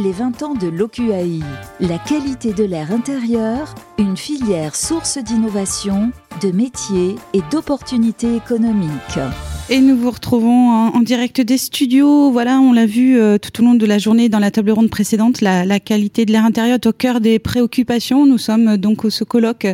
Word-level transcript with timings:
Les 0.00 0.12
20 0.12 0.42
ans 0.44 0.54
de 0.54 0.68
l'OQAI, 0.68 1.40
la 1.80 1.98
qualité 1.98 2.52
de 2.52 2.62
l'air 2.62 2.92
intérieur, 2.92 3.74
une 3.98 4.16
filière 4.16 4.76
source 4.76 5.18
d'innovation, 5.18 6.12
de 6.40 6.52
métiers 6.52 7.16
et 7.32 7.42
d'opportunités 7.50 8.36
économiques. 8.36 9.18
Et 9.70 9.80
nous 9.80 9.98
vous 9.98 10.10
retrouvons 10.10 10.70
en, 10.70 11.00
direct 11.00 11.42
des 11.42 11.58
studios. 11.58 12.30
Voilà, 12.30 12.58
on 12.58 12.72
l'a 12.72 12.86
vu 12.86 13.20
euh, 13.20 13.36
tout 13.36 13.60
au 13.60 13.66
long 13.66 13.74
de 13.74 13.84
la 13.84 13.98
journée 13.98 14.30
dans 14.30 14.38
la 14.38 14.50
table 14.50 14.70
ronde 14.70 14.88
précédente, 14.88 15.42
la, 15.42 15.66
la 15.66 15.78
qualité 15.78 16.24
de 16.24 16.32
l'air 16.32 16.46
intérieur 16.46 16.76
est 16.76 16.86
au 16.86 16.92
cœur 16.94 17.20
des 17.20 17.38
préoccupations. 17.38 18.24
Nous 18.24 18.38
sommes 18.38 18.78
donc 18.78 19.04
au 19.04 19.10
ce 19.10 19.24
colloque 19.24 19.66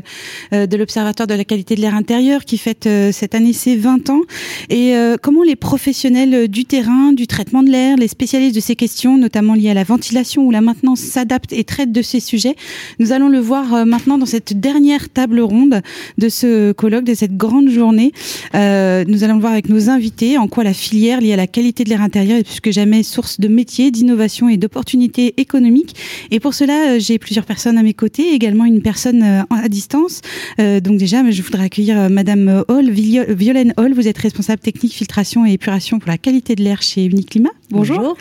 euh, 0.53 0.67
de 0.67 0.77
l'Observatoire 0.77 1.29
de 1.29 1.35
la 1.35 1.45
qualité 1.45 1.77
de 1.77 1.81
l'air 1.81 1.95
intérieur 1.95 2.45
qui 2.45 2.59
fête 2.59 2.89
euh, 2.89 3.13
cette 3.13 3.37
année 3.37 3.53
ses 3.53 3.77
20 3.77 4.11
ans. 4.11 4.23
Et 4.69 4.95
comment 5.23 5.43
les 5.43 5.57
professionnels 5.57 6.49
du 6.49 6.65
terrain, 6.65 7.13
du 7.13 7.27
traitement 7.27 7.63
de 7.63 7.71
l'air, 7.71 7.97
les 7.97 8.09
spécialistes 8.09 8.55
de 8.57 8.61
ces 8.61 8.75
questions, 8.75 9.17
notamment 9.17 9.55
liées 9.55 9.71
à 9.71 9.75
la 9.75 9.85
ventilation 9.85 10.45
ou 10.45 10.51
la 10.51 10.61
maintenance, 10.61 11.01
s'adaptent 11.01 11.53
et 11.53 11.65
traitent 11.65 11.93
de 11.93 12.03
ces 12.03 12.19
sujets? 12.21 12.57
Nous 12.99 13.13
allons 13.13 13.29
le 13.29 13.39
voir 13.39 13.87
maintenant 13.87 14.19
dans 14.19 14.27
cette 14.27 14.59
dernière 14.59 15.09
table 15.11 15.41
ronde 15.41 15.83
de 16.19 16.29
ce 16.29 16.73
colloque, 16.73 17.05
de 17.05 17.15
cette 17.15 17.37
grande 17.37 17.69
journée. 17.69 18.13
nous 18.55 19.25
allons 19.25 19.35
le 19.35 19.41
voir 19.41 19.53
avec 19.53 19.69
nos 19.69 19.84
invités 19.89 20.39
en 20.39 20.49
quoi 20.49 20.65
la 20.65 20.75
filière 20.75 21.21
liée 21.21 21.33
à 21.33 21.37
la 21.37 21.47
qualité 21.47 21.85
de 21.85 21.89
l'air 21.89 22.03
intérieur 22.03 22.39
est 22.39 22.45
plus 22.45 22.61
que 22.61 22.73
jamais 22.73 23.03
source 23.03 23.41
de 23.41 23.49
métiers, 23.49 23.91
d'innovation 23.91 24.49
et 24.49 24.57
d'opportunités 24.57 25.35
économiques. 25.37 25.97
Et 26.31 26.41
pour 26.41 26.55
cela, 26.55 26.95
euh, 26.95 26.99
j'ai 26.99 27.19
plusieurs 27.19 27.45
personnes 27.45 27.79
à 27.79 27.83
mes 27.83 27.95
côtés, 27.95 28.33
également 28.35 28.65
une 28.65 28.83
personne 28.83 29.23
euh, 29.23 29.43
à 29.51 29.69
distance. 29.69 30.21
Euh, 30.61 30.81
donc 30.81 30.99
déjà, 30.99 31.29
je 31.31 31.43
voudrais 31.43 31.65
accueillir 31.65 32.11
Madame 32.11 32.65
Hall, 32.69 32.91
Violaine 32.91 33.75
Hall. 33.77 33.95
Vous 33.95 34.09
êtes 34.09 34.19
responsable 34.19 34.61
technique 34.61 34.93
filtration 34.93 35.47
et 35.47 35.53
épuration 35.53 35.99
pour 35.99 36.09
la 36.09 36.19
qualité 36.19 36.55
de 36.55 36.63
l'air 36.63 36.83
chez 36.83 37.05
Uniclimat. 37.05 37.51
Bonjour. 37.71 38.17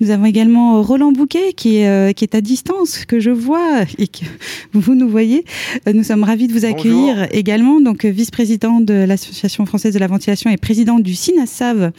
Nous 0.00 0.10
avons 0.10 0.24
également 0.24 0.82
Roland 0.82 1.12
Bouquet 1.12 1.52
qui 1.54 1.76
est, 1.76 2.14
qui 2.14 2.24
est 2.24 2.34
à 2.34 2.40
distance, 2.40 3.04
que 3.04 3.20
je 3.20 3.30
vois 3.30 3.82
et 3.98 4.08
que 4.08 4.24
vous 4.72 4.94
nous 4.94 5.08
voyez. 5.08 5.44
Nous 5.92 6.02
sommes 6.02 6.24
ravis 6.24 6.48
de 6.48 6.52
vous 6.52 6.64
accueillir 6.64 7.28
également. 7.30 7.80
Donc 7.80 8.04
vice-président 8.04 8.80
de 8.80 8.94
l'Association 8.94 9.66
française 9.66 9.94
de 9.94 9.98
la 9.98 10.08
ventilation 10.08 10.50
et 10.50 10.56
président 10.56 10.98
du 11.06 11.14
SINASAV. 11.14 11.92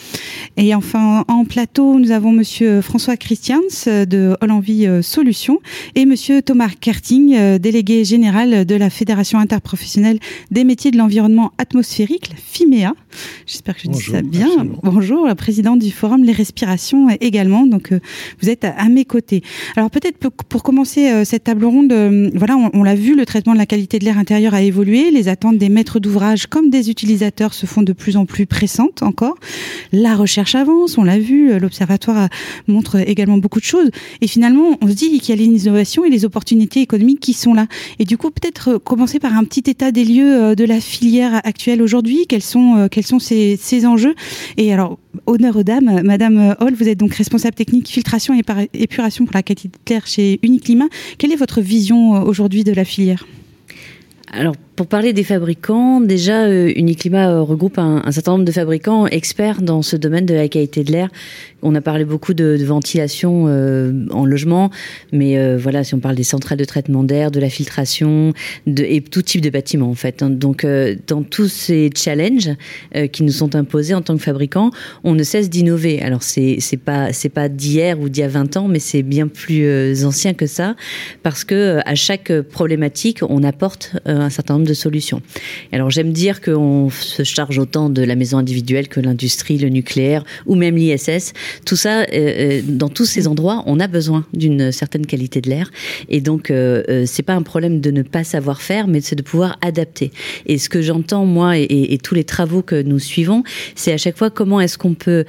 Et 0.57 0.75
enfin, 0.75 1.23
en 1.29 1.45
plateau, 1.45 1.97
nous 1.97 2.11
avons 2.11 2.33
Monsieur 2.33 2.81
François 2.81 3.15
Christians 3.15 3.61
de 3.85 4.35
Hollandvie 4.41 4.85
euh, 4.85 5.01
Solutions 5.01 5.59
et 5.95 6.05
Monsieur 6.05 6.41
Thomas 6.41 6.69
Kerting, 6.79 7.33
euh, 7.35 7.57
délégué 7.57 8.03
général 8.03 8.65
de 8.65 8.75
la 8.75 8.89
Fédération 8.89 9.39
interprofessionnelle 9.39 10.19
des 10.51 10.65
métiers 10.65 10.91
de 10.91 10.97
l'environnement 10.97 11.53
atmosphérique, 11.57 12.29
la 12.29 12.35
FIMEA. 12.35 12.93
J'espère 13.45 13.75
que 13.75 13.83
je 13.85 13.89
dis 13.89 14.01
ça 14.01 14.21
bien. 14.21 14.49
Bonjour, 14.83 15.27
président 15.35 15.77
du 15.77 15.89
forum 15.89 16.23
Les 16.23 16.33
Respirations 16.33 17.07
également. 17.21 17.65
Donc, 17.65 17.93
euh, 17.93 18.01
vous 18.41 18.49
êtes 18.49 18.65
à 18.65 18.89
mes 18.89 19.05
côtés. 19.05 19.41
Alors, 19.77 19.89
peut-être 19.89 20.17
pour 20.17 20.63
commencer 20.63 21.23
cette 21.23 21.45
table 21.45 21.63
ronde, 21.63 21.93
voilà, 22.35 22.57
on, 22.57 22.69
on 22.73 22.83
l'a 22.83 22.95
vu, 22.95 23.15
le 23.15 23.25
traitement 23.25 23.53
de 23.53 23.57
la 23.57 23.65
qualité 23.65 23.99
de 23.99 24.05
l'air 24.05 24.17
intérieur 24.17 24.53
a 24.53 24.61
évolué. 24.61 25.11
Les 25.11 25.29
attentes 25.29 25.57
des 25.57 25.69
maîtres 25.69 25.99
d'ouvrage 25.99 26.47
comme 26.47 26.69
des 26.69 26.89
utilisateurs 26.89 27.53
se 27.53 27.65
font 27.65 27.83
de 27.83 27.93
plus 27.93 28.17
en 28.17 28.25
plus 28.25 28.45
pressantes 28.45 28.96
encore. 29.03 29.35
La 29.91 30.15
recherche 30.15 30.55
avance, 30.55 30.97
on 30.97 31.03
l'a 31.03 31.19
vu, 31.19 31.51
euh, 31.51 31.59
l'observatoire 31.59 32.29
montre 32.67 32.97
également 32.97 33.37
beaucoup 33.37 33.59
de 33.59 33.65
choses. 33.65 33.89
Et 34.21 34.27
finalement, 34.27 34.77
on 34.81 34.87
se 34.87 34.93
dit 34.93 35.19
qu'il 35.19 35.35
y 35.35 35.37
a 35.37 35.41
l'innovation 35.41 36.05
et 36.05 36.09
les 36.09 36.25
opportunités 36.25 36.81
économiques 36.81 37.19
qui 37.19 37.33
sont 37.33 37.53
là. 37.53 37.67
Et 37.99 38.05
du 38.05 38.17
coup, 38.17 38.31
peut-être 38.31 38.69
euh, 38.69 38.79
commencer 38.79 39.19
par 39.19 39.33
un 39.33 39.43
petit 39.43 39.69
état 39.69 39.91
des 39.91 40.05
lieux 40.05 40.41
euh, 40.41 40.55
de 40.55 40.65
la 40.65 40.79
filière 40.79 41.41
actuelle 41.43 41.81
aujourd'hui. 41.81 42.25
Quels 42.27 42.43
sont, 42.43 42.87
quels 42.91 43.05
sont 43.05 43.19
ces, 43.19 43.57
ces 43.59 43.85
enjeux? 43.85 44.15
Et 44.57 44.73
alors, 44.73 44.99
honneur 45.25 45.55
aux 45.55 45.63
dames, 45.63 46.01
Madame 46.03 46.55
Hall, 46.59 46.73
vous 46.73 46.87
êtes 46.87 46.99
donc 46.99 47.13
responsable 47.13 47.55
technique 47.55 47.87
filtration 47.87 48.33
et 48.33 48.43
épuration 48.73 49.25
pour 49.25 49.33
la 49.35 49.43
qualité 49.43 49.69
de 49.69 49.93
l'air 49.93 50.05
chez 50.07 50.39
Uniclimat. 50.43 50.87
Quelle 51.17 51.31
est 51.31 51.37
votre 51.37 51.61
vision 51.61 52.11
aujourd'hui 52.23 52.63
de 52.63 52.73
la 52.73 52.85
filière? 52.85 53.25
Alors, 54.31 54.55
pour 54.77 54.85
parler 54.85 55.11
des 55.11 55.23
fabricants, 55.23 55.99
déjà, 56.01 56.43
euh, 56.43 56.71
Uniclimat 56.75 57.31
euh, 57.31 57.41
regroupe 57.41 57.79
un, 57.79 58.11
certain 58.11 58.33
nombre 58.33 58.45
de 58.45 58.51
fabricants 58.51 59.07
experts 59.07 59.63
dans 59.63 59.81
ce 59.81 59.95
domaine 59.95 60.27
de 60.27 60.35
la 60.35 60.47
qualité 60.47 60.83
de 60.83 60.91
l'air. 60.91 61.09
On 61.63 61.73
a 61.73 61.81
parlé 61.81 62.05
beaucoup 62.05 62.35
de, 62.35 62.55
ventilation 62.63 63.45
euh, 63.47 64.05
en 64.11 64.23
logement, 64.23 64.69
mais 65.11 65.39
euh, 65.39 65.57
voilà, 65.57 65.83
si 65.83 65.95
on 65.95 65.99
parle 65.99 66.13
des 66.13 66.23
centrales 66.23 66.59
de 66.59 66.63
traitement 66.63 67.03
d'air, 67.03 67.31
de 67.31 67.39
la 67.39 67.49
filtration, 67.49 68.33
et 68.67 69.01
tout 69.01 69.23
type 69.23 69.41
de 69.41 69.49
bâtiment 69.49 69.89
en 69.89 69.95
fait. 69.95 70.21
Hein. 70.21 70.29
Donc, 70.29 70.65
dans 71.07 71.23
tous 71.23 71.47
ces 71.47 71.89
challenges 71.95 72.51
qui 73.11 73.23
nous 73.23 73.31
sont 73.31 73.55
imposés 73.55 73.95
en 73.95 74.03
tant 74.03 74.15
que 74.15 74.21
fabricants, 74.21 74.69
on 75.03 75.15
ne 75.15 75.23
cesse 75.23 75.49
d'innover. 75.49 76.01
Alors, 76.01 76.21
c'est 76.21 76.57
c'est 76.59 76.77
pas 76.77 77.13
c'est 77.13 77.29
pas 77.29 77.49
d'hier 77.49 77.99
ou 77.99 78.09
d'il 78.09 78.21
y 78.21 78.23
a 78.23 78.27
20 78.27 78.57
ans, 78.57 78.67
mais 78.67 78.79
c'est 78.79 79.01
bien 79.01 79.27
plus 79.27 80.05
ancien 80.05 80.35
que 80.35 80.45
ça, 80.45 80.75
parce 81.23 81.43
que 81.43 81.79
à 81.83 81.95
chaque 81.95 82.31
problématique, 82.41 83.21
on 83.27 83.43
apporte 83.43 83.95
un 84.05 84.29
certain 84.29 84.55
nombre 84.55 84.66
de 84.67 84.73
solutions. 84.75 85.21
Alors 85.71 85.89
j'aime 85.89 86.13
dire 86.13 86.41
qu'on 86.41 86.89
se 86.89 87.23
charge 87.23 87.57
autant 87.57 87.89
de 87.89 88.03
la 88.03 88.15
maison 88.15 88.37
individuelle 88.37 88.87
que 88.87 88.99
l'industrie, 88.99 89.57
le 89.57 89.69
nucléaire 89.69 90.23
ou 90.45 90.55
même 90.55 90.75
l'ISS. 90.75 91.33
Tout 91.65 91.75
ça, 91.75 92.01
euh, 92.01 92.05
euh, 92.13 92.61
dans 92.67 92.89
tous 92.89 93.05
ces 93.05 93.27
endroits, 93.27 93.63
on 93.65 93.79
a 93.79 93.87
besoin 93.87 94.25
d'une 94.33 94.71
certaine 94.71 95.05
qualité 95.05 95.41
de 95.41 95.49
l'air. 95.49 95.71
Et 96.09 96.21
donc 96.21 96.51
euh, 96.51 97.05
c'est 97.05 97.23
pas 97.23 97.33
un 97.33 97.41
problème 97.41 97.81
de 97.81 97.91
ne 97.91 98.03
pas 98.03 98.23
savoir 98.23 98.61
faire, 98.61 98.87
mais 98.87 99.01
c'est 99.01 99.15
de 99.15 99.23
pouvoir 99.23 99.57
adapter. 99.61 100.11
Et 100.45 100.57
ce 100.57 100.69
que 100.69 100.81
j'entends 100.81 101.25
moi 101.25 101.57
et, 101.57 101.65
et 101.93 101.97
tous 101.97 102.13
les 102.13 102.23
travaux 102.23 102.61
que 102.61 102.81
nous 102.81 102.99
suivons, 102.99 103.43
c'est 103.75 103.93
à 103.93 103.97
chaque 103.97 104.17
fois 104.17 104.29
comment 104.29 104.61
est-ce 104.61 104.77
qu'on 104.77 104.93
peut 104.93 105.25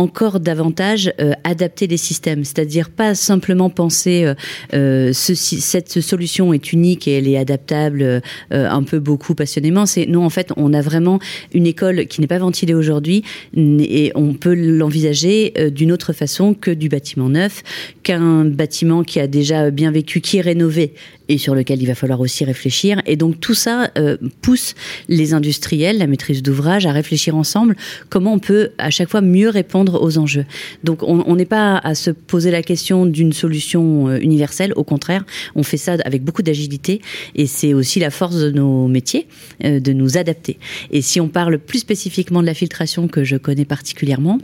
encore 0.00 0.40
davantage 0.40 1.12
euh, 1.20 1.32
adapter 1.44 1.86
les 1.86 1.98
systèmes, 1.98 2.44
c'est-à-dire 2.44 2.88
pas 2.88 3.14
simplement 3.14 3.68
penser 3.68 4.24
euh, 4.24 4.34
euh, 4.72 5.12
cette 5.12 6.00
solution 6.00 6.54
est 6.54 6.72
unique 6.72 7.06
et 7.06 7.18
elle 7.18 7.28
est 7.28 7.36
adaptable 7.36 8.22
un 8.50 8.82
peu 8.82 8.98
beaucoup 8.98 9.34
passionnément. 9.34 9.86
C'est 9.86 10.06
non, 10.06 10.24
en 10.24 10.30
fait, 10.30 10.52
on 10.56 10.72
a 10.72 10.80
vraiment 10.80 11.18
une 11.52 11.66
école 11.66 12.06
qui 12.06 12.20
n'est 12.20 12.26
pas 12.26 12.38
ventilée 12.38 12.74
aujourd'hui 12.74 13.22
et 13.56 14.12
on 14.14 14.34
peut 14.34 14.54
l'envisager 14.54 15.52
d'une 15.70 15.92
autre 15.92 16.12
façon 16.12 16.54
que 16.54 16.70
du 16.70 16.88
bâtiment 16.88 17.28
neuf, 17.28 17.62
qu'un 18.02 18.44
bâtiment 18.44 19.02
qui 19.02 19.20
a 19.20 19.26
déjà 19.26 19.70
bien 19.70 19.90
vécu, 19.90 20.20
qui 20.20 20.38
est 20.38 20.42
rénové 20.42 20.94
et 21.30 21.38
sur 21.38 21.54
lequel 21.54 21.80
il 21.80 21.86
va 21.86 21.94
falloir 21.94 22.20
aussi 22.20 22.44
réfléchir. 22.44 23.00
Et 23.06 23.16
donc 23.16 23.38
tout 23.38 23.54
ça 23.54 23.90
euh, 23.96 24.16
pousse 24.42 24.74
les 25.08 25.32
industriels, 25.32 25.98
la 25.98 26.08
maîtrise 26.08 26.42
d'ouvrage, 26.42 26.86
à 26.86 26.92
réfléchir 26.92 27.36
ensemble 27.36 27.76
comment 28.08 28.34
on 28.34 28.40
peut 28.40 28.70
à 28.78 28.90
chaque 28.90 29.08
fois 29.08 29.20
mieux 29.20 29.48
répondre 29.48 29.89
aux 29.94 30.18
enjeux. 30.18 30.46
Donc 30.84 31.02
on 31.02 31.36
n'est 31.36 31.44
pas 31.44 31.78
à 31.78 31.94
se 31.94 32.10
poser 32.10 32.50
la 32.50 32.62
question 32.62 33.06
d'une 33.06 33.32
solution 33.32 34.08
euh, 34.08 34.18
universelle, 34.20 34.72
au 34.76 34.84
contraire, 34.84 35.24
on 35.54 35.62
fait 35.62 35.76
ça 35.76 35.96
avec 36.04 36.22
beaucoup 36.24 36.42
d'agilité 36.42 37.00
et 37.34 37.46
c'est 37.46 37.74
aussi 37.74 38.00
la 38.00 38.10
force 38.10 38.36
de 38.36 38.50
nos 38.50 38.88
métiers 38.88 39.26
euh, 39.64 39.80
de 39.80 39.92
nous 39.92 40.16
adapter. 40.16 40.58
Et 40.90 41.02
si 41.02 41.20
on 41.20 41.28
parle 41.28 41.58
plus 41.58 41.78
spécifiquement 41.78 42.40
de 42.40 42.46
la 42.46 42.54
filtration 42.54 43.08
que 43.08 43.24
je 43.24 43.36
connais 43.36 43.64
particulièrement, 43.64 44.38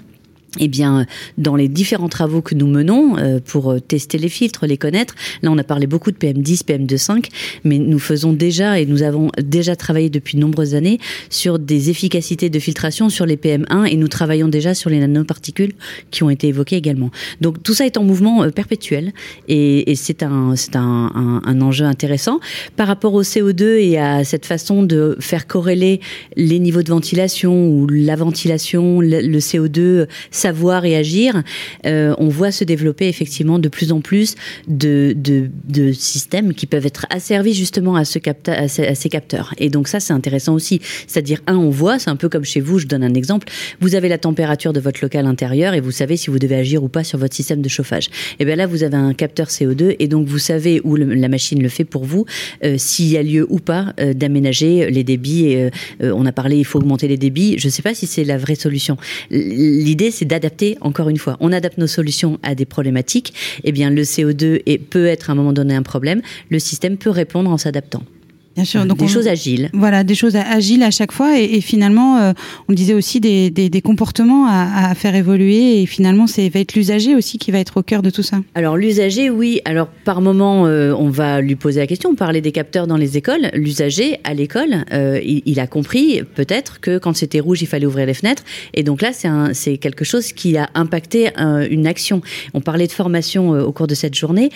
eh 0.58 0.68
bien, 0.68 1.06
dans 1.38 1.56
les 1.56 1.68
différents 1.68 2.08
travaux 2.08 2.40
que 2.40 2.54
nous 2.54 2.66
menons 2.66 3.18
euh, 3.18 3.40
pour 3.44 3.72
euh, 3.72 3.80
tester 3.80 4.18
les 4.18 4.28
filtres, 4.28 4.66
les 4.66 4.78
connaître, 4.78 5.14
là 5.42 5.50
on 5.50 5.58
a 5.58 5.64
parlé 5.64 5.86
beaucoup 5.86 6.10
de 6.10 6.16
PM10, 6.16 6.64
PM2.5, 6.64 7.26
mais 7.64 7.78
nous 7.78 7.98
faisons 7.98 8.32
déjà 8.32 8.80
et 8.80 8.86
nous 8.86 9.02
avons 9.02 9.30
déjà 9.42 9.76
travaillé 9.76 10.10
depuis 10.10 10.36
de 10.36 10.40
nombreuses 10.40 10.74
années 10.74 10.98
sur 11.30 11.58
des 11.58 11.90
efficacités 11.90 12.50
de 12.50 12.58
filtration 12.58 13.08
sur 13.08 13.26
les 13.26 13.36
PM1 13.36 13.86
et 13.86 13.96
nous 13.96 14.08
travaillons 14.08 14.48
déjà 14.48 14.74
sur 14.74 14.90
les 14.90 14.98
nanoparticules 14.98 15.74
qui 16.10 16.22
ont 16.22 16.30
été 16.30 16.48
évoquées 16.48 16.76
également. 16.76 17.10
Donc 17.40 17.62
tout 17.62 17.74
ça 17.74 17.86
est 17.86 17.96
en 17.96 18.02
mouvement 18.02 18.42
euh, 18.42 18.50
perpétuel 18.50 19.12
et, 19.48 19.94
c'est 19.96 20.22
un, 20.22 20.54
un, 20.74 21.60
enjeu 21.60 21.84
intéressant 21.84 22.38
par 22.76 22.86
rapport 22.86 23.14
au 23.14 23.22
CO2 23.22 23.62
et 23.62 23.98
à 23.98 24.24
cette 24.24 24.44
façon 24.44 24.82
de 24.82 25.16
faire 25.20 25.46
corréler 25.46 26.00
les 26.36 26.58
niveaux 26.58 26.82
de 26.82 26.90
ventilation 26.90 27.68
ou 27.68 27.86
la 27.88 28.14
ventilation, 28.14 29.00
le 29.00 29.38
CO2, 29.38 30.06
savoir 30.36 30.84
et 30.84 30.96
agir, 30.96 31.42
euh, 31.86 32.14
on 32.18 32.28
voit 32.28 32.50
se 32.50 32.64
développer 32.64 33.08
effectivement 33.08 33.58
de 33.58 33.68
plus 33.68 33.92
en 33.92 34.00
plus 34.00 34.34
de, 34.68 35.14
de, 35.16 35.92
systèmes 35.92 36.54
qui 36.54 36.66
peuvent 36.66 36.86
être 36.86 37.06
asservis 37.10 37.54
justement 37.54 37.96
à, 37.96 38.04
ce 38.04 38.18
capta 38.18 38.52
à, 38.52 38.68
ces, 38.68 39.08
capteurs. 39.08 39.54
Et 39.58 39.70
donc 39.70 39.88
ça, 39.88 40.00
c'est 40.00 40.12
intéressant 40.12 40.54
aussi. 40.54 40.80
C'est-à-dire, 41.06 41.40
un, 41.46 41.56
on 41.56 41.70
voit, 41.70 41.98
c'est 41.98 42.10
un 42.10 42.16
peu 42.16 42.28
comme 42.28 42.44
chez 42.44 42.60
vous, 42.60 42.78
je 42.78 42.86
donne 42.86 43.02
un 43.02 43.14
exemple, 43.14 43.48
vous 43.80 43.94
avez 43.94 44.08
la 44.08 44.18
température 44.18 44.72
de 44.72 44.80
votre 44.80 45.00
local 45.02 45.26
intérieur 45.26 45.74
et 45.74 45.80
vous 45.80 45.90
savez 45.90 46.16
si 46.16 46.30
vous 46.30 46.38
devez 46.38 46.56
agir 46.56 46.82
ou 46.82 46.88
pas 46.88 47.04
sur 47.04 47.18
votre 47.18 47.34
système 47.34 47.62
de 47.62 47.68
chauffage. 47.68 48.08
Et 48.38 48.44
bien 48.44 48.56
là, 48.56 48.66
vous 48.66 48.82
avez 48.82 48.96
un 48.96 49.14
capteur 49.14 49.48
CO2 49.48 49.96
et 49.98 50.08
donc 50.08 50.26
vous 50.26 50.38
savez 50.38 50.80
où 50.84 50.96
la 50.96 51.28
machine 51.28 51.62
le 51.62 51.68
fait 51.68 51.84
pour 51.84 52.04
vous, 52.04 52.26
euh, 52.64 52.76
s'il 52.78 53.08
y 53.08 53.16
a 53.16 53.22
lieu 53.22 53.46
ou 53.48 53.58
pas 53.58 53.94
euh, 54.00 54.12
d'aménager 54.14 54.90
les 54.90 55.04
débits. 55.04 55.46
Et, 55.46 55.70
on 56.00 56.26
a 56.26 56.32
parlé, 56.32 56.56
il 56.56 56.64
faut 56.64 56.78
augmenter 56.78 57.08
les 57.08 57.16
débits. 57.16 57.58
Je 57.58 57.66
ne 57.66 57.70
sais 57.70 57.82
pas 57.82 57.94
si 57.94 58.06
c'est 58.06 58.24
la 58.24 58.38
vraie 58.38 58.54
solution. 58.54 58.96
L'idée, 59.30 60.10
c'est 60.10 60.25
d'adapter, 60.26 60.76
encore 60.80 61.08
une 61.08 61.18
fois, 61.18 61.36
on 61.40 61.52
adapte 61.52 61.78
nos 61.78 61.86
solutions 61.86 62.38
à 62.42 62.54
des 62.54 62.66
problématiques, 62.66 63.34
eh 63.64 63.72
bien 63.72 63.90
le 63.90 64.02
CO2 64.02 64.62
est, 64.66 64.78
peut 64.78 65.06
être 65.06 65.30
à 65.30 65.32
un 65.32 65.36
moment 65.36 65.52
donné 65.52 65.74
un 65.74 65.82
problème, 65.82 66.22
le 66.50 66.58
système 66.58 66.96
peut 66.96 67.10
répondre 67.10 67.50
en 67.50 67.56
s'adaptant. 67.56 68.02
Bien 68.56 68.64
sûr, 68.64 68.86
donc 68.86 68.96
des 68.96 69.06
choses 69.06 69.28
agiles. 69.28 69.68
Voilà, 69.74 70.02
des 70.02 70.14
choses 70.14 70.34
agiles 70.34 70.82
à 70.82 70.90
chaque 70.90 71.12
fois, 71.12 71.38
et, 71.38 71.60
finalement, 71.60 72.16
euh, 72.16 72.32
on 72.70 72.72
disait 72.72 72.94
aussi 72.94 73.20
des, 73.20 73.50
des, 73.50 73.82
comportements 73.82 74.46
à, 74.46 74.88
à, 74.88 74.94
faire 74.94 75.14
évoluer, 75.14 75.82
et 75.82 75.86
finalement, 75.86 76.26
c'est 76.26 76.48
va 76.48 76.60
être 76.60 76.74
l'usager 76.74 77.14
aussi 77.14 77.36
qui 77.36 77.50
va 77.50 77.58
être 77.58 77.76
au 77.76 77.82
cœur 77.82 78.00
de 78.00 78.08
tout 78.08 78.22
ça. 78.22 78.38
Alors 78.54 78.78
l'usager, 78.78 79.28
oui. 79.28 79.60
Alors 79.66 79.88
par 79.88 80.22
moment, 80.22 80.66
euh, 80.66 80.94
on 80.98 81.10
va 81.10 81.42
lui 81.42 81.54
poser 81.54 81.80
la 81.80 81.86
question. 81.86 82.10
On 82.10 82.14
parlait 82.14 82.40
des 82.40 82.52
capteurs 82.52 82.86
dans 82.86 82.96
les 82.96 83.18
écoles. 83.18 83.50
L'usager 83.52 84.20
à 84.24 84.32
l'école, 84.32 84.86
euh, 84.90 85.20
il, 85.22 85.42
il, 85.44 85.60
a 85.60 85.66
compris 85.66 86.22
peut-être 86.34 86.80
que 86.80 86.96
quand 86.96 87.14
c'était 87.14 87.40
rouge, 87.40 87.60
il 87.60 87.66
fallait 87.66 87.84
ouvrir 87.84 88.06
les 88.06 88.14
fenêtres, 88.14 88.44
et 88.72 88.82
donc 88.82 89.02
là, 89.02 89.10
c'est 89.12 89.28
c'est 89.52 89.76
quelque 89.76 90.04
chose 90.04 90.32
qui 90.32 90.56
a 90.56 90.70
impacté 90.74 91.30
une 91.36 91.86
action. 91.86 92.22
On 92.54 92.60
parlait 92.60 92.86
de 92.86 92.92
formation 92.92 93.50
au 93.50 93.72
cours 93.72 93.88
de 93.88 93.94
cette 93.94 94.14
journée. 94.14 94.50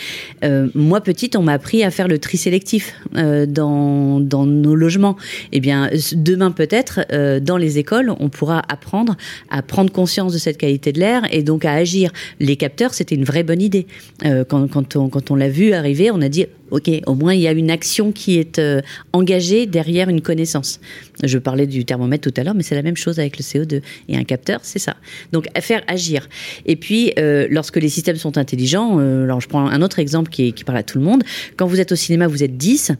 moi, 0.74 1.00
petite, 1.00 1.36
on 1.36 1.42
m'a 1.42 1.52
appris 1.52 1.82
à 1.82 1.90
faire 1.90 2.08
le 2.08 2.18
tri 2.18 2.38
sélectif 2.38 2.94
dans 3.14 3.89
dans, 4.20 4.46
nos 4.46 4.74
logements. 4.74 5.16
Eh 5.52 5.60
bien, 5.60 5.90
demain 6.12 6.50
peut-être, 6.50 7.00
euh, 7.12 7.40
dans 7.40 7.56
les 7.56 7.78
écoles, 7.78 8.12
on 8.18 8.28
pourra 8.28 8.62
apprendre 8.68 9.16
à 9.50 9.62
prendre 9.62 9.92
conscience 9.92 10.32
de 10.32 10.38
cette 10.38 10.58
qualité 10.58 10.92
de 10.92 11.00
l'air 11.00 11.22
et 11.30 11.42
donc 11.42 11.64
à 11.64 11.72
agir. 11.72 12.10
Les 12.38 12.56
capteurs, 12.56 12.94
c'était 12.94 13.14
une 13.14 13.24
vraie 13.24 13.42
bonne 13.42 13.62
idée. 13.62 13.86
Euh, 14.24 14.44
quand, 14.44 15.30
on 15.30 15.36
l'a 15.36 15.48
vu 15.48 15.72
arriver, 15.72 16.10
on 16.10 16.20
a 16.20 16.28
dit 16.28 16.46
ok, 16.70 16.90
au 17.06 17.14
moins 17.14 17.34
il 17.34 17.40
y 17.40 17.48
a 17.48 17.52
une 17.52 17.70
action 17.70 18.12
qui 18.12 18.38
est 18.38 18.58
euh, 18.58 18.80
engagée 19.12 19.66
derrière 19.66 20.08
une 20.08 20.20
connaissance. 20.20 20.80
Je 21.22 21.38
parlais 21.38 21.66
du 21.66 21.84
thermomètre 21.84 22.30
tout 22.30 22.40
à 22.40 22.44
l'heure, 22.44 22.54
mais 22.54 22.62
c'est 22.62 22.74
la 22.74 22.82
même 22.82 22.96
chose 22.96 23.18
avec 23.18 23.38
le 23.38 23.42
CO2 23.42 23.82
et 24.08 24.16
un 24.16 24.24
capteur, 24.24 24.60
c'est 24.62 24.78
ça. 24.78 24.96
Donc 25.32 25.46
faire 25.60 25.82
agir. 25.86 26.28
Et 26.66 26.76
puis 26.76 27.12
euh, 27.18 27.46
lorsque 27.50 27.76
les 27.76 27.88
systèmes 27.88 28.16
sont 28.16 28.38
intelligents, 28.38 28.98
euh, 28.98 29.24
alors 29.24 29.40
je 29.40 29.48
prends 29.48 29.66
un 29.66 29.82
autre 29.82 29.98
exemple 29.98 30.30
qui, 30.30 30.52
parle 30.64 30.78
à 30.78 30.82
tout 30.82 30.98
le 30.98 31.04
monde. 31.04 31.22
Quand 31.56 31.66
vous 31.66 31.80
êtes 31.80 31.92
au 31.92 31.96
cinéma, 31.96 32.26
vous 32.26 32.42
êtes 32.42 32.56
10, 32.56 32.92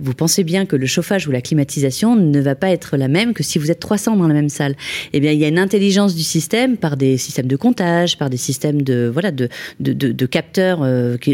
vous 0.00 0.14
pensez 0.14 0.44
bien 0.44 0.66
que 0.66 0.76
le 0.76 0.86
chauffage 0.86 1.26
ou 1.26 1.30
la 1.30 1.40
climatisation 1.40 2.14
ne 2.14 2.40
va 2.40 2.54
pas 2.54 2.70
être 2.70 2.96
la 2.96 3.08
même 3.08 3.32
que 3.32 3.42
si 3.42 3.58
vous 3.58 3.70
êtes 3.70 3.80
300 3.80 4.16
dans 4.16 4.28
la 4.28 4.34
même 4.34 4.48
salle. 4.48 4.76
Eh 5.12 5.20
bien, 5.20 5.32
il 5.32 5.38
y 5.38 5.44
a 5.44 5.48
une 5.48 5.58
intelligence 5.58 6.14
du 6.14 6.22
système 6.22 6.76
par 6.76 6.96
des 6.96 7.16
systèmes 7.16 7.46
de 7.46 7.56
comptage, 7.56 8.18
par 8.18 8.30
des 8.30 8.36
systèmes 8.36 8.82
de 8.82 9.10
voilà 9.12 9.30
de, 9.30 9.48
de, 9.80 9.92
de 9.92 10.26
capteurs 10.26 10.86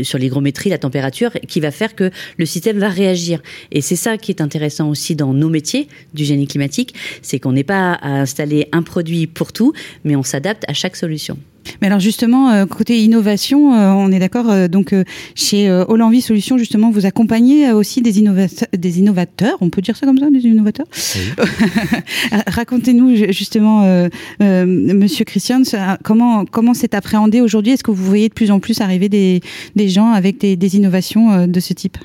sur 0.03 0.19
l'hygrométrie, 0.19 0.71
la 0.71 0.79
température, 0.79 1.33
qui 1.49 1.61
va 1.61 1.71
faire 1.71 1.82
que 1.89 2.11
le 2.37 2.47
système 2.47 2.79
va 2.79 2.89
réagir. 2.89 3.43
Et 3.71 3.81
c'est 3.81 3.97
ça 3.97 4.19
qui 4.19 4.31
est 4.33 4.41
intéressant 4.41 4.89
aussi 4.89 5.17
dans 5.17 5.33
nos 5.35 5.49
métiers 5.49 5.89
du 6.15 6.25
génie 6.25 6.47
climatique, 6.47 6.95
c'est 7.23 7.39
qu'on 7.39 7.53
n'est 7.53 7.65
pas 7.65 7.93
à 7.95 8.21
installer 8.21 8.69
un 8.73 8.83
produit 8.83 9.27
pour 9.27 9.53
tout, 9.53 9.73
mais 10.05 10.17
on 10.17 10.23
s'adapte 10.23 10.65
à 10.69 10.75
chaque 10.75 10.97
solution. 10.97 11.39
Mais 11.81 11.87
alors 11.87 12.01
justement, 12.01 12.51
euh, 12.51 12.67
côté 12.67 13.03
innovation, 13.03 13.75
euh, 13.75 13.91
on 13.93 14.11
est 14.11 14.19
d'accord. 14.19 14.51
Euh, 14.51 14.69
donc 14.69 14.95
chez 15.35 15.71
Hollandie 15.71 16.21
Solutions, 16.21 16.59
justement, 16.59 16.91
vous 16.91 17.07
accompagnez 17.07 17.73
aussi 17.73 18.03
des, 18.03 18.13
des 18.13 18.99
innovateurs. 18.99 19.59
On 19.61 19.71
peut 19.71 19.83
dire 19.83 19.97
ça 19.97 20.07
comme 20.07 20.19
ça, 20.19 20.31
des 20.31 20.41
innovateurs? 20.41 20.87
Racontez-nous 22.47 23.33
justement, 23.33 24.09
Monsieur 24.41 25.25
Christian, 25.25 25.63
comment 26.03 26.45
comment 26.45 26.75
c'est 26.75 26.95
appréhendé 26.95 27.41
aujourd'hui? 27.41 27.73
Est-ce 27.73 27.85
que 27.85 27.91
vous 27.91 28.05
voyez 28.05 28.29
de 28.29 28.35
plus 28.35 28.51
en 28.51 28.61
plus 28.61 28.81
arriver 28.81 29.09
des, 29.09 29.41
des 29.77 29.89
gens 29.89 30.13
avec 30.13 30.39
des, 30.39 30.57
des 30.57 30.77
innovations 30.77 31.47
de 31.47 31.61
ce 31.61 31.73
type? 31.73 31.99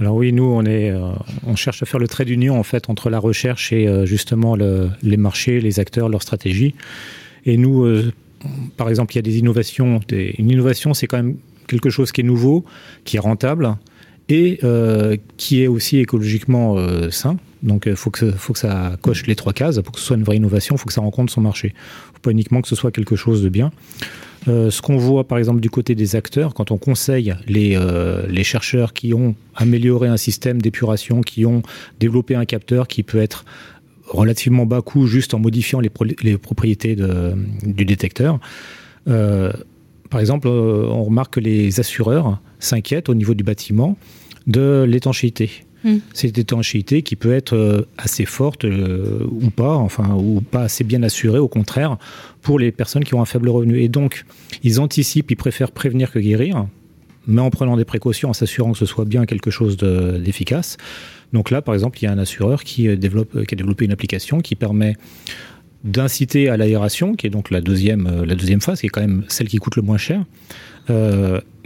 Alors 0.00 0.14
oui, 0.14 0.32
nous, 0.32 0.44
on, 0.44 0.64
est, 0.64 0.92
on 1.44 1.56
cherche 1.56 1.82
à 1.82 1.86
faire 1.86 1.98
le 1.98 2.06
trait 2.06 2.24
d'union 2.24 2.58
en 2.58 2.62
fait 2.62 2.88
entre 2.88 3.10
la 3.10 3.18
recherche 3.18 3.72
et 3.72 3.88
justement 4.04 4.56
le, 4.56 4.90
les 5.02 5.16
marchés, 5.16 5.60
les 5.60 5.80
acteurs, 5.80 6.08
leur 6.08 6.22
stratégie. 6.22 6.74
Et 7.44 7.56
nous, 7.56 7.84
par 8.76 8.88
exemple, 8.88 9.12
il 9.14 9.16
y 9.16 9.18
a 9.18 9.22
des 9.22 9.38
innovations. 9.38 10.00
une 10.10 10.50
innovation, 10.50 10.94
c'est 10.94 11.06
quand 11.06 11.16
même 11.16 11.36
quelque 11.66 11.90
chose 11.90 12.12
qui 12.12 12.22
est 12.22 12.24
nouveau, 12.24 12.64
qui 13.04 13.16
est 13.16 13.20
rentable 13.20 13.76
et 14.28 14.58
euh, 14.64 15.16
qui 15.36 15.62
est 15.62 15.68
aussi 15.68 15.98
écologiquement 15.98 16.76
euh, 16.76 17.10
sain. 17.10 17.36
Donc 17.62 17.84
il 17.86 17.96
faut, 17.96 18.10
que, 18.10 18.30
faut 18.30 18.52
que 18.52 18.58
ça 18.58 18.96
coche 19.00 19.26
les 19.26 19.36
trois 19.36 19.52
cases. 19.52 19.80
Pour 19.80 19.92
que 19.92 20.00
ce 20.00 20.06
soit 20.06 20.16
une 20.16 20.24
vraie 20.24 20.36
innovation, 20.36 20.76
il 20.76 20.78
faut 20.78 20.86
que 20.86 20.92
ça 20.92 21.00
rencontre 21.00 21.32
son 21.32 21.40
marché. 21.40 21.74
Faut 22.14 22.20
pas 22.20 22.30
uniquement 22.30 22.60
que 22.62 22.68
ce 22.68 22.76
soit 22.76 22.90
quelque 22.90 23.16
chose 23.16 23.42
de 23.42 23.48
bien. 23.48 23.72
Euh, 24.46 24.70
ce 24.70 24.80
qu'on 24.80 24.96
voit 24.96 25.26
par 25.26 25.38
exemple 25.38 25.60
du 25.60 25.68
côté 25.68 25.94
des 25.94 26.14
acteurs, 26.14 26.54
quand 26.54 26.70
on 26.70 26.78
conseille 26.78 27.34
les, 27.46 27.76
les 28.28 28.44
chercheurs 28.44 28.92
qui 28.92 29.12
ont 29.12 29.34
amélioré 29.56 30.08
un 30.08 30.16
système 30.16 30.62
d'épuration, 30.62 31.20
qui 31.22 31.46
ont 31.46 31.62
développé 31.98 32.34
un 32.34 32.44
capteur 32.44 32.86
qui 32.86 33.02
peut 33.02 33.18
être 33.18 33.44
relativement 34.08 34.66
bas 34.66 34.82
coût 34.82 35.06
juste 35.06 35.34
en 35.34 35.38
modifiant 35.38 35.80
les, 35.80 35.90
les 36.22 36.38
propriétés 36.38 36.96
de, 36.96 37.34
du 37.62 37.84
détecteur. 37.84 38.40
Euh, 39.08 39.52
par 40.10 40.20
exemple, 40.20 40.48
euh, 40.48 40.86
on 40.86 41.04
remarque 41.04 41.34
que 41.34 41.40
les 41.40 41.80
assureurs 41.80 42.40
s'inquiètent 42.58 43.08
au 43.08 43.14
niveau 43.14 43.34
du 43.34 43.44
bâtiment 43.44 43.96
de 44.46 44.84
l'étanchéité. 44.88 45.50
Hmm. 45.84 45.98
Cette 46.12 46.38
étanchéité 46.38 47.02
qui 47.02 47.14
peut 47.14 47.32
être 47.32 47.54
euh, 47.54 47.82
assez 47.98 48.24
forte 48.24 48.64
ou 48.64 49.50
pas, 49.50 49.74
enfin, 49.74 50.14
ou 50.14 50.40
pas 50.40 50.62
assez 50.62 50.82
bien 50.82 51.02
assurée, 51.02 51.38
au 51.38 51.48
contraire, 51.48 51.98
pour 52.42 52.58
les 52.58 52.72
personnes 52.72 53.04
qui 53.04 53.14
ont 53.14 53.22
un 53.22 53.26
faible 53.26 53.48
revenu. 53.48 53.80
Et 53.80 53.88
donc, 53.88 54.24
ils 54.64 54.80
anticipent, 54.80 55.30
ils 55.30 55.36
préfèrent 55.36 55.70
prévenir 55.70 56.10
que 56.10 56.18
guérir, 56.18 56.66
mais 57.26 57.42
en 57.42 57.50
prenant 57.50 57.76
des 57.76 57.84
précautions, 57.84 58.30
en 58.30 58.32
s'assurant 58.32 58.72
que 58.72 58.78
ce 58.78 58.86
soit 58.86 59.04
bien 59.04 59.26
quelque 59.26 59.50
chose 59.50 59.76
d'efficace. 59.76 60.78
Donc 61.32 61.50
là, 61.50 61.62
par 61.62 61.74
exemple, 61.74 61.98
il 62.00 62.04
y 62.04 62.08
a 62.08 62.12
un 62.12 62.18
assureur 62.18 62.64
qui, 62.64 62.88
euh, 62.88 62.96
euh, 62.96 63.44
qui 63.44 63.54
a 63.54 63.56
développé 63.56 63.84
une 63.84 63.92
application 63.92 64.40
qui 64.40 64.54
permet 64.54 64.96
d'inciter 65.84 66.48
à 66.48 66.56
l'aération, 66.56 67.14
qui 67.14 67.26
est 67.26 67.30
donc 67.30 67.50
la 67.50 67.60
deuxième, 67.60 68.06
euh, 68.06 68.26
la 68.26 68.34
deuxième 68.34 68.60
phase, 68.60 68.80
qui 68.80 68.86
est 68.86 68.90
quand 68.90 69.00
même 69.00 69.24
celle 69.28 69.48
qui 69.48 69.58
coûte 69.58 69.76
le 69.76 69.82
moins 69.82 69.98
cher, 69.98 70.24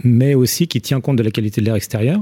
mais 0.03 0.35
aussi 0.35 0.67
qui 0.67 0.81
tient 0.81 0.99
compte 0.99 1.15
de 1.15 1.23
la 1.23 1.31
qualité 1.31 1.61
de 1.61 1.65
l'air 1.65 1.75
extérieur 1.75 2.19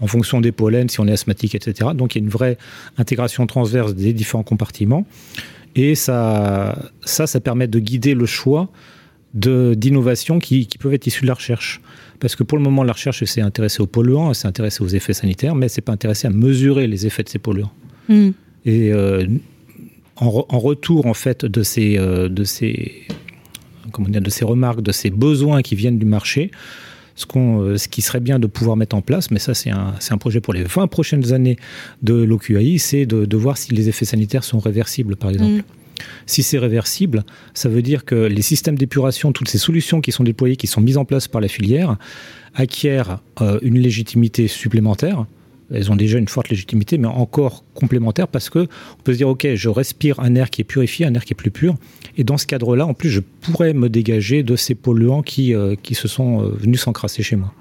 en 0.00 0.06
fonction 0.06 0.40
des 0.40 0.50
pollens, 0.50 0.88
si 0.88 0.98
on 0.98 1.06
est 1.06 1.12
asthmatique, 1.12 1.54
etc. 1.54 1.90
Donc 1.94 2.14
il 2.14 2.18
y 2.18 2.22
a 2.22 2.24
une 2.24 2.30
vraie 2.30 2.56
intégration 2.96 3.46
transverse 3.46 3.94
des 3.94 4.14
différents 4.14 4.44
compartiments. 4.44 5.06
Et 5.76 5.94
ça, 5.94 6.90
ça, 7.04 7.40
permet 7.40 7.66
de 7.66 7.78
guider 7.78 8.14
le 8.14 8.24
choix 8.24 8.70
d'innovations 9.34 10.38
qui 10.38 10.66
peuvent 10.80 10.94
être 10.94 11.06
issues 11.06 11.22
de 11.22 11.26
la 11.26 11.34
recherche. 11.34 11.82
Parce 12.20 12.36
que 12.36 12.42
pour 12.42 12.58
le 12.58 12.64
moment, 12.64 12.82
la 12.82 12.92
recherche 12.92 13.24
s'est 13.24 13.40
intéressée 13.40 13.80
aux 13.80 13.86
polluants, 13.86 14.34
s'est 14.34 14.48
intéressée 14.48 14.82
aux 14.82 14.88
effets 14.88 15.12
sanitaires, 15.12 15.54
mais 15.54 15.68
s'est 15.68 15.80
pas 15.80 15.92
intéressée 15.92 16.26
à 16.26 16.30
mesurer 16.30 16.86
les 16.86 17.06
effets 17.06 17.22
de 17.22 17.28
ces 17.28 17.38
polluants. 17.38 17.72
Hmm. 18.08 18.30
Et 18.64 18.92
euh, 18.92 19.26
en, 20.16 20.30
retour, 20.58 21.06
en 21.06 21.14
fait, 21.14 21.44
de 21.44 21.62
ces, 21.62 21.96
euh, 21.98 22.28
de 22.28 22.44
ces, 22.44 23.06
comment 23.92 24.08
dire, 24.08 24.20
de 24.20 24.30
ces 24.30 24.44
remarques, 24.44 24.82
de 24.82 24.92
ces 24.92 25.10
besoins 25.10 25.62
qui 25.62 25.76
viennent 25.76 25.98
du 25.98 26.06
marché, 26.06 26.50
ce, 27.14 27.26
euh, 27.36 27.76
ce, 27.76 27.88
qui 27.88 28.02
serait 28.02 28.20
bien 28.20 28.38
de 28.38 28.46
pouvoir 28.46 28.76
mettre 28.76 28.96
en 28.96 29.02
place, 29.02 29.30
mais 29.30 29.38
ça 29.38 29.54
c'est 29.54 29.70
un, 29.70 29.94
un, 30.10 30.18
projet 30.18 30.40
pour 30.40 30.54
les 30.54 30.62
20 30.62 30.86
prochaines 30.86 31.32
années 31.32 31.56
de 32.02 32.14
l'OQAI, 32.14 32.78
c'est 32.78 33.06
de, 33.06 33.24
de, 33.24 33.36
voir 33.36 33.58
si 33.58 33.74
les 33.74 33.88
effets 33.88 34.04
sanitaires 34.04 34.44
sont 34.44 34.58
réversibles, 34.58 35.16
par 35.16 35.30
exemple. 35.30 35.62
Hmm. 35.62 35.77
Si 36.26 36.42
c'est 36.42 36.58
réversible, 36.58 37.24
ça 37.54 37.68
veut 37.68 37.82
dire 37.82 38.04
que 38.04 38.14
les 38.14 38.42
systèmes 38.42 38.76
d'épuration, 38.76 39.32
toutes 39.32 39.48
ces 39.48 39.58
solutions 39.58 40.00
qui 40.00 40.12
sont 40.12 40.24
déployées, 40.24 40.56
qui 40.56 40.66
sont 40.66 40.80
mises 40.80 40.98
en 40.98 41.04
place 41.04 41.28
par 41.28 41.40
la 41.40 41.48
filière, 41.48 41.96
acquièrent 42.54 43.20
euh, 43.40 43.58
une 43.62 43.78
légitimité 43.78 44.48
supplémentaire. 44.48 45.26
Elles 45.70 45.92
ont 45.92 45.96
déjà 45.96 46.18
une 46.18 46.28
forte 46.28 46.48
légitimité, 46.48 46.96
mais 46.96 47.08
encore 47.08 47.62
complémentaire 47.74 48.26
parce 48.26 48.48
que 48.48 48.60
on 48.60 49.02
peut 49.04 49.12
se 49.12 49.18
dire, 49.18 49.28
OK, 49.28 49.46
je 49.54 49.68
respire 49.68 50.18
un 50.20 50.34
air 50.34 50.50
qui 50.50 50.62
est 50.62 50.64
purifié, 50.64 51.04
un 51.04 51.14
air 51.14 51.24
qui 51.24 51.34
est 51.34 51.36
plus 51.36 51.50
pur. 51.50 51.76
Et 52.16 52.24
dans 52.24 52.38
ce 52.38 52.46
cadre-là, 52.46 52.86
en 52.86 52.94
plus, 52.94 53.10
je 53.10 53.20
pourrais 53.20 53.74
me 53.74 53.88
dégager 53.88 54.42
de 54.42 54.56
ces 54.56 54.74
polluants 54.74 55.22
qui, 55.22 55.54
euh, 55.54 55.74
se 55.92 56.08
sont 56.08 56.42
euh, 56.42 56.48
venus 56.58 56.80
s'encrasser 56.80 57.22
chez 57.22 57.36
moi. 57.36 57.52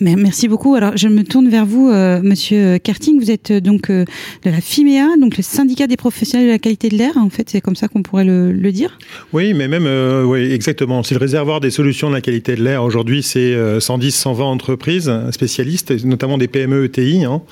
Merci 0.00 0.48
beaucoup. 0.48 0.74
Alors, 0.74 0.96
je 0.96 1.08
me 1.08 1.22
tourne 1.22 1.48
vers 1.48 1.66
vous, 1.66 1.88
euh, 1.88 2.20
Monsieur 2.22 2.78
Karting. 2.78 3.18
Vous 3.20 3.30
êtes 3.30 3.52
euh, 3.52 3.60
donc 3.60 3.90
euh, 3.90 4.04
de 4.44 4.50
la 4.50 4.60
FIMEA, 4.60 5.16
donc 5.20 5.36
le 5.36 5.42
syndicat 5.42 5.86
des 5.86 5.96
professionnels 5.96 6.46
de 6.48 6.52
la 6.52 6.58
qualité 6.58 6.88
de 6.88 6.96
l'air. 6.96 7.16
En 7.16 7.30
fait, 7.30 7.48
c'est 7.50 7.60
comme 7.60 7.76
ça 7.76 7.88
qu'on 7.88 8.02
pourrait 8.02 8.24
le, 8.24 8.72
dire. 8.72 8.98
Oui, 9.32 9.54
mais 9.54 9.68
même, 9.68 9.86
oui, 10.26 10.52
exactement. 10.52 11.02
C'est 11.02 11.14
le 11.14 11.20
réservoir 11.20 11.60
des 11.60 11.70
solutions 11.70 12.08
de 12.08 12.14
la 12.14 12.20
qualité 12.20 12.56
de 12.56 12.62
l'air. 12.62 12.82
Aujourd'hui, 12.82 13.22
c'est 13.22 13.56
110, 13.80 14.10
120 14.12 14.44
entreprises 14.44 15.12
spécialistes, 15.30 15.92
notamment 16.04 16.38
des 16.38 16.48
PME, 16.48 16.86
ETI. 16.86 17.24
Hein. 17.24 17.42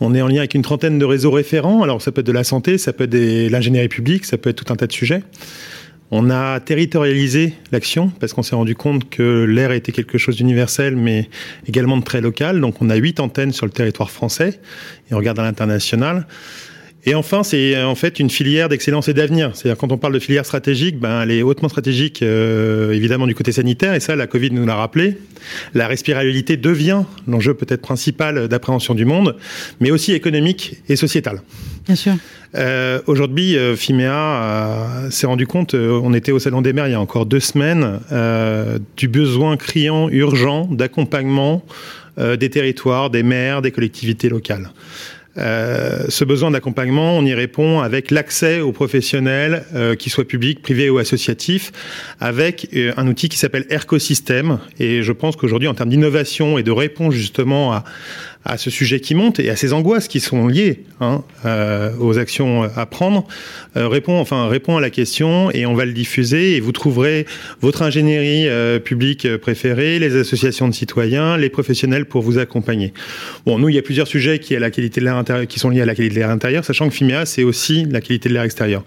On 0.00 0.14
est 0.14 0.22
en 0.22 0.28
lien 0.28 0.38
avec 0.38 0.54
une 0.54 0.62
trentaine 0.62 0.98
de 0.98 1.04
réseaux 1.04 1.30
référents. 1.30 1.82
Alors, 1.82 2.00
ça 2.00 2.12
peut 2.12 2.20
être 2.20 2.26
de 2.26 2.32
la 2.32 2.44
santé, 2.44 2.78
ça 2.78 2.92
peut 2.92 3.04
être 3.04 3.10
de 3.10 3.48
l'ingénierie 3.50 3.88
publique, 3.88 4.24
ça 4.24 4.38
peut 4.38 4.50
être 4.50 4.64
tout 4.64 4.72
un 4.72 4.76
tas 4.76 4.86
de 4.86 4.92
sujets. 4.92 5.22
On 6.10 6.30
a 6.30 6.60
territorialisé 6.60 7.54
l'action 7.72 8.10
parce 8.20 8.32
qu'on 8.32 8.42
s'est 8.42 8.54
rendu 8.54 8.76
compte 8.76 9.10
que 9.10 9.44
l'air 9.44 9.72
était 9.72 9.90
quelque 9.90 10.18
chose 10.18 10.36
d'universel 10.36 10.94
mais 10.94 11.28
également 11.66 11.96
de 11.96 12.04
très 12.04 12.20
local. 12.20 12.60
Donc 12.60 12.80
on 12.80 12.90
a 12.90 12.94
huit 12.94 13.18
antennes 13.18 13.52
sur 13.52 13.66
le 13.66 13.72
territoire 13.72 14.10
français 14.10 14.60
et 15.10 15.14
on 15.14 15.18
regarde 15.18 15.38
à 15.40 15.42
l'international. 15.42 16.26
Et 17.08 17.14
enfin, 17.14 17.44
c'est 17.44 17.80
en 17.82 17.94
fait 17.94 18.18
une 18.18 18.30
filière 18.30 18.68
d'excellence 18.68 19.08
et 19.08 19.14
d'avenir. 19.14 19.52
C'est-à-dire 19.54 19.78
quand 19.78 19.92
on 19.92 19.98
parle 19.98 20.12
de 20.14 20.18
filière 20.18 20.44
stratégique, 20.44 20.98
ben 20.98 21.22
elle 21.22 21.30
est 21.30 21.42
hautement 21.42 21.68
stratégique 21.68 22.20
euh, 22.22 22.92
évidemment 22.92 23.28
du 23.28 23.34
côté 23.34 23.52
sanitaire 23.52 23.94
et 23.94 24.00
ça 24.00 24.16
la 24.16 24.26
Covid 24.26 24.50
nous 24.50 24.66
l'a 24.66 24.74
rappelé. 24.74 25.18
La 25.72 25.86
respirabilité 25.86 26.56
devient 26.56 27.04
l'enjeu 27.28 27.54
peut-être 27.54 27.80
principal 27.80 28.48
d'appréhension 28.48 28.94
du 28.94 29.04
monde, 29.04 29.36
mais 29.78 29.92
aussi 29.92 30.12
économique 30.12 30.82
et 30.88 30.96
sociétal. 30.96 31.42
Bien 31.86 31.94
sûr. 31.94 32.14
Euh, 32.56 33.00
Aujourd'hui, 33.06 33.56
euh, 33.56 33.76
Fimea 33.76 34.10
euh, 34.10 35.10
s'est 35.10 35.26
rendu 35.26 35.46
compte, 35.46 35.74
euh, 35.74 36.00
on 36.02 36.12
était 36.14 36.32
au 36.32 36.38
Salon 36.38 36.62
des 36.62 36.72
Mers 36.72 36.88
il 36.88 36.92
y 36.92 36.94
a 36.94 37.00
encore 37.00 37.26
deux 37.26 37.40
semaines, 37.40 38.00
du 38.96 39.08
besoin 39.08 39.56
criant, 39.56 40.08
urgent 40.08 40.66
d'accompagnement 40.70 41.64
des 42.18 42.50
territoires, 42.50 43.10
des 43.10 43.22
maires, 43.22 43.62
des 43.62 43.70
collectivités 43.70 44.28
locales. 44.28 44.70
Euh, 45.38 46.04
ce 46.08 46.24
besoin 46.24 46.50
d'accompagnement, 46.50 47.16
on 47.16 47.24
y 47.24 47.34
répond 47.34 47.80
avec 47.80 48.10
l'accès 48.10 48.60
aux 48.60 48.72
professionnels, 48.72 49.64
euh, 49.74 49.94
qu'ils 49.94 50.12
soient 50.12 50.24
publics, 50.24 50.62
privés 50.62 50.90
ou 50.90 50.98
associatifs, 50.98 51.72
avec 52.20 52.68
euh, 52.74 52.92
un 52.96 53.06
outil 53.06 53.28
qui 53.28 53.38
s'appelle 53.38 53.66
Ercosystème. 53.70 54.58
Et 54.78 55.02
je 55.02 55.12
pense 55.12 55.36
qu'aujourd'hui, 55.36 55.68
en 55.68 55.74
termes 55.74 55.90
d'innovation 55.90 56.58
et 56.58 56.62
de 56.62 56.70
réponse 56.70 57.14
justement 57.14 57.72
à, 57.72 57.84
à 58.46 58.58
ce 58.58 58.70
sujet 58.70 59.00
qui 59.00 59.14
monte 59.14 59.40
et 59.40 59.50
à 59.50 59.56
ces 59.56 59.72
angoisses 59.72 60.08
qui 60.08 60.20
sont 60.20 60.46
liées 60.46 60.84
hein, 61.00 61.22
euh, 61.44 61.90
aux 61.98 62.18
actions 62.18 62.62
à 62.62 62.86
prendre, 62.86 63.26
euh, 63.76 63.88
répond 63.88 64.18
enfin 64.18 64.48
répond 64.48 64.76
à 64.76 64.80
la 64.80 64.90
question 64.90 65.50
et 65.50 65.66
on 65.66 65.74
va 65.74 65.84
le 65.84 65.92
diffuser 65.92 66.56
et 66.56 66.60
vous 66.60 66.72
trouverez 66.72 67.26
votre 67.60 67.82
ingénierie 67.82 68.48
euh, 68.48 68.78
publique 68.78 69.36
préférée, 69.38 69.98
les 69.98 70.16
associations 70.16 70.68
de 70.68 70.74
citoyens, 70.74 71.36
les 71.36 71.50
professionnels 71.50 72.06
pour 72.06 72.22
vous 72.22 72.38
accompagner. 72.38 72.94
Bon, 73.44 73.58
nous 73.58 73.68
il 73.68 73.74
y 73.74 73.78
a 73.78 73.82
plusieurs 73.82 74.06
sujets 74.06 74.38
qui 74.38 74.54
à 74.54 74.60
la 74.60 74.70
qualité 74.70 75.00
de 75.00 75.06
l'air 75.06 75.16
intérieur, 75.16 75.46
qui 75.46 75.58
sont 75.58 75.70
liés 75.70 75.82
à 75.82 75.86
la 75.86 75.94
qualité 75.94 76.14
de 76.14 76.20
l'air 76.20 76.30
intérieur, 76.30 76.64
sachant 76.64 76.88
que 76.88 76.94
FIMEA 76.94 77.26
c'est 77.26 77.42
aussi 77.42 77.84
la 77.84 78.00
qualité 78.00 78.28
de 78.28 78.34
l'air 78.34 78.44
extérieur. 78.44 78.84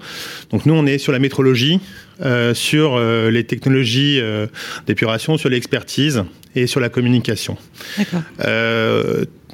Donc 0.51 0.65
nous 0.65 0.73
on 0.73 0.85
est 0.85 0.97
sur 0.97 1.11
la 1.11 1.19
métrologie, 1.19 1.79
sur 2.53 2.99
les 2.99 3.43
technologies 3.45 4.21
d'épuration, 4.87 5.37
sur 5.37 5.49
l'expertise 5.49 6.23
et 6.55 6.67
sur 6.67 6.79
la 6.79 6.89
communication. 6.89 7.57
D'accord. 7.97 8.21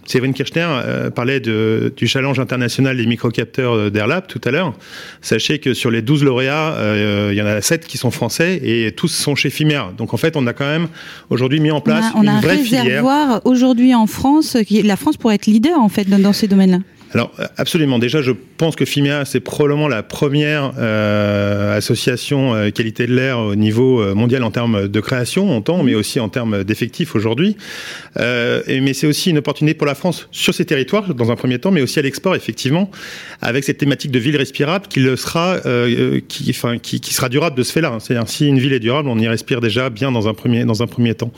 Euh, 0.05 0.15
Steven 0.15 0.33
Kirchner 0.33 0.67
euh, 0.69 1.09
parlait 1.09 1.39
de, 1.39 1.93
du 1.95 2.07
challenge 2.07 2.39
international 2.39 2.97
des 2.97 3.05
microcapteurs 3.05 3.91
d'Airlab 3.91 4.27
tout 4.27 4.41
à 4.45 4.51
l'heure. 4.51 4.73
Sachez 5.21 5.59
que 5.59 5.73
sur 5.73 5.91
les 5.91 6.01
12 6.01 6.23
lauréats, 6.23 6.73
euh, 6.73 7.29
il 7.31 7.37
y 7.37 7.41
en 7.41 7.45
a 7.45 7.61
7 7.61 7.85
qui 7.85 7.97
sont 7.97 8.11
français 8.11 8.59
et 8.63 8.91
tous 8.91 9.07
sont 9.07 9.35
chez 9.35 9.49
Fimea. 9.49 9.93
Donc 9.97 10.13
en 10.13 10.17
fait, 10.17 10.35
on 10.37 10.47
a 10.47 10.53
quand 10.53 10.65
même 10.65 10.87
aujourd'hui 11.29 11.59
mis 11.59 11.71
en 11.71 11.81
place 11.81 12.05
on 12.15 12.19
a, 12.19 12.23
on 12.23 12.27
a 12.27 12.31
une 12.35 12.41
vraie 12.41 12.77
un 12.77 12.83
réservoir 12.83 13.41
aujourd'hui 13.45 13.95
en 13.95 14.07
France. 14.07 14.57
Qui, 14.67 14.81
la 14.83 14.95
France 14.95 15.17
pourrait 15.17 15.35
être 15.35 15.47
leader 15.47 15.79
en 15.79 15.89
fait 15.89 16.09
dans, 16.09 16.19
dans 16.19 16.33
ces 16.33 16.47
domaines-là. 16.47 16.79
Alors 17.13 17.31
absolument. 17.57 17.99
Déjà, 17.99 18.21
je 18.21 18.31
pense 18.57 18.75
que 18.75 18.85
Fimea 18.85 19.25
c'est 19.25 19.39
probablement 19.39 19.87
la 19.87 20.03
première 20.03 20.73
euh, 20.77 21.77
association 21.77 22.53
euh, 22.53 22.71
qualité 22.71 23.07
de 23.07 23.13
l'air 23.13 23.39
au 23.39 23.55
niveau 23.55 24.01
euh, 24.01 24.13
mondial 24.13 24.43
en 24.43 24.51
termes 24.51 24.87
de 24.87 24.99
création, 24.99 25.49
on 25.49 25.57
entend, 25.57 25.83
mais 25.83 25.95
aussi 25.95 26.19
en 26.19 26.29
termes 26.29 26.63
d'effectifs 26.63 27.15
aujourd'hui. 27.15 27.57
Euh, 28.19 28.61
mais 28.67 28.93
c'est 28.93 29.07
aussi 29.07 29.29
une 29.29 29.37
opportunité 29.37 29.75
pour 29.77 29.87
la 29.87 29.95
France 29.95 30.27
sur 30.31 30.53
ses 30.53 30.65
territoires 30.65 31.13
dans 31.13 31.31
un 31.31 31.35
premier 31.35 31.59
temps, 31.59 31.71
mais 31.71 31.81
aussi 31.81 31.99
à 31.99 32.01
l'export 32.01 32.35
effectivement, 32.35 32.89
avec 33.41 33.63
cette 33.63 33.77
thématique 33.77 34.11
de 34.11 34.19
ville 34.19 34.37
respirable 34.37 34.87
qui 34.87 34.99
le 34.99 35.15
sera, 35.15 35.57
euh, 35.65 36.19
qui, 36.27 36.49
enfin, 36.49 36.77
qui, 36.77 36.99
qui, 36.99 37.13
sera 37.13 37.29
durable 37.29 37.57
de 37.57 37.63
ce 37.63 37.71
fait-là. 37.71 37.97
C'est-à-dire 37.99 38.27
si 38.27 38.47
une 38.47 38.59
ville 38.59 38.73
est 38.73 38.79
durable, 38.79 39.09
on 39.09 39.19
y 39.19 39.27
respire 39.27 39.61
déjà 39.61 39.89
bien 39.89 40.11
dans 40.11 40.27
un 40.27 40.33
premier 40.33 40.65
dans 40.65 40.83
un 40.83 40.87
premier 40.87 41.13
temps. 41.15 41.31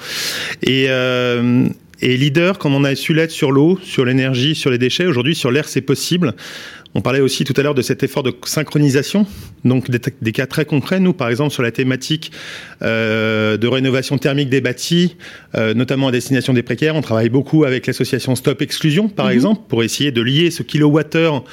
Et 0.63 0.85
euh, 0.89 1.67
et 2.01 2.17
leader, 2.17 2.59
comme 2.59 2.75
on 2.75 2.83
a 2.83 2.95
su 2.95 3.13
l'être 3.13 3.31
sur 3.31 3.51
l'eau, 3.51 3.79
sur 3.81 4.05
l'énergie, 4.05 4.55
sur 4.55 4.69
les 4.69 4.77
déchets, 4.77 5.05
aujourd'hui 5.05 5.35
sur 5.35 5.51
l'air, 5.51 5.67
c'est 5.67 5.81
possible. 5.81 6.35
On 6.95 7.01
parlait 7.01 7.19
aussi 7.19 7.43
tout 7.43 7.53
à 7.57 7.61
l'heure 7.61 7.75
de 7.75 7.81
cet 7.81 8.01
effort 8.01 8.23
de 8.23 8.33
synchronisation, 8.45 9.27
donc 9.65 9.91
des, 9.91 9.99
des, 10.21 10.31
cas 10.31 10.47
très 10.47 10.65
concrets. 10.65 10.99
Nous, 10.99 11.13
par 11.13 11.29
exemple, 11.29 11.53
sur 11.53 11.61
la 11.61 11.71
thématique 11.71 12.31
euh, 12.81 13.57
de 13.57 13.67
rénovation 13.67 14.17
thermique 14.17 14.49
des 14.49 14.61
bâtis, 14.61 15.15
euh, 15.55 15.73
notamment 15.73 16.07
à 16.07 16.11
destination 16.11 16.53
des 16.53 16.63
précaires, 16.63 16.95
on 16.95 17.01
travaille 17.01 17.29
beaucoup 17.29 17.65
avec 17.65 17.85
l'association 17.85 18.35
Stop 18.35 18.61
Exclusion, 18.61 19.09
par 19.09 19.27
mmh. 19.27 19.31
exemple, 19.31 19.61
pour 19.67 19.83
essayer 19.83 20.11
de 20.11 20.21
lier 20.21 20.49
ce 20.49 20.63
kilowattheure 20.63 21.43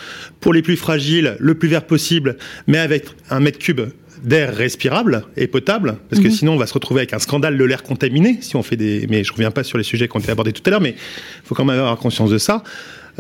pour 0.41 0.55
les 0.55 0.63
plus 0.63 0.77
fragiles, 0.77 1.37
le 1.41 1.55
plus 1.55 1.69
vert 1.69 1.85
possible, 1.85 2.37
mais 2.67 2.79
avec 2.79 3.07
un 3.29 3.41
mètre 3.41 3.59
cube 3.59 3.83
d'air 4.25 4.55
respirable 4.55 5.25
et 5.37 5.47
potable, 5.47 5.99
parce 6.09 6.21
que 6.21 6.29
mmh. 6.29 6.33
sinon 6.33 6.53
on 6.55 6.57
va 6.57 6.67
se 6.67 6.75
retrouver 6.75 7.01
avec 7.01 7.13
un 7.13 7.19
scandale 7.19 7.57
de 7.57 7.65
l'air 7.65 7.83
contaminé 7.83 8.39
si 8.41 8.57
on 8.57 8.63
fait 8.63 8.77
des. 8.77 9.07
Mais 9.09 9.23
je 9.23 9.33
reviens 9.33 9.51
pas 9.51 9.63
sur 9.63 9.79
les 9.79 9.85
sujets 9.85 10.09
qui 10.09 10.17
ont 10.17 10.21
été 10.21 10.33
abordés 10.33 10.53
tout 10.53 10.63
à 10.67 10.71
l'heure, 10.71 10.81
mais 10.81 10.95
il 10.97 11.47
faut 11.47 11.55
quand 11.55 11.65
même 11.65 11.79
avoir 11.79 11.97
conscience 11.97 12.31
de 12.31 12.39
ça. 12.39 12.63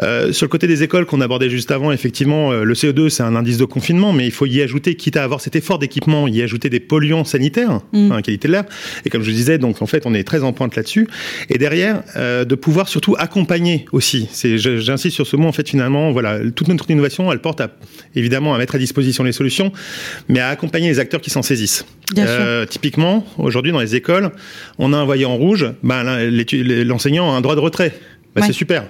Euh, 0.02 0.32
sur 0.32 0.46
le 0.46 0.50
côté 0.50 0.66
des 0.66 0.82
écoles 0.82 1.06
qu'on 1.06 1.20
abordait 1.20 1.50
juste 1.50 1.70
avant, 1.70 1.92
effectivement, 1.92 2.52
euh, 2.52 2.64
le 2.64 2.74
CO2 2.74 3.08
c'est 3.08 3.22
un 3.22 3.36
indice 3.36 3.58
de 3.58 3.64
confinement, 3.64 4.12
mais 4.12 4.26
il 4.26 4.32
faut 4.32 4.46
y 4.46 4.60
ajouter, 4.62 4.94
quitte 4.94 5.16
à 5.16 5.24
avoir 5.24 5.40
cet 5.40 5.56
effort 5.56 5.78
d'équipement, 5.78 6.26
y 6.28 6.42
ajouter 6.42 6.70
des 6.70 6.80
polluants 6.80 7.24
sanitaires, 7.24 7.80
mmh. 7.92 8.12
hein, 8.12 8.22
qualité 8.22 8.48
de 8.48 8.52
l'air. 8.52 8.64
Et 9.04 9.10
comme 9.10 9.22
je 9.22 9.30
disais, 9.30 9.58
donc 9.58 9.82
en 9.82 9.86
fait, 9.86 10.06
on 10.06 10.14
est 10.14 10.24
très 10.24 10.42
en 10.42 10.52
pointe 10.52 10.76
là-dessus. 10.76 11.06
Et 11.50 11.58
derrière, 11.58 12.02
euh, 12.16 12.44
de 12.44 12.54
pouvoir 12.54 12.88
surtout 12.88 13.14
accompagner 13.18 13.86
aussi. 13.92 14.28
C'est, 14.32 14.58
j'insiste 14.58 15.14
sur 15.14 15.26
ce 15.26 15.36
mot. 15.36 15.48
En 15.48 15.52
fait, 15.52 15.68
finalement, 15.68 16.12
voilà, 16.12 16.38
toute 16.54 16.68
notre 16.68 16.90
innovation, 16.90 17.30
elle 17.32 17.40
porte 17.40 17.60
à, 17.60 17.70
évidemment 18.14 18.54
à 18.54 18.58
mettre 18.58 18.74
à 18.74 18.78
disposition 18.78 19.24
les 19.24 19.32
solutions, 19.32 19.72
mais 20.28 20.40
à 20.40 20.48
accompagner 20.48 20.88
les 20.88 20.98
acteurs 20.98 21.20
qui 21.20 21.30
s'en 21.30 21.42
saisissent. 21.42 21.84
Euh, 22.18 22.66
typiquement, 22.66 23.26
aujourd'hui 23.38 23.72
dans 23.72 23.80
les 23.80 23.96
écoles, 23.96 24.30
on 24.78 24.92
a 24.92 24.96
un 24.96 25.04
voyant 25.04 25.36
rouge. 25.36 25.66
Ben, 25.82 26.02
l'enseignant 26.84 27.32
a 27.32 27.36
un 27.36 27.40
droit 27.40 27.54
de 27.54 27.60
retrait. 27.60 27.94
Bah, 28.34 28.40
ouais. 28.40 28.46
C'est 28.48 28.52
super. 28.52 28.84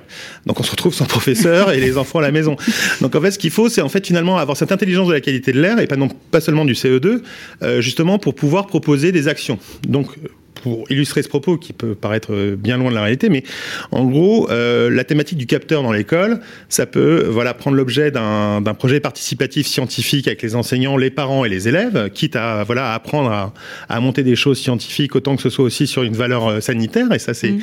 Donc 0.47 0.59
on 0.61 0.63
se 0.63 0.71
retrouve 0.71 0.95
sans 0.95 1.05
professeur 1.05 1.71
et 1.73 1.81
les 1.81 1.99
enfants 1.99 2.19
à 2.21 2.23
la 2.23 2.33
maison. 2.33 2.57
Donc 3.01 3.15
en 3.15 3.21
fait, 3.21 3.31
ce 3.33 3.39
qu'il 3.39 3.51
faut, 3.51 3.69
c'est 3.69 3.83
en 3.83 3.89
fait 3.89 4.07
finalement 4.07 4.39
avoir 4.39 4.57
cette 4.57 4.73
intelligence 4.73 5.09
de 5.09 5.13
la 5.13 5.21
qualité 5.21 5.53
de 5.53 5.61
l'air 5.61 5.79
et 5.79 5.87
pas 5.87 5.97
non 5.97 6.09
pas 6.31 6.41
seulement 6.41 6.65
du 6.65 6.73
CO2, 6.73 7.23
euh, 7.63 7.81
justement 7.81 8.19
pour 8.19 8.35
pouvoir 8.35 8.67
proposer 8.67 9.13
des 9.13 9.29
actions. 9.29 9.59
Donc 9.87 10.09
pour 10.55 10.91
illustrer 10.91 11.23
ce 11.23 11.29
propos 11.29 11.57
qui 11.57 11.73
peut 11.73 11.95
paraître 11.95 12.55
bien 12.57 12.79
loin 12.79 12.91
de 12.91 12.95
la 12.95 13.03
réalité, 13.03 13.29
mais 13.29 13.43
en 13.91 14.05
gros, 14.05 14.51
euh, 14.51 14.91
la 14.91 15.05
thématique 15.05 15.39
du 15.39 15.47
capteur 15.47 15.83
dans 15.83 15.93
l'école, 15.93 16.41
ça 16.69 16.87
peut 16.87 17.27
voilà 17.29 17.55
prendre 17.55 17.77
l'objet 17.77 18.11
d'un 18.11 18.63
projet 18.79 19.01
participatif 19.01 19.67
scientifique 19.67 20.27
avec 20.27 20.43
les 20.43 20.55
enseignants, 20.55 20.97
les 20.97 21.11
parents 21.11 21.45
et 21.45 21.49
les 21.49 21.69
élèves, 21.69 22.11
quitte 22.13 22.37
à 22.37 22.65
voilà 22.65 22.93
à 22.93 22.95
apprendre 22.95 23.31
à, 23.31 23.55
à 23.89 24.01
monter 24.01 24.23
des 24.23 24.37
choses 24.37 24.59
scientifiques 24.59 25.15
autant 25.17 25.37
que 25.37 25.43
ce 25.43 25.51
soit 25.51 25.65
aussi 25.65 25.87
sur 25.87 26.03
une 26.03 26.15
valeur 26.15 26.63
sanitaire, 26.63 27.13
et 27.13 27.19
ça 27.19 27.35
c'est 27.35 27.51
mmh. 27.51 27.61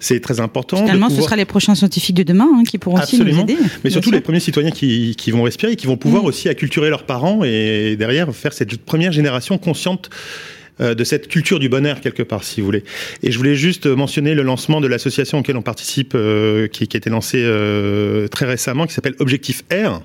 c'est 0.00 0.20
très 0.20 0.40
important. 0.40 0.78
Finalement, 0.78 1.06
pouvoir... 1.06 1.22
ce 1.22 1.26
sera 1.26 1.36
les 1.36 1.44
prochains 1.44 1.74
scientifiques 1.74 2.16
de 2.16 2.22
demain 2.22 2.48
hein, 2.54 2.62
qui 2.68 2.78
pourront 2.78 2.96
Absolument. 2.96 3.44
aussi 3.44 3.54
nous 3.54 3.60
aider. 3.60 3.70
Mais 3.84 3.90
surtout 3.90 4.10
les 4.10 4.20
premiers 4.20 4.40
citoyens 4.40 4.70
qui, 4.70 5.14
qui 5.16 5.30
vont 5.30 5.42
respirer, 5.42 5.76
qui 5.76 5.86
vont 5.86 5.96
pouvoir 5.96 6.24
mmh. 6.24 6.26
aussi 6.26 6.48
acculturer 6.48 6.90
leurs 6.90 7.04
parents 7.04 7.44
et 7.44 7.96
derrière 7.96 8.34
faire 8.34 8.52
cette 8.52 8.76
première 8.78 9.12
génération 9.12 9.58
consciente 9.58 10.10
euh, 10.10 10.59
de 10.80 11.04
cette 11.04 11.28
culture 11.28 11.58
du 11.58 11.68
bonheur 11.68 12.00
quelque 12.00 12.22
part, 12.22 12.44
si 12.44 12.60
vous 12.60 12.66
voulez. 12.66 12.84
Et 13.22 13.30
je 13.30 13.38
voulais 13.38 13.54
juste 13.54 13.86
mentionner 13.86 14.34
le 14.34 14.42
lancement 14.42 14.80
de 14.80 14.86
l'association 14.86 15.38
auquel 15.38 15.56
on 15.56 15.62
participe, 15.62 16.12
euh, 16.14 16.68
qui, 16.68 16.88
qui, 16.88 16.96
a 16.96 16.98
été 16.98 17.10
lancée 17.10 17.42
euh, 17.42 18.28
très 18.28 18.46
récemment, 18.46 18.86
qui 18.86 18.94
s'appelle 18.94 19.14
Objectif 19.18 19.62
R, 19.72 20.02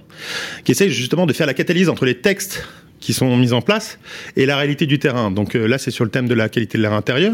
qui 0.63 0.71
essaye 0.71 0.91
justement 0.91 1.25
de 1.25 1.33
faire 1.33 1.47
la 1.47 1.53
catalyse 1.53 1.89
entre 1.89 2.05
les 2.05 2.15
textes 2.15 2.67
qui 2.99 3.13
sont 3.13 3.37
mis 3.37 3.53
en 3.53 3.61
place 3.61 3.99
et 4.35 4.45
la 4.45 4.57
réalité 4.57 4.85
du 4.85 4.99
terrain. 4.99 5.29
Donc 5.31 5.55
euh, 5.55 5.67
là, 5.67 5.77
c'est 5.77 5.91
sur 5.91 6.03
le 6.03 6.09
thème 6.09 6.27
de 6.27 6.33
la 6.33 6.49
qualité 6.49 6.77
de 6.77 6.83
l'air 6.83 6.93
intérieur. 6.93 7.33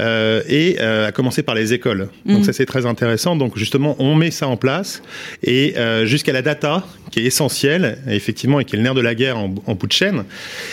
Euh, 0.00 0.42
et 0.48 0.76
euh, 0.80 1.08
à 1.08 1.12
commencer 1.12 1.42
par 1.42 1.54
les 1.54 1.74
écoles. 1.74 2.08
Donc 2.24 2.40
mmh. 2.40 2.44
ça 2.44 2.52
c'est 2.54 2.64
très 2.64 2.86
intéressant. 2.86 3.36
Donc 3.36 3.58
justement 3.58 3.94
on 3.98 4.14
met 4.14 4.30
ça 4.30 4.48
en 4.48 4.56
place 4.56 5.02
et 5.42 5.74
euh, 5.76 6.06
jusqu'à 6.06 6.32
la 6.32 6.40
data 6.40 6.86
qui 7.10 7.20
est 7.20 7.24
essentielle 7.24 7.98
effectivement 8.08 8.58
et 8.58 8.64
qui 8.64 8.74
est 8.74 8.78
le 8.78 8.84
nerf 8.84 8.94
de 8.94 9.02
la 9.02 9.14
guerre 9.14 9.36
en, 9.36 9.54
en 9.66 9.74
bout 9.74 9.86
de 9.86 9.92
chaîne. 9.92 10.24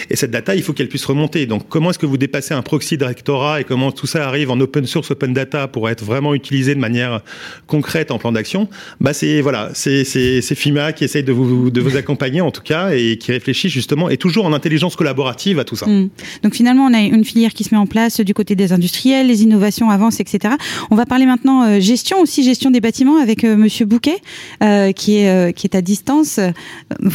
Et 0.10 0.16
cette 0.16 0.32
data 0.32 0.56
il 0.56 0.64
faut 0.64 0.72
qu'elle 0.72 0.88
puisse 0.88 1.04
remonter. 1.04 1.48
Donc 1.48 1.68
comment 1.68 1.90
est-ce 1.90 2.00
que 2.00 2.06
vous 2.06 2.18
dépassez 2.18 2.54
un 2.54 2.62
proxy 2.62 2.98
de 2.98 3.04
rectorat 3.04 3.60
et 3.60 3.66
comment 3.66 3.92
tout 3.92 4.08
ça 4.08 4.26
arrive 4.26 4.52
en 4.52 4.60
open 4.62 4.86
source, 4.86 5.12
open 5.12 5.34
data 5.34 5.68
pour 5.68 5.90
être 5.90 6.06
vraiment 6.06 6.34
utilisé 6.34 6.74
de 6.74 6.80
manière 6.80 7.20
concrète 7.68 8.12
en 8.12 8.20
plan 8.20 8.32
d'action? 8.32 8.70
Bah 9.02 9.12
c'est 9.12 9.42
voilà 9.42 9.72
c'est 9.74 10.06
c'est 10.06 10.56
FIMA 10.56 10.94
qui 10.94 11.04
essaye 11.04 11.24
de 11.24 11.34
vous 11.34 11.72
de 11.72 11.82
vous 11.82 11.98
accompagner 11.98 12.40
en 12.40 12.52
tout 12.52 12.64
cas 12.64 12.92
et 12.92 13.18
qui 13.18 13.34
réfléchit 13.34 13.68
justement 13.68 14.10
et 14.10 14.16
toujours 14.16 14.46
en 14.46 14.54
intelligence 14.54 14.96
collaborative 14.96 15.60
à 15.60 15.66
tout 15.66 15.76
ça. 15.76 15.88
Mmh. 15.88 16.10
Donc 16.44 16.56
finalement 16.56 16.86
on 16.86 16.94
a 16.94 17.02
une 17.02 17.26
filière 17.26 17.54
qui 17.54 17.66
se 17.66 17.76
met 17.76 17.80
en 17.80 17.86
place 17.86 18.22
du 18.22 18.34
côté 18.34 18.56
des 18.56 18.72
industries 18.72 19.09
les 19.10 19.44
innovations 19.44 19.90
avancent, 19.90 20.20
etc. 20.20 20.56
On 20.92 20.96
va 20.96 21.06
parler 21.06 21.26
maintenant 21.26 21.64
euh, 21.64 21.80
gestion 21.80 22.20
aussi, 22.22 22.44
gestion 22.44 22.72
des 22.72 22.82
bâtiments 22.82 23.18
avec 23.18 23.44
euh, 23.44 23.56
Monsieur 23.56 23.86
Bouquet, 23.86 24.18
euh, 24.64 24.92
qui 24.92 25.18
est 25.18 25.54
qui 25.54 25.68
est 25.68 25.76
à 25.76 25.82
distance. 25.82 26.40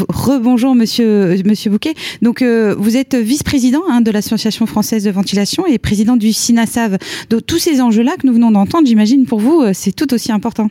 Rebonjour 0.09 0.75
Monsieur 0.75 1.37
Monsieur 1.45 1.71
Bouquet. 1.71 1.95
Donc 2.23 2.43
vous 2.43 2.97
êtes 2.97 3.15
vice-président 3.15 3.83
hein, 3.89 4.01
de 4.01 4.11
l'Association 4.11 4.67
française 4.67 5.05
de 5.05 5.11
ventilation 5.11 5.67
et 5.67 5.79
président 5.79 6.17
du 6.17 6.33
SINASAV. 6.33 6.99
Donc 7.31 7.47
tous 7.47 7.59
ces 7.59 7.81
enjeux-là 7.81 8.13
que 8.21 8.27
nous 8.27 8.35
venons 8.35 8.51
d'entendre, 8.51 8.87
j'imagine 8.87 9.25
pour 9.27 9.41
vous, 9.41 9.63
c'est 9.73 9.95
tout 9.95 10.13
aussi 10.15 10.33
important. 10.33 10.69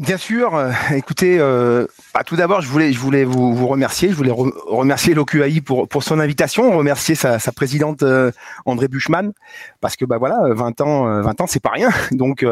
Bien 0.00 0.16
sûr. 0.16 0.54
Euh, 0.54 0.72
écoutez, 0.96 1.36
euh, 1.38 1.86
bah, 2.14 2.24
tout 2.24 2.34
d'abord, 2.34 2.62
je 2.62 2.68
voulais, 2.68 2.90
je 2.90 2.98
voulais 2.98 3.24
vous, 3.24 3.54
vous 3.54 3.66
remercier. 3.66 4.08
Je 4.08 4.14
voulais 4.14 4.30
re 4.30 4.50
remercier 4.66 5.12
l'OQAI 5.12 5.60
pour, 5.60 5.88
pour 5.88 6.02
son 6.02 6.18
invitation, 6.18 6.74
remercier 6.74 7.14
sa, 7.14 7.38
présidente 7.54 8.02
euh, 8.02 8.32
André 8.64 8.88
Buchmann, 8.88 9.32
parce 9.82 9.96
que 9.96 10.06
bah 10.06 10.16
voilà, 10.16 10.54
20 10.54 10.80
ans, 10.80 11.20
20 11.20 11.42
ans, 11.42 11.46
c'est 11.46 11.60
pas 11.60 11.68
rien. 11.68 11.90
Donc 12.12 12.46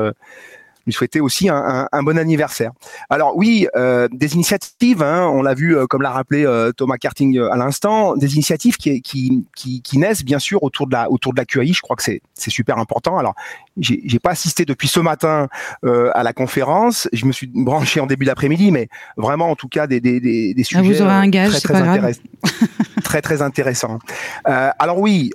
lui 0.88 0.92
souhaiter 0.94 1.20
aussi 1.20 1.50
un, 1.50 1.56
un, 1.56 1.88
un, 1.92 2.02
bon 2.02 2.18
anniversaire. 2.18 2.72
Alors 3.10 3.36
oui, 3.36 3.68
euh, 3.76 4.08
des 4.10 4.34
initiatives, 4.34 5.02
hein, 5.02 5.28
on 5.28 5.42
l'a 5.42 5.52
vu, 5.52 5.76
euh, 5.76 5.86
comme 5.86 6.00
l'a 6.00 6.10
rappelé 6.10 6.46
euh, 6.46 6.72
Thomas 6.72 6.96
Karting 6.96 7.38
à 7.38 7.56
l'instant, 7.56 8.16
des 8.16 8.34
initiatives 8.34 8.78
qui, 8.78 9.02
qui, 9.02 9.44
qui, 9.54 9.82
qui, 9.82 9.98
naissent 9.98 10.24
bien 10.24 10.38
sûr 10.38 10.62
autour 10.62 10.86
de 10.86 10.92
la 10.92 11.10
autour 11.10 11.34
de 11.34 11.38
la 11.38 11.44
QAI. 11.44 11.74
Je 11.74 11.82
crois 11.82 11.94
que 11.94 12.02
c'est 12.02 12.22
super 12.34 12.78
important. 12.78 13.18
Alors 13.18 13.34
j'ai 13.76 14.18
pas 14.18 14.30
assisté 14.30 14.64
depuis 14.64 14.88
ce 14.88 14.98
matin 15.00 15.48
à 15.84 16.22
la 16.22 16.32
conférence. 16.32 17.06
Je 17.12 17.26
me 17.26 17.32
suis 17.32 17.50
branché 17.52 18.00
en 18.00 18.06
début 18.06 18.24
d'après-midi, 18.24 18.72
mais 18.72 18.88
vraiment 19.16 19.50
en 19.50 19.56
tout 19.56 19.68
cas 19.68 19.86
des 19.86 20.00
des, 20.00 20.20
des, 20.20 20.54
des 20.54 20.64
sujets 20.64 20.80
vous 20.80 21.02
aurez 21.02 21.12
un 21.12 21.28
gage, 21.28 21.50
très 21.60 21.74
très, 21.74 21.82
intéress 21.82 22.20
très 23.04 23.20
très 23.20 23.42
intéressants. 23.42 23.98
alors 24.44 24.98
oui. 24.98 25.30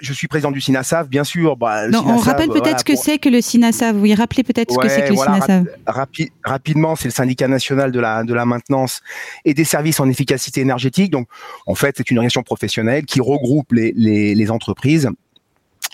Je 0.00 0.12
suis 0.12 0.28
président 0.28 0.50
du 0.50 0.60
SINASAV, 0.60 1.08
bien 1.08 1.24
sûr. 1.24 1.56
Bah, 1.56 1.84
on 1.92 2.16
rappelle 2.16 2.48
peut-être 2.48 2.80
ce 2.80 2.84
que 2.84 2.96
c'est 2.96 3.18
que 3.18 3.28
le 3.28 3.40
SINASAV. 3.40 3.96
Oui, 4.00 4.14
rappelez 4.14 4.42
peut-être 4.42 4.72
ce 4.72 4.78
que 4.78 4.88
c'est 4.88 5.04
que 5.04 5.10
le 5.10 5.16
SINASAV. 5.16 5.66
rapidement, 6.44 6.96
c'est 6.96 7.08
le 7.08 7.12
syndicat 7.12 7.48
national 7.48 7.92
de 7.92 8.00
la, 8.00 8.24
de 8.24 8.34
la 8.34 8.44
maintenance 8.44 9.00
et 9.44 9.54
des 9.54 9.64
services 9.64 10.00
en 10.00 10.08
efficacité 10.08 10.60
énergétique. 10.60 11.10
Donc, 11.10 11.28
en 11.66 11.74
fait, 11.74 11.94
c'est 11.96 12.10
une 12.10 12.18
organisation 12.18 12.42
professionnelle 12.42 13.04
qui 13.04 13.20
regroupe 13.20 13.72
les, 13.72 13.92
les, 13.96 14.34
les 14.34 14.50
entreprises 14.50 15.08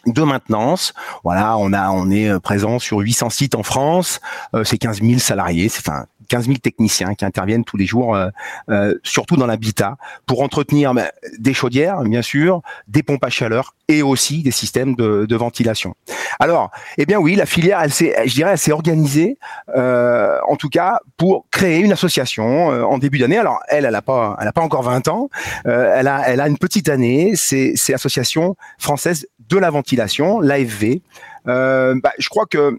de 0.07 0.23
maintenance. 0.23 0.95
Voilà, 1.25 1.57
on 1.59 1.73
a, 1.73 1.91
on 1.91 2.11
est 2.11 2.39
présent 2.41 2.79
sur 2.79 2.99
800 2.99 3.31
sites 3.31 3.55
en 3.55 3.63
France. 3.63 4.21
c'est 4.65 4.79
15 4.79 5.03
000 5.03 5.19
salariés. 5.19 5.69
C'est 5.69 5.87
enfin 5.87 6.07
15 6.33 6.47
000 6.47 6.59
techniciens 6.59 7.15
qui 7.15 7.27
interviennent 7.27 7.65
tous 7.65 7.77
les 7.77 7.85
jours, 7.85 8.15
euh, 8.17 8.31
euh, 8.71 8.95
surtout 9.03 9.37
dans 9.37 9.45
l'habitat, 9.45 9.99
pour 10.25 10.41
entretenir 10.41 10.95
ben, 10.95 11.11
des 11.39 11.53
chaudières, 11.53 12.01
bien 12.05 12.23
sûr, 12.23 12.63
des 12.89 13.03
pompes 13.03 13.23
à 13.23 13.29
chaleur 13.29 13.75
et 13.89 14.01
aussi 14.01 14.43
des 14.43 14.51
systèmes 14.51 14.95
de, 14.95 15.37
ventilation. 15.37 15.95
Alors, 16.41 16.71
eh 16.97 17.05
bien 17.05 17.19
oui, 17.19 17.35
la 17.35 17.45
filière, 17.45 17.81
elle 17.83 17.93
s'est, 17.93 18.15
je 18.25 18.35
dirais, 18.35 18.53
elle 18.53 18.59
s'est 18.59 18.73
organisée, 18.73 19.39
euh, 19.77 20.39
en 20.49 20.57
tout 20.57 20.71
cas, 20.71 21.01
pour 21.19 21.47
créer 21.51 21.81
une 21.81 21.93
association 21.93 22.69
en 22.69 22.99
début 22.99 23.19
d'année. 23.19 23.39
Alors, 23.39 23.61
elle, 23.69 23.85
elle 23.85 23.93
n'a 23.93 24.03
pas, 24.03 24.37
elle 24.41 24.49
a 24.49 24.53
pas 24.53 24.63
encore 24.63 24.83
20 24.83 25.09
ans. 25.09 25.29
elle 25.65 26.09
a, 26.09 26.23
elle 26.29 26.41
a 26.41 26.49
une 26.49 26.59
petite 26.59 26.89
année. 26.89 27.33
C'est, 27.35 27.73
c'est 27.77 27.93
Association 27.93 28.57
française 28.79 29.27
de 29.49 29.59
la 29.59 29.71
ventilation, 29.71 29.92
l'AFV. 29.97 31.03
Bah, 31.45 32.13
je 32.19 32.29
crois 32.29 32.47
que 32.47 32.79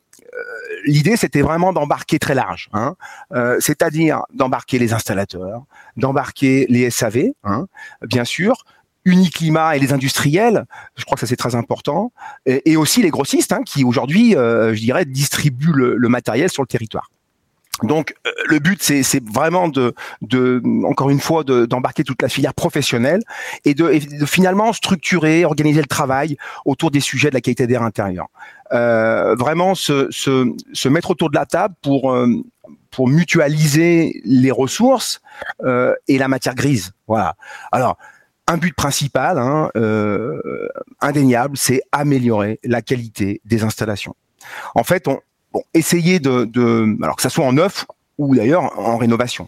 l'idée, 0.86 1.18
c'était 1.18 1.42
vraiment 1.42 1.74
d'embarquer 1.74 2.20
très 2.20 2.36
large, 2.36 2.70
hein. 2.74 2.96
euh, 3.34 3.58
c'est-à-dire 3.60 4.24
d'embarquer 4.34 4.80
les 4.80 4.94
installateurs, 4.94 5.64
d'embarquer 5.98 6.66
les 6.70 6.90
SAV, 6.90 7.32
hein, 7.44 7.68
bien 8.02 8.26
sûr, 8.26 8.64
Uniclimat 9.06 9.76
et 9.76 9.80
les 9.80 9.92
industriels, 9.92 10.66
je 10.96 11.04
crois 11.04 11.16
que 11.16 11.22
ça 11.22 11.28
c'est 11.28 11.36
très 11.36 11.56
important, 11.56 12.14
et, 12.46 12.78
aussi 12.78 13.02
les 13.02 13.10
grossistes 13.10 13.52
hein, 13.52 13.62
qui 13.66 13.84
aujourd'hui, 13.84 14.36
euh, 14.36 14.74
je 14.74 14.80
dirais, 14.80 15.04
distribuent 15.04 15.74
le, 15.74 16.08
matériel 16.08 16.50
sur 16.50 16.64
le 16.64 16.68
territoire. 16.68 17.12
Donc 17.82 18.14
euh, 18.28 18.32
le 18.46 18.60
but 18.60 18.82
c'est 18.84 19.24
vraiment 19.24 19.68
de, 19.68 19.96
de 20.22 20.62
encore 20.86 21.10
une 21.10 21.20
fois 21.20 21.44
d'embarquer 21.44 22.04
toute 22.04 22.22
la 22.22 22.30
filière 22.30 22.54
professionnelle 22.54 23.22
et 23.66 23.74
de, 23.74 24.20
de, 24.20 24.26
finalement 24.26 24.74
structurer, 24.74 25.44
organiser 25.44 25.82
le 25.82 25.88
travail 25.88 26.38
autour 26.66 26.92
des 26.92 27.00
sujets 27.00 27.30
de 27.30 27.34
la 27.34 27.42
qualité 27.42 27.66
d'air 27.66 27.82
intérieur. 27.82 28.28
Euh, 28.74 29.36
vraiment 29.36 29.76
se, 29.76 30.08
se, 30.10 30.52
se, 30.74 30.90
mettre 30.90 31.12
autour 31.12 31.30
de 31.30 31.36
la 31.36 31.46
table 31.46 31.76
pour, 31.82 32.12
euh, 32.12 32.28
pour 32.90 33.08
mutualiser 33.08 34.22
les 34.26 34.52
ressources 34.52 35.22
euh, 35.64 35.94
et 36.08 36.18
la 36.18 36.28
matière 36.28 36.56
grise. 36.56 36.92
Voilà. 37.08 37.36
Alors, 37.72 37.98
un 38.48 38.58
but 38.58 38.76
principal, 38.76 39.38
hein, 39.38 39.70
indéniable, 41.00 41.56
c'est 41.56 41.82
améliorer 41.92 42.60
la 42.64 42.82
qualité 42.82 43.42
des 43.46 43.64
installations. 43.64 44.16
En 44.76 44.84
fait, 44.84 45.08
on 45.08 45.20
bon, 45.54 45.64
essayer 45.74 46.20
de, 46.20 46.46
de, 46.46 46.98
alors 47.04 47.16
que 47.16 47.22
ça 47.22 47.30
soit 47.30 47.46
en 47.46 47.54
neuf 47.54 47.86
ou 48.18 48.36
d'ailleurs 48.36 48.78
en 48.78 48.98
rénovation. 48.98 49.48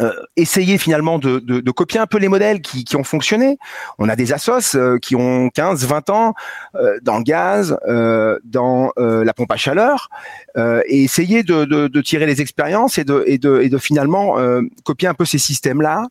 Euh, 0.00 0.12
essayer 0.36 0.78
finalement 0.78 1.18
de, 1.18 1.38
de, 1.38 1.60
de, 1.60 1.70
copier 1.70 2.00
un 2.00 2.06
peu 2.06 2.18
les 2.18 2.28
modèles 2.28 2.60
qui, 2.60 2.84
qui 2.84 2.96
ont 2.96 3.04
fonctionné. 3.04 3.58
On 3.98 4.08
a 4.08 4.16
des 4.16 4.32
assos 4.32 4.76
euh, 4.76 4.98
qui 4.98 5.16
ont 5.16 5.50
15, 5.50 5.84
20 5.86 6.10
ans 6.10 6.34
euh, 6.74 6.98
dans 7.02 7.18
le 7.18 7.24
gaz, 7.24 7.76
euh, 7.86 8.38
dans 8.44 8.90
la 8.96 9.32
pompe 9.34 9.50
à 9.52 9.56
chaleur, 9.56 10.08
et 10.56 11.04
essayer 11.04 11.42
de, 11.42 11.64
de, 11.64 12.00
tirer 12.00 12.26
les 12.26 12.40
expériences 12.40 12.98
et 12.98 13.04
de, 13.04 13.24
et 13.26 13.38
de, 13.38 13.60
et 13.60 13.68
de 13.68 13.78
finalement 13.78 14.36
copier 14.84 15.08
un 15.08 15.14
peu 15.14 15.24
ces 15.24 15.38
systèmes-là, 15.38 16.08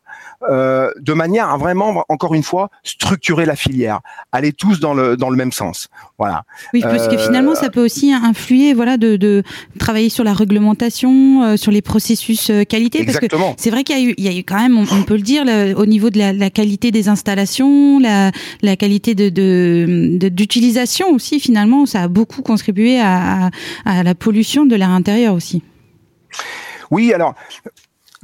de 0.48 1.12
manière 1.12 1.50
à 1.50 1.56
vraiment, 1.56 2.04
encore 2.08 2.34
une 2.34 2.42
fois, 2.42 2.70
structurer 2.82 3.46
la 3.46 3.56
filière, 3.56 4.00
aller 4.32 4.52
tous 4.52 4.80
dans 4.80 4.94
le, 4.94 5.16
dans 5.16 5.30
le 5.30 5.36
même 5.36 5.52
sens. 5.52 5.88
Voilà. 6.18 6.44
Oui, 6.72 6.82
parce 6.82 7.08
que 7.08 7.16
finalement, 7.16 7.54
ça 7.54 7.70
peut 7.70 7.84
aussi 7.84 8.12
influer, 8.12 8.74
voilà, 8.74 8.96
de, 8.96 9.16
de 9.16 9.42
travailler 9.78 10.08
sur 10.08 10.24
la 10.24 10.32
réglementation, 10.32 11.56
sur 11.56 11.70
les 11.70 11.82
processus 11.82 12.50
qualité, 12.68 13.00
Exactement. 13.00 13.42
parce 13.42 13.56
que 13.56 13.62
c'est 13.62 13.70
vrai 13.74 13.84
qu'il 13.84 13.98
y 13.98 14.00
a 14.00 14.10
eu, 14.10 14.14
il 14.16 14.24
y 14.24 14.28
a 14.28 14.38
eu 14.38 14.44
quand 14.44 14.58
même, 14.58 14.78
on, 14.78 15.02
peut 15.02 15.16
le 15.16 15.22
dire, 15.22 15.44
au 15.76 15.86
niveau 15.86 16.10
de 16.10 16.18
la, 16.18 16.50
qualité 16.50 16.90
des 16.90 17.08
installations, 17.08 17.98
la, 17.98 18.30
qualité 18.76 19.14
d'utilisation 19.14 21.10
aussi. 21.10 21.40
Finalement, 21.40 21.86
ça 21.86 22.02
a 22.02 22.08
beaucoup 22.08 22.42
contribué 22.42 23.00
à 23.00 23.50
la 23.84 24.14
pollution 24.14 24.66
de 24.66 24.76
l'air 24.76 24.90
intérieur 24.90 25.34
aussi. 25.34 25.62
Oui, 26.90 27.12
alors 27.12 27.34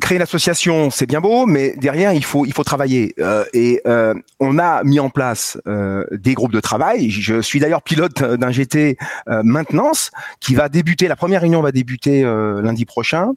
créer 0.00 0.18
l'association, 0.18 0.90
c'est 0.90 1.06
bien 1.06 1.20
beau, 1.20 1.46
mais 1.46 1.74
derrière, 1.76 2.12
il 2.12 2.24
faut 2.24 2.46
il 2.46 2.52
faut 2.52 2.64
travailler. 2.64 3.14
Euh, 3.18 3.44
et 3.52 3.80
euh, 3.86 4.14
on 4.40 4.58
a 4.58 4.84
mis 4.84 5.00
en 5.00 5.10
place 5.10 5.58
euh, 5.66 6.04
des 6.12 6.34
groupes 6.34 6.52
de 6.52 6.60
travail. 6.60 7.10
Je 7.10 7.40
suis 7.40 7.58
d'ailleurs 7.60 7.82
pilote 7.82 8.22
d'un 8.22 8.50
GT 8.50 8.96
euh, 9.28 9.42
maintenance 9.44 10.10
qui 10.40 10.54
va 10.54 10.68
débuter. 10.68 11.08
La 11.08 11.16
première 11.16 11.40
réunion 11.40 11.60
va 11.60 11.72
débuter 11.72 12.24
euh, 12.24 12.62
lundi 12.62 12.84
prochain. 12.84 13.32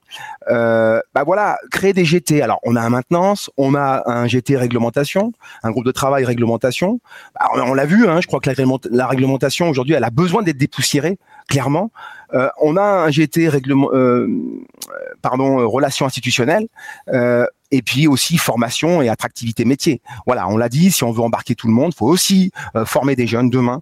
bah 0.48 1.24
voilà, 1.26 1.58
créer 1.72 1.94
des 1.94 2.06
GT. 2.06 2.42
Alors, 2.42 2.60
on 2.64 2.76
a 2.76 2.82
un 2.82 2.90
maintenance, 2.90 3.50
on 3.58 3.76
a 3.76 4.04
un 4.06 4.28
GT 4.28 4.58
réglementation, 4.58 5.34
un 5.64 5.72
groupe 5.72 5.86
de 5.86 5.92
travail 5.92 6.26
réglementation. 6.26 7.00
on 7.56 7.74
l'a 7.74 7.86
vu, 7.86 8.08
hein, 8.08 8.20
je 8.22 8.28
crois 8.28 8.40
que 8.40 8.50
la 8.92 9.08
réglementation 9.08 9.70
aujourd'hui, 9.70 9.96
elle 9.96 10.04
a 10.04 10.10
besoin 10.10 10.44
d'être 10.44 10.58
dépoussiérée, 10.58 11.18
clairement. 11.50 11.92
Euh, 12.34 12.50
on 12.62 12.78
a 12.78 12.82
un 12.82 13.10
GT 13.10 13.50
règlement, 13.50 13.90
euh, 13.94 14.28
pardon, 15.22 15.60
euh, 15.60 15.66
relations 15.66 16.06
institutionnelles, 16.06 16.68
et 17.74 17.82
puis 17.82 18.06
aussi 18.06 18.38
formation 18.38 19.02
et 19.02 19.08
attractivité 19.08 19.64
métier. 19.64 20.02
Voilà, 20.26 20.50
on 20.50 20.58
l'a 20.58 20.68
dit, 20.68 20.92
si 20.92 21.06
on 21.06 21.12
veut 21.14 21.22
embarquer 21.22 21.56
tout 21.56 21.68
le 21.68 21.74
monde, 21.74 21.94
faut 21.94 22.08
aussi 22.08 22.52
former 22.86 23.16
des 23.16 23.28
jeunes 23.28 23.50
demain 23.50 23.82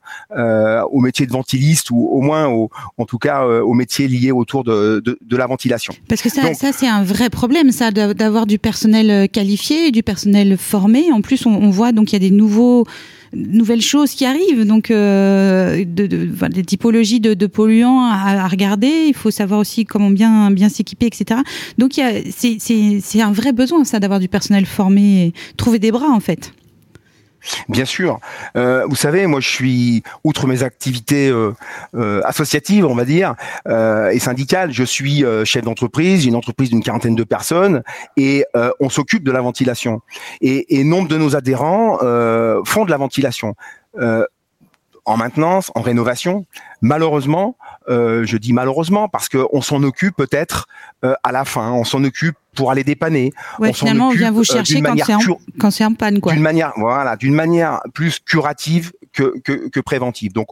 au 0.92 1.00
métier 1.00 1.26
de 1.26 1.32
ventiliste 1.32 1.90
ou 1.90 2.08
au 2.08 2.22
moins, 2.22 2.46
au, 2.48 2.70
en 3.00 3.06
tout 3.06 3.18
cas, 3.18 3.48
au 3.48 3.74
métier 3.74 4.08
lié 4.08 4.32
autour 4.32 4.64
de, 4.64 5.02
de, 5.04 5.38
la 5.38 5.48
ventilation. 5.48 5.96
Parce 6.08 6.22
que 6.22 6.30
ça, 6.30 6.54
ça 6.54 6.72
c'est 6.72 6.88
un 6.88 7.04
vrai 7.04 7.32
problème, 7.32 7.72
ça, 7.72 7.90
d'avoir 7.90 8.46
du 8.46 8.60
personnel 8.60 9.28
qualifié, 9.28 9.90
du 9.90 10.04
personnel 10.04 10.56
formé. 10.58 11.12
En 11.12 11.22
plus, 11.22 11.48
on, 11.48 11.56
on 11.56 11.72
voit 11.72 11.92
donc 11.92 12.12
il 12.12 12.14
y 12.14 12.24
a 12.24 12.30
des 12.30 12.36
nouveaux 12.36 12.86
nouvelles 13.34 13.82
choses 13.82 14.12
qui 14.12 14.26
arrivent, 14.26 14.66
donc 14.66 14.92
euh, 14.92 15.84
de, 15.86 16.08
des 16.08 16.64
typologies 16.64 17.20
de, 17.20 17.48
polluants 17.48 18.02
à, 18.02 18.48
regarder. 18.48 19.06
Il 19.08 19.14
faut 19.14 19.32
savoir 19.32 19.60
aussi 19.60 19.86
comment 19.86 20.10
bien 20.10 20.52
bien 20.52 20.70
s'équiper, 20.70 21.08
etc. 21.08 21.42
Donc 21.78 21.94
c'est 21.94 23.22
un 23.22 23.32
vrai 23.32 23.52
besoin 23.52 23.84
ça 23.84 24.00
d'avoir 24.00 24.20
du 24.20 24.28
personnel 24.28 24.66
formé, 24.66 25.28
et 25.28 25.34
trouver 25.58 25.80
des 25.80 25.92
bras 25.92 26.10
en 26.10 26.20
fait. 26.20 26.54
Bien 27.68 27.86
sûr. 27.86 28.20
Euh, 28.56 28.86
vous 28.88 28.96
savez, 28.96 29.28
moi, 29.28 29.40
je 29.40 29.50
suis, 29.50 30.04
outre 30.24 30.48
mes 30.48 30.64
activités 30.64 31.30
euh, 31.30 31.54
euh, 31.96 32.22
associatives, 32.26 32.86
on 32.86 32.96
va 32.96 33.06
dire, 33.06 33.36
et 33.68 34.20
syndicales, 34.20 34.72
je 34.72 34.84
suis 34.84 35.24
chef 35.46 35.64
d'entreprise. 35.64 36.26
Une 36.26 36.36
entreprise 36.36 36.70
d'une 36.70 36.84
quarantaine 36.84 37.16
de 37.16 37.24
personnes 37.24 37.84
et 38.18 38.46
on 38.80 38.90
s'occupe 38.90 39.24
de 39.24 39.32
la 39.32 39.42
ventilation. 39.42 40.02
Et, 40.42 40.80
et, 40.80 40.84
nombre 40.84 41.08
de 41.08 41.18
nos 41.18 41.36
adhérents 41.36 41.98
font 42.66 42.86
de 42.86 42.92
la 42.92 42.98
ventilation 42.98 43.56
en 45.10 45.18
maintenance, 45.18 45.72
en 45.74 45.82
rénovation. 45.82 46.46
Malheureusement, 46.82 47.58
euh, 47.90 48.24
je 48.26 48.38
dis 48.38 48.54
malheureusement 48.54 49.10
parce 49.10 49.28
qu'on 49.28 49.62
s'en 49.62 49.82
occupe 49.82 50.16
peut-être 50.16 50.68
euh, 51.04 51.16
à 51.24 51.32
la 51.32 51.46
fin, 51.46 51.72
on 51.72 51.84
s'en 51.84 52.04
occupe 52.04 52.36
pour 52.60 52.72
aller 52.72 52.84
dépanner. 52.84 53.32
Ouais, 53.58 53.72
finalement, 53.72 54.10
on 54.10 54.12
vient 54.12 54.32
vous 54.32 54.42
euh, 54.42 54.44
chercher 54.44 54.82
quand 54.82 55.72
c'est 55.72 55.86
en, 55.86 55.94
panne, 55.94 56.20
quoi. 56.20 56.34
D'une 56.34 56.42
manière, 56.42 56.74
voilà, 56.76 57.16
d'une 57.16 57.34
manière 57.34 57.80
plus 57.94 58.20
curative 58.20 58.92
que, 59.14 59.40
que, 59.46 59.70
que 59.70 59.80
préventive. 59.80 60.34
Donc, 60.34 60.50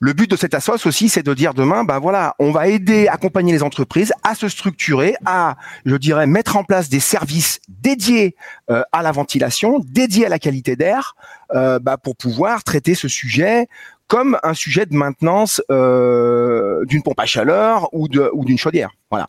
le 0.00 0.12
but 0.12 0.28
de 0.28 0.34
cette 0.34 0.54
assoce 0.54 0.86
aussi, 0.86 1.08
c'est 1.08 1.22
de 1.22 1.32
dire 1.32 1.54
demain, 1.54 1.84
ben 1.84 2.00
voilà, 2.00 2.34
on 2.40 2.50
va 2.50 2.66
aider, 2.66 3.06
accompagner 3.06 3.52
les 3.52 3.62
entreprises 3.62 4.12
à 4.24 4.34
se 4.34 4.48
structurer, 4.48 5.14
à, 5.24 5.54
je 5.84 5.94
dirais, 5.94 6.26
mettre 6.26 6.56
en 6.56 6.64
place 6.64 6.88
des 6.88 6.98
services 6.98 7.60
dédiés 7.68 8.34
euh, 8.70 8.82
à 8.90 9.02
la 9.02 9.12
ventilation, 9.12 9.78
dédiés 9.86 10.26
à 10.26 10.28
la 10.28 10.40
qualité 10.40 10.74
d'air, 10.74 11.14
euh, 11.54 11.78
bah, 11.78 11.96
pour 11.96 12.16
pouvoir 12.16 12.64
traiter 12.64 12.96
ce 12.96 13.06
sujet 13.06 13.68
comme 14.08 14.36
un 14.42 14.54
sujet 14.54 14.86
de 14.86 14.96
maintenance 14.96 15.62
euh, 15.70 16.84
d'une 16.86 17.04
pompe 17.04 17.20
à 17.20 17.26
chaleur 17.26 17.88
ou 17.92 18.08
d'une 18.08 18.58
chaudière. 18.58 18.90
Voilà. 19.10 19.28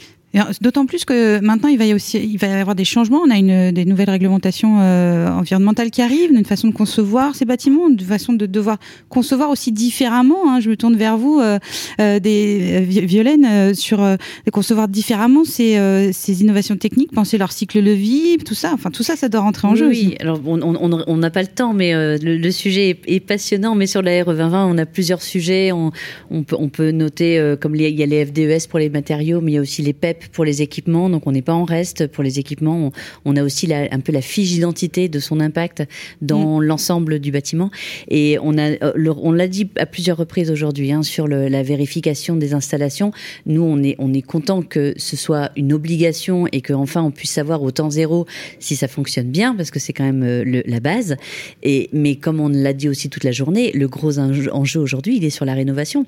D'autant 0.62 0.86
plus 0.86 1.04
que 1.04 1.40
maintenant 1.42 1.68
il 1.68 1.78
va 1.78 1.86
y 1.86 1.94
aussi 1.94 2.18
il 2.18 2.38
va 2.38 2.48
y 2.48 2.52
avoir 2.52 2.76
des 2.76 2.86
changements. 2.86 3.20
On 3.26 3.30
a 3.30 3.38
une 3.38 3.72
des 3.72 3.84
nouvelles 3.84 4.10
réglementations 4.10 4.80
euh, 4.80 5.28
environnementales 5.30 5.92
qui 5.92 6.02
arrivent, 6.02 6.32
une 6.32 6.46
façon 6.46 6.70
de 6.70 6.74
concevoir 6.74 7.36
ces 7.36 7.44
bâtiments, 7.44 7.90
une 7.90 8.00
façon 8.00 8.32
de 8.32 8.46
devoir 8.46 8.78
concevoir 9.10 9.50
aussi 9.50 9.74
différemment. 9.74 10.50
Hein. 10.50 10.62
Je 10.62 10.70
me 10.70 10.78
tourne 10.78 10.96
vers 10.96 11.18
vous, 11.18 11.40
euh, 11.40 11.60
euh 12.00 12.20
des 12.20 12.82
euh, 12.82 13.06
Violaine, 13.06 13.76
sur 13.76 14.00
de 14.00 14.52
concevoir 14.52 14.88
différemment 14.88 15.44
ces, 15.44 16.12
ces 16.14 16.42
innovations 16.42 16.78
techniques, 16.78 17.12
penser 17.12 17.38
leur 17.38 17.52
cycle 17.52 17.84
de 17.84 17.92
vie, 17.92 18.38
tout 18.38 18.56
ça. 18.56 18.72
Enfin 18.74 18.90
tout 18.90 19.04
ça, 19.04 19.18
ça 19.18 19.28
doit 19.28 19.42
rentrer 19.42 19.68
en 19.68 19.76
jeu. 19.76 19.90
Oui, 19.90 20.16
alors 20.22 20.40
on 20.46 21.18
n'a 21.18 21.30
pas 21.30 21.42
le 21.42 21.48
temps, 21.48 21.74
mais 21.74 21.94
le, 22.18 22.52
sujet 22.52 22.98
est, 23.06 23.20
passionnant. 23.20 23.76
Mais 23.76 23.88
sur 23.88 24.02
la 24.02 24.24
RE 24.24 24.34
2020, 24.34 24.66
on 24.66 24.78
a 24.78 24.86
plusieurs 24.86 25.22
sujets. 25.22 25.72
On, 25.74 25.92
on 26.30 26.44
peut, 26.44 26.56
on 26.58 26.70
peut 26.70 26.92
noter 26.92 27.56
comme 27.60 27.76
il 27.76 27.82
y 27.82 28.04
a 28.04 28.06
les 28.06 28.26
FDES 28.26 28.70
pour 28.70 28.80
les 28.80 28.90
matériaux, 28.90 29.42
mais 29.42 29.52
il 29.52 29.56
y 29.56 29.58
a 29.58 29.62
aussi 29.62 29.82
les 29.82 29.94
PEP 29.94 30.21
ZEP 30.22 30.32
pour 30.32 30.46
les 30.46 30.62
équipements, 30.62 31.10
donc 31.10 31.28
on 31.28 31.32
n'est 31.32 31.42
pas 31.42 31.54
en 31.54 31.66
reste 31.66 32.08
pour 32.08 32.24
les 32.24 32.40
équipements. 32.40 32.92
On, 33.26 33.36
a 33.36 33.44
aussi 33.44 33.72
un 33.74 34.00
peu 34.00 34.12
la 34.12 34.22
fiche 34.22 34.52
d'identité 34.52 35.10
de 35.10 35.20
son 35.20 35.40
impact 35.40 35.84
dans 36.22 36.60
mm. 36.60 36.64
l'ensemble 36.64 37.20
du 37.20 37.32
bâtiment. 37.32 37.72
Et 38.10 38.38
on 38.42 38.58
a, 38.58 38.72
euh, 38.84 39.14
on 39.22 39.32
l'a 39.32 39.48
dit 39.48 39.70
à 39.78 39.86
plusieurs 39.86 40.18
reprises 40.18 40.52
aujourd'hui 40.52 40.92
hein, 40.92 41.04
sur 41.04 41.28
la 41.28 41.64
vérification 41.64 42.36
des 42.36 42.54
installations. 42.54 43.12
Nous, 43.46 43.62
on 43.62 43.82
est, 43.84 43.96
on 44.00 44.14
est 44.14 44.22
content 44.22 44.62
que 44.62 44.94
ce 44.98 45.16
soit 45.16 45.52
une 45.56 45.74
obligation 45.74 46.48
et 46.52 46.62
qu'enfin 46.62 47.02
on 47.04 47.12
puisse 47.12 47.32
savoir 47.32 47.64
au 47.64 47.72
temps 47.72 47.90
zéro 47.90 48.26
si 48.60 48.76
ça 48.76 48.88
fonctionne 48.88 49.28
bien, 49.28 49.56
parce 49.56 49.72
que 49.72 49.80
c'est 49.80 49.94
quand 49.94 50.04
même 50.04 50.24
euh, 50.24 50.62
la 50.66 50.80
base. 50.80 51.16
Et, 51.64 51.90
mais 51.94 52.16
comme 52.16 52.40
on 52.40 52.50
l'a 52.50 52.74
dit 52.74 52.90
aussi 52.90 53.10
toute 53.10 53.24
la 53.24 53.32
journée, 53.32 53.72
le 53.74 53.88
gros 53.88 54.20
enjeu 54.20 54.80
aujourd'hui, 54.80 55.18
il 55.18 55.26
est 55.26 55.30
sur 55.30 55.46
la 55.46 55.54
rénovation. 55.54 56.06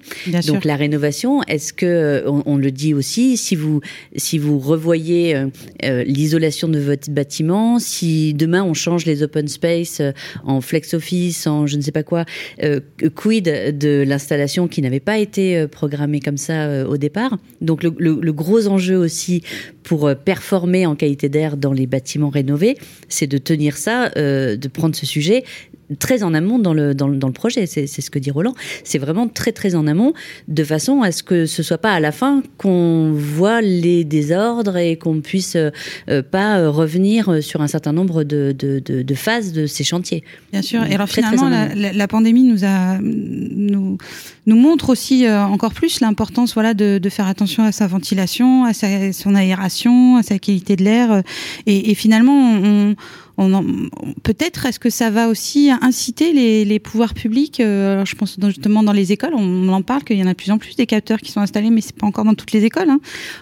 Donc 0.47 0.65
la 0.65 0.75
rénovation, 0.75 1.41
est-ce 1.43 1.73
que 1.73 1.85
euh, 1.85 2.41
on, 2.45 2.57
le 2.57 2.71
dit 2.71 2.93
aussi, 2.93 3.37
si 3.37 3.55
vous 3.55 3.81
si 4.15 4.37
vous 4.37 4.59
revoyez 4.59 5.35
euh, 5.35 6.03
l'isolation 6.03 6.67
de 6.67 6.79
votre 6.79 7.09
bâtiment, 7.11 7.79
si 7.79 8.33
demain 8.33 8.63
on 8.63 8.73
change 8.73 9.05
les 9.05 9.23
open 9.23 9.47
space 9.47 10.01
en 10.43 10.61
flex 10.61 10.93
office, 10.93 11.47
en 11.47 11.67
je 11.67 11.77
ne 11.77 11.81
sais 11.81 11.91
pas 11.91 12.03
quoi, 12.03 12.25
quid 13.15 13.45
de 13.45 14.03
l'installation 14.07 14.67
qui 14.67 14.81
n'avait 14.81 14.99
pas 14.99 15.17
été 15.17 15.67
programmée 15.67 16.19
comme 16.19 16.37
ça 16.37 16.87
au 16.87 16.97
départ? 16.97 17.37
Donc 17.61 17.83
le, 17.83 17.93
le 17.99 18.33
gros 18.33 18.67
enjeu 18.67 18.97
aussi 18.97 19.43
pour 19.83 20.13
performer 20.15 20.85
en 20.85 20.95
qualité 20.95 21.29
d'air 21.29 21.57
dans 21.57 21.73
les 21.73 21.87
bâtiments 21.87 22.29
rénovés, 22.29 22.77
c'est 23.09 23.27
de 23.27 23.37
tenir 23.37 23.77
ça, 23.77 24.11
euh, 24.17 24.55
de 24.55 24.67
prendre 24.67 24.95
ce 24.95 25.05
sujet 25.05 25.43
très 25.99 26.23
en 26.23 26.33
amont 26.33 26.59
dans 26.59 26.73
le, 26.73 26.95
dans, 26.95 27.07
le 27.07 27.33
projet, 27.33 27.67
c'est 27.67 27.85
ce 27.85 28.09
que 28.09 28.17
dit 28.17 28.31
Roland. 28.31 28.55
C'est 28.83 28.97
vraiment 28.97 29.27
très 29.27 29.51
très 29.51 29.75
en 29.75 29.85
amont, 29.85 30.13
de 30.47 30.63
façon 30.63 31.01
à 31.01 31.11
ce 31.11 31.21
que 31.21 31.45
ce 31.45 31.61
soit 31.61 31.77
pas 31.77 31.91
à 31.91 31.99
la 31.99 32.11
fin 32.11 32.41
qu'on 32.57 33.11
voit 33.11 33.61
les 33.61 33.92
désordres 34.03 34.77
et 34.77 34.97
qu'on 34.97 35.21
puisse 35.21 35.55
euh, 35.55 36.21
pas 36.23 36.67
revenir 36.69 37.43
sur 37.43 37.61
un 37.61 37.67
certain 37.67 37.93
nombre 37.93 38.23
de, 38.23 38.55
de, 38.57 38.79
de, 38.79 39.15
phases 39.15 39.53
de 39.53 39.67
ces 39.67 39.83
chantiers. 39.83 40.23
Bien 40.51 40.61
sûr. 40.61 40.83
Et 40.83 40.95
alors 40.95 41.09
finalement, 41.09 41.49
la, 41.49 42.07
pandémie 42.07 42.43
nous 42.43 42.65
a 42.65 42.97
nous, 43.01 43.97
nous 44.45 44.55
montre 44.55 44.89
aussi 44.89 45.25
euh, 45.25 45.43
encore 45.43 45.73
plus 45.73 45.99
l'importance 46.01 46.53
voilà 46.53 46.73
de, 46.73 46.97
de, 46.97 47.09
faire 47.09 47.27
attention 47.27 47.63
à 47.63 47.71
sa 47.71 47.87
ventilation, 47.87 48.65
à 48.65 48.73
sa, 48.73 49.13
son 49.13 49.35
aération, 49.35 50.17
à 50.17 50.23
sa 50.23 50.39
qualité 50.39 50.75
de 50.75 50.83
l'air. 50.83 51.23
Et, 51.65 51.91
et 51.91 51.95
finalement, 51.95 52.57
on 52.61 52.95
peut-être 53.35 54.67
est-ce 54.67 54.79
que 54.79 54.91
ça 54.91 55.09
va 55.09 55.27
aussi 55.27 55.71
inciter 55.81 56.33
les, 56.33 56.65
les 56.65 56.79
pouvoirs 56.79 57.15
publics 57.15 57.59
euh, 57.59 57.93
alors 57.93 58.05
je 58.05 58.15
pense 58.15 58.37
justement 58.39 58.83
dans 58.83 58.91
les 58.91 59.11
écoles 59.11 59.33
on 59.33 59.69
en 59.69 59.81
parle 59.81 60.03
qu'il 60.03 60.19
y 60.19 60.23
en 60.23 60.27
a 60.27 60.33
de 60.33 60.37
plus 60.37 60.51
en 60.51 60.59
plus 60.59 60.75
des 60.75 60.85
capteurs 60.85 61.19
qui 61.19 61.31
sont 61.31 61.39
installés 61.39 61.71
mais 61.71 61.81
c'est 61.81 61.95
pas 61.95 62.05
encore 62.05 62.25
dans 62.25 62.35
toutes 62.35 62.51
les 62.51 62.63
écoles 62.63 62.89
hein. 62.89 62.99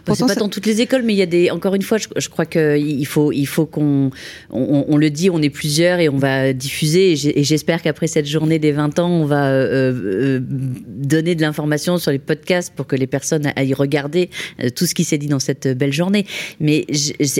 c'est 0.07 0.25
pas 0.25 0.35
dans 0.35 0.47
toutes 0.47 0.65
les 0.65 0.79
écoles 0.79 1.03
mais 1.03 1.13
il 1.13 1.17
y 1.17 1.21
a 1.21 1.25
des 1.25 1.51
encore 1.51 1.75
une 1.75 1.81
fois 1.81 1.97
je, 1.97 2.07
je 2.15 2.29
crois 2.29 2.45
que 2.45 2.77
il 2.77 3.05
faut 3.05 3.33
il 3.33 3.45
faut 3.45 3.65
qu'on 3.65 4.11
on, 4.49 4.85
on, 4.87 4.97
le 4.97 5.09
dit 5.09 5.29
on 5.29 5.41
est 5.41 5.49
plusieurs 5.49 5.99
et 5.99 6.07
on 6.07 6.17
va 6.17 6.53
diffuser 6.53 7.11
et 7.11 7.43
j'espère 7.43 7.81
qu'après 7.81 8.07
cette 8.07 8.27
journée 8.27 8.59
des 8.59 8.71
20 8.71 8.97
ans 8.99 9.09
on 9.09 9.25
va 9.25 9.49
euh, 9.49 9.93
euh, 9.93 10.39
donner 10.41 11.35
de 11.35 11.41
l'information 11.41 11.97
sur 11.97 12.11
les 12.11 12.19
podcasts 12.19 12.73
pour 12.73 12.87
que 12.87 12.95
les 12.95 13.07
personnes 13.07 13.51
aillent 13.57 13.73
regarder 13.73 14.29
tout 14.75 14.85
ce 14.85 14.95
qui 14.95 15.03
s'est 15.03 15.17
dit 15.17 15.27
dans 15.27 15.39
cette 15.39 15.67
belle 15.67 15.93
journée 15.93 16.25
mais 16.61 16.85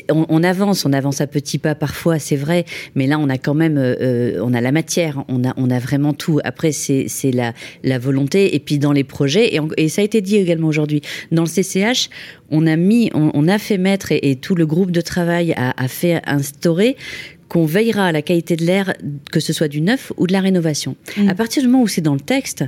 on, 0.09 0.25
on 0.27 0.43
avance 0.43 0.83
on 0.85 0.91
avance 0.91 1.21
à 1.21 1.27
petits 1.27 1.59
pas 1.59 1.75
parfois 1.75 2.19
c'est 2.19 2.40
vrai, 2.41 2.65
mais 2.95 3.08
là 3.08 3.17
on 3.19 3.30
a 3.30 3.38
quand 3.38 3.54
même, 3.54 3.77
euh, 3.77 3.95
euh, 4.01 4.39
on 4.43 4.54
a 4.54 4.62
la 4.62 4.71
matière, 4.71 5.23
on 5.30 5.47
a, 5.47 5.54
on 5.58 5.69
a 5.69 5.80
vraiment 5.80 6.13
tout. 6.13 6.39
Après 6.43 6.71
c'est 6.71 7.08
la, 7.32 7.54
la 7.84 7.99
volonté 7.99 8.56
et 8.56 8.60
puis 8.60 8.77
dans 8.77 8.91
les 8.91 9.04
projets 9.04 9.56
et, 9.77 9.89
ça 9.89 10.01
a 10.01 10.06
été 10.06 10.21
dit 10.21 10.38
également 10.38 10.67
aujourd'hui 10.67 11.01
dans 11.32 11.43
le 11.43 11.47
CCH, 11.47 12.10
on 12.49 12.67
a 12.67 12.75
mis, 12.75 13.10
on, 13.13 13.47
a 13.47 13.58
fait 13.58 13.77
mettre 13.77 14.12
et, 14.12 14.36
tout 14.36 14.56
le 14.56 14.65
groupe 14.65 14.91
de 14.91 15.01
travail 15.01 15.54
a, 15.56 15.88
fait 15.88 16.21
instaurer 16.25 16.95
qu'on 17.47 17.65
veillera 17.65 18.08
à 18.08 18.12
la 18.12 18.21
qualité 18.21 18.56
de 18.56 18.65
l'air, 18.65 18.93
que 19.32 19.39
ce 19.39 19.54
soit 19.54 19.67
du 19.67 19.82
neuf 19.82 20.12
ou 20.17 20.27
de 20.27 20.34
la 20.34 20.39
rénovation. 20.39 20.95
Mmh. 21.17 21.30
À 21.30 21.36
partir 21.36 21.62
du 21.62 21.67
moment 21.67 21.84
où 21.84 21.88
c'est 21.88 22.01
dans 22.01 22.13
le 22.13 22.21
texte, 22.21 22.63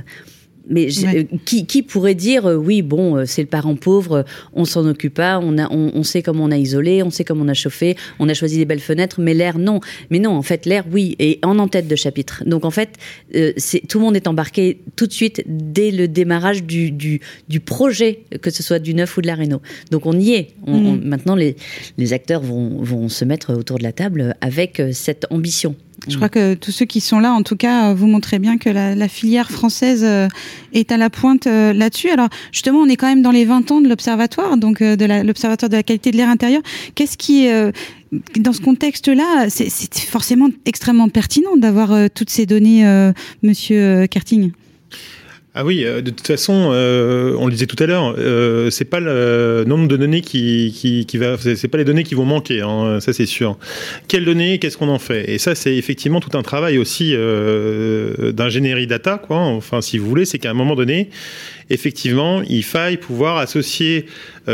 mais 0.68 0.88
euh, 1.04 1.24
qui, 1.44 1.66
qui, 1.66 1.82
pourrait 1.82 2.14
dire 2.14 2.46
euh, 2.46 2.56
oui 2.56 2.82
bon 2.82 3.16
euh, 3.16 3.24
c'est 3.26 3.42
le 3.42 3.48
parent 3.48 3.76
pauvre 3.76 4.24
on 4.54 4.64
s'en 4.64 4.86
occupe 4.86 5.14
pas 5.14 5.38
on 5.42 5.58
a 5.58 5.70
on, 5.70 6.02
sait 6.02 6.22
comment 6.22 6.44
on 6.44 6.50
a 6.50 6.56
isolé 6.56 7.02
on 7.02 7.10
sait 7.10 7.24
comment 7.24 7.44
on 7.44 7.48
a 7.48 7.54
chauffé 7.54 7.96
on 8.18 8.28
a 8.28 8.34
choisi 8.34 8.56
des 8.56 8.64
belles 8.64 8.80
fenêtres 8.80 9.20
mais 9.20 9.34
l'air 9.34 9.58
non. 9.58 9.80
Mais 10.10 10.18
non 10.18 10.30
en 10.30 10.42
fait 10.42 10.66
l'air 10.66 10.84
oui 10.90 11.16
et 11.18 11.38
en 11.42 11.58
en 11.58 11.68
tête 11.68 11.88
de 11.88 11.96
chapitre. 11.96 12.42
Donc 12.46 12.64
en 12.64 12.70
fait 12.70 12.90
c'est 13.56 13.86
tout 13.86 13.98
le 13.98 14.04
monde 14.04 14.16
est 14.16 14.26
embarqué 14.26 14.80
tout 14.96 15.06
de 15.06 15.12
suite 15.12 15.42
dès 15.46 15.90
le 15.90 16.08
démarrage 16.08 16.64
du, 16.64 16.90
du, 16.90 17.20
du, 17.48 17.60
projet 17.60 18.20
que 18.40 18.50
ce 18.50 18.62
soit 18.62 18.78
du 18.78 18.94
neuf 18.94 19.16
ou 19.16 19.20
de 19.20 19.26
la 19.26 19.34
réno. 19.34 19.60
Donc 19.90 20.06
on 20.06 20.18
y 20.18 20.32
est. 20.32 20.48
Mm. 20.66 21.00
maintenant 21.04 21.34
les, 21.34 21.56
les 21.98 22.12
acteurs 22.12 22.40
vont, 22.40 22.82
vont 22.82 23.08
se 23.08 23.24
mettre 23.24 23.54
autour 23.54 23.78
de 23.78 23.82
la 23.82 23.92
table 23.92 24.34
avec 24.40 24.80
cette 24.92 25.26
ambition 25.30 25.74
je 26.08 26.16
crois 26.16 26.28
que 26.28 26.54
tous 26.54 26.70
ceux 26.70 26.84
qui 26.84 27.00
sont 27.00 27.18
là, 27.18 27.32
en 27.32 27.42
tout 27.42 27.56
cas, 27.56 27.90
euh, 27.90 27.94
vous 27.94 28.06
montrez 28.06 28.38
bien 28.38 28.58
que 28.58 28.68
la, 28.68 29.08
filière 29.08 29.50
française 29.50 30.02
euh, 30.04 30.28
est 30.72 30.92
à 30.92 30.96
la 30.96 31.10
pointe 31.10 31.46
euh, 31.46 31.72
là-dessus. 31.72 32.10
Alors, 32.10 32.28
justement, 32.52 32.80
on 32.80 32.88
est 32.88 32.96
quand 32.96 33.06
même 33.06 33.22
dans 33.22 33.30
les 33.30 33.44
20 33.44 33.70
ans 33.70 33.80
de 33.80 33.88
l'observatoire, 33.88 34.56
donc 34.56 34.82
de 34.82 35.22
l'observatoire 35.24 35.68
de 35.68 35.76
la 35.76 35.82
qualité 35.82 36.10
de 36.10 36.16
l'air 36.16 36.28
intérieur. 36.28 36.62
Qu'est-ce 36.94 37.16
qui 37.16 37.48
dans 38.36 38.52
ce 38.52 38.60
contexte-là, 38.60 39.48
c'est 39.48 39.70
forcément 39.98 40.48
extrêmement 40.66 41.08
pertinent 41.08 41.56
d'avoir 41.56 42.10
toutes 42.14 42.30
ces 42.30 42.46
données, 42.46 42.84
Monsieur 43.42 44.06
Kerting? 44.06 44.52
Ah 45.56 45.64
oui, 45.64 45.84
euh, 45.84 46.02
de 46.02 46.10
toute 46.10 46.26
façon, 46.26 46.70
euh, 46.72 47.36
on 47.38 47.46
le 47.46 47.52
disait 47.52 47.66
tout 47.66 47.80
à 47.80 47.86
l'heure, 47.86 48.16
euh, 48.18 48.70
c'est 48.70 48.84
pas 48.84 48.98
le 48.98 49.62
nombre 49.68 49.86
de 49.86 49.96
données 49.96 50.20
qui, 50.20 50.74
qui, 50.76 51.06
qui 51.06 51.16
va, 51.16 51.36
c'est 51.38 51.68
pas 51.68 51.78
les 51.78 51.84
données 51.84 52.02
qui 52.02 52.16
vont 52.16 52.24
manquer, 52.24 52.60
hein, 52.60 52.98
ça 52.98 53.12
c'est 53.12 53.24
sûr. 53.24 53.56
Quelles 54.08 54.24
données, 54.24 54.58
qu'est-ce 54.58 54.76
qu'on 54.76 54.88
en 54.88 54.98
fait? 54.98 55.30
Et 55.30 55.38
ça, 55.38 55.54
c'est 55.54 55.76
effectivement 55.76 56.18
tout 56.18 56.36
un 56.36 56.42
travail 56.42 56.76
aussi 56.76 57.12
euh, 57.14 58.32
d'ingénierie 58.32 58.88
data, 58.88 59.18
quoi. 59.24 59.38
Enfin, 59.38 59.80
si 59.80 59.96
vous 59.96 60.08
voulez, 60.08 60.24
c'est 60.24 60.40
qu'à 60.40 60.50
un 60.50 60.54
moment 60.54 60.74
donné, 60.74 61.10
effectivement, 61.70 62.42
il 62.42 62.64
faille 62.64 62.96
pouvoir 62.96 63.36
associer 63.36 64.06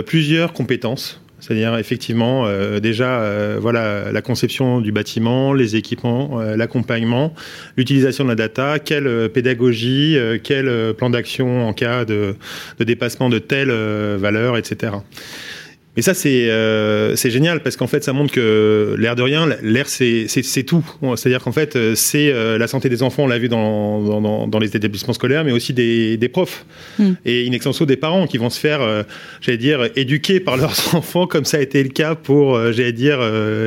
plusieurs 0.04 0.52
compétences 0.52 1.19
c'est-à-dire 1.40 1.76
effectivement 1.76 2.46
euh, 2.46 2.80
déjà 2.80 3.20
euh, 3.20 3.58
voilà 3.60 4.12
la 4.12 4.22
conception 4.22 4.80
du 4.80 4.92
bâtiment, 4.92 5.52
les 5.52 5.76
équipements, 5.76 6.40
euh, 6.40 6.56
l'accompagnement, 6.56 7.34
l'utilisation 7.76 8.24
de 8.24 8.28
la 8.30 8.34
data, 8.34 8.78
quelle 8.78 9.28
pédagogie, 9.30 10.16
quel 10.44 10.94
plan 10.94 11.10
d'action 11.10 11.66
en 11.66 11.72
cas 11.72 12.04
de, 12.04 12.36
de, 12.78 12.84
dépassement 12.84 13.28
de 13.28 13.38
telle 13.38 13.70
valeur, 13.70 14.56
etc. 14.56 14.92
Et 16.00 16.02
ça, 16.02 16.14
c'est 16.14 16.48
euh, 16.48 17.14
c'est 17.14 17.30
génial 17.30 17.62
parce 17.62 17.76
qu'en 17.76 17.86
fait, 17.86 18.02
ça 18.02 18.14
montre 18.14 18.32
que 18.32 18.96
l'air 18.98 19.16
de 19.16 19.22
rien, 19.22 19.46
l'air, 19.62 19.86
c'est 19.86 20.62
tout. 20.66 20.82
C'est-à-dire 21.14 21.42
qu'en 21.42 21.52
fait, 21.52 21.76
c'est 21.94 22.32
euh, 22.32 22.56
la 22.56 22.68
santé 22.68 22.88
des 22.88 23.02
enfants, 23.02 23.24
on 23.24 23.26
l'a 23.26 23.36
vu 23.36 23.50
dans, 23.50 24.00
dans, 24.00 24.48
dans, 24.48 24.58
les 24.58 24.74
établissements 24.74 25.12
scolaires, 25.12 25.44
mais 25.44 25.52
aussi 25.52 25.74
des, 25.74 26.16
des 26.16 26.28
profs. 26.30 26.64
Mm. 26.98 27.10
Et 27.26 27.46
in 27.46 27.52
extenso 27.52 27.84
des 27.84 27.98
parents 27.98 28.26
qui 28.26 28.38
vont 28.38 28.48
se 28.48 28.58
faire, 28.58 28.80
euh, 28.80 29.02
j'allais 29.42 29.58
dire, 29.58 29.90
éduquer 29.94 30.40
par 30.40 30.56
leurs 30.56 30.72
enfants, 30.94 31.26
comme 31.26 31.44
ça 31.44 31.58
a 31.58 31.60
été 31.60 31.82
le 31.82 31.90
cas 31.90 32.14
pour, 32.14 32.56
euh, 32.56 32.72
j'allais 32.72 32.94
dire, 32.94 33.20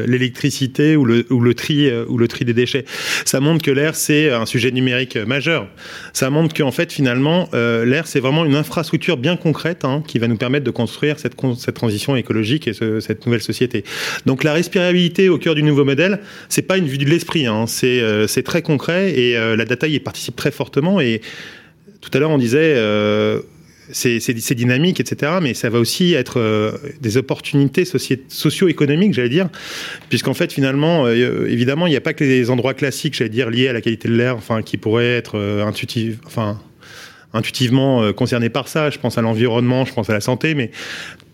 l'électricité 0.07 0.95
ou 0.95 1.05
le, 1.05 1.27
ou, 1.29 1.39
le 1.39 1.53
tri, 1.53 1.87
ou 2.07 2.17
le 2.17 2.27
tri 2.27 2.45
des 2.45 2.55
déchets. 2.55 2.85
Ça 3.25 3.41
montre 3.41 3.63
que 3.63 3.69
l'air, 3.69 3.93
c'est 3.93 4.31
un 4.31 4.47
sujet 4.47 4.71
numérique 4.71 5.17
majeur. 5.17 5.67
Ça 6.13 6.31
montre 6.31 6.55
qu'en 6.55 6.71
fait, 6.71 6.91
finalement, 6.91 7.47
l'air, 7.53 8.07
c'est 8.07 8.19
vraiment 8.19 8.43
une 8.43 8.55
infrastructure 8.55 9.17
bien 9.17 9.37
concrète 9.37 9.85
hein, 9.85 10.01
qui 10.07 10.17
va 10.17 10.27
nous 10.27 10.37
permettre 10.37 10.65
de 10.65 10.71
construire 10.71 11.19
cette, 11.19 11.35
cette 11.59 11.75
transition 11.75 12.15
écologique 12.23 12.67
et 12.67 12.73
cette 12.73 13.25
nouvelle 13.25 13.41
société. 13.41 13.83
Donc 14.25 14.43
la 14.43 14.53
respirabilité 14.53 15.29
au 15.29 15.37
cœur 15.37 15.55
du 15.55 15.63
nouveau 15.63 15.85
modèle, 15.85 16.19
c'est 16.49 16.63
pas 16.63 16.77
une 16.77 16.87
vue 16.87 16.97
de 16.97 17.05
l'esprit, 17.05 17.45
hein. 17.45 17.65
euh, 17.83 18.27
c'est 18.27 18.43
très 18.43 18.61
concret 18.61 19.11
et 19.11 19.37
euh, 19.37 19.55
la 19.55 19.65
data 19.65 19.87
y 19.87 19.99
participe 19.99 20.35
très 20.35 20.51
fortement. 20.51 21.01
Et 21.01 21.21
tout 22.01 22.09
à 22.13 22.19
l'heure 22.19 22.31
on 22.31 22.37
disait 22.37 22.73
euh, 22.75 23.41
c'est 23.91 24.53
dynamique, 24.55 24.99
etc. 24.99 25.33
Mais 25.41 25.53
ça 25.53 25.69
va 25.69 25.77
aussi 25.77 26.13
être 26.13 26.39
des 27.01 27.17
opportunités 27.17 27.83
socio-économiques, 28.29 29.13
j'allais 29.13 29.27
dire, 29.27 29.49
puisqu'en 30.07 30.33
fait, 30.33 30.53
finalement, 30.53 31.05
évidemment, 31.09 31.85
il 31.85 31.89
n'y 31.89 31.97
a 31.97 32.01
pas 32.01 32.13
que 32.13 32.23
les 32.23 32.49
endroits 32.49 32.73
classiques, 32.73 33.13
j'allais 33.13 33.29
dire, 33.29 33.49
liés 33.49 33.67
à 33.67 33.73
la 33.73 33.81
qualité 33.81 34.07
de 34.07 34.15
l'air, 34.15 34.37
enfin, 34.37 34.61
qui 34.61 34.77
pourraient 34.77 35.17
être 35.17 35.37
intuitivement 37.33 38.13
concernés 38.13 38.49
par 38.49 38.69
ça. 38.69 38.89
Je 38.89 38.99
pense 38.99 39.17
à 39.17 39.21
l'environnement, 39.21 39.83
je 39.83 39.93
pense 39.93 40.09
à 40.09 40.13
la 40.13 40.21
santé, 40.21 40.55
mais 40.55 40.71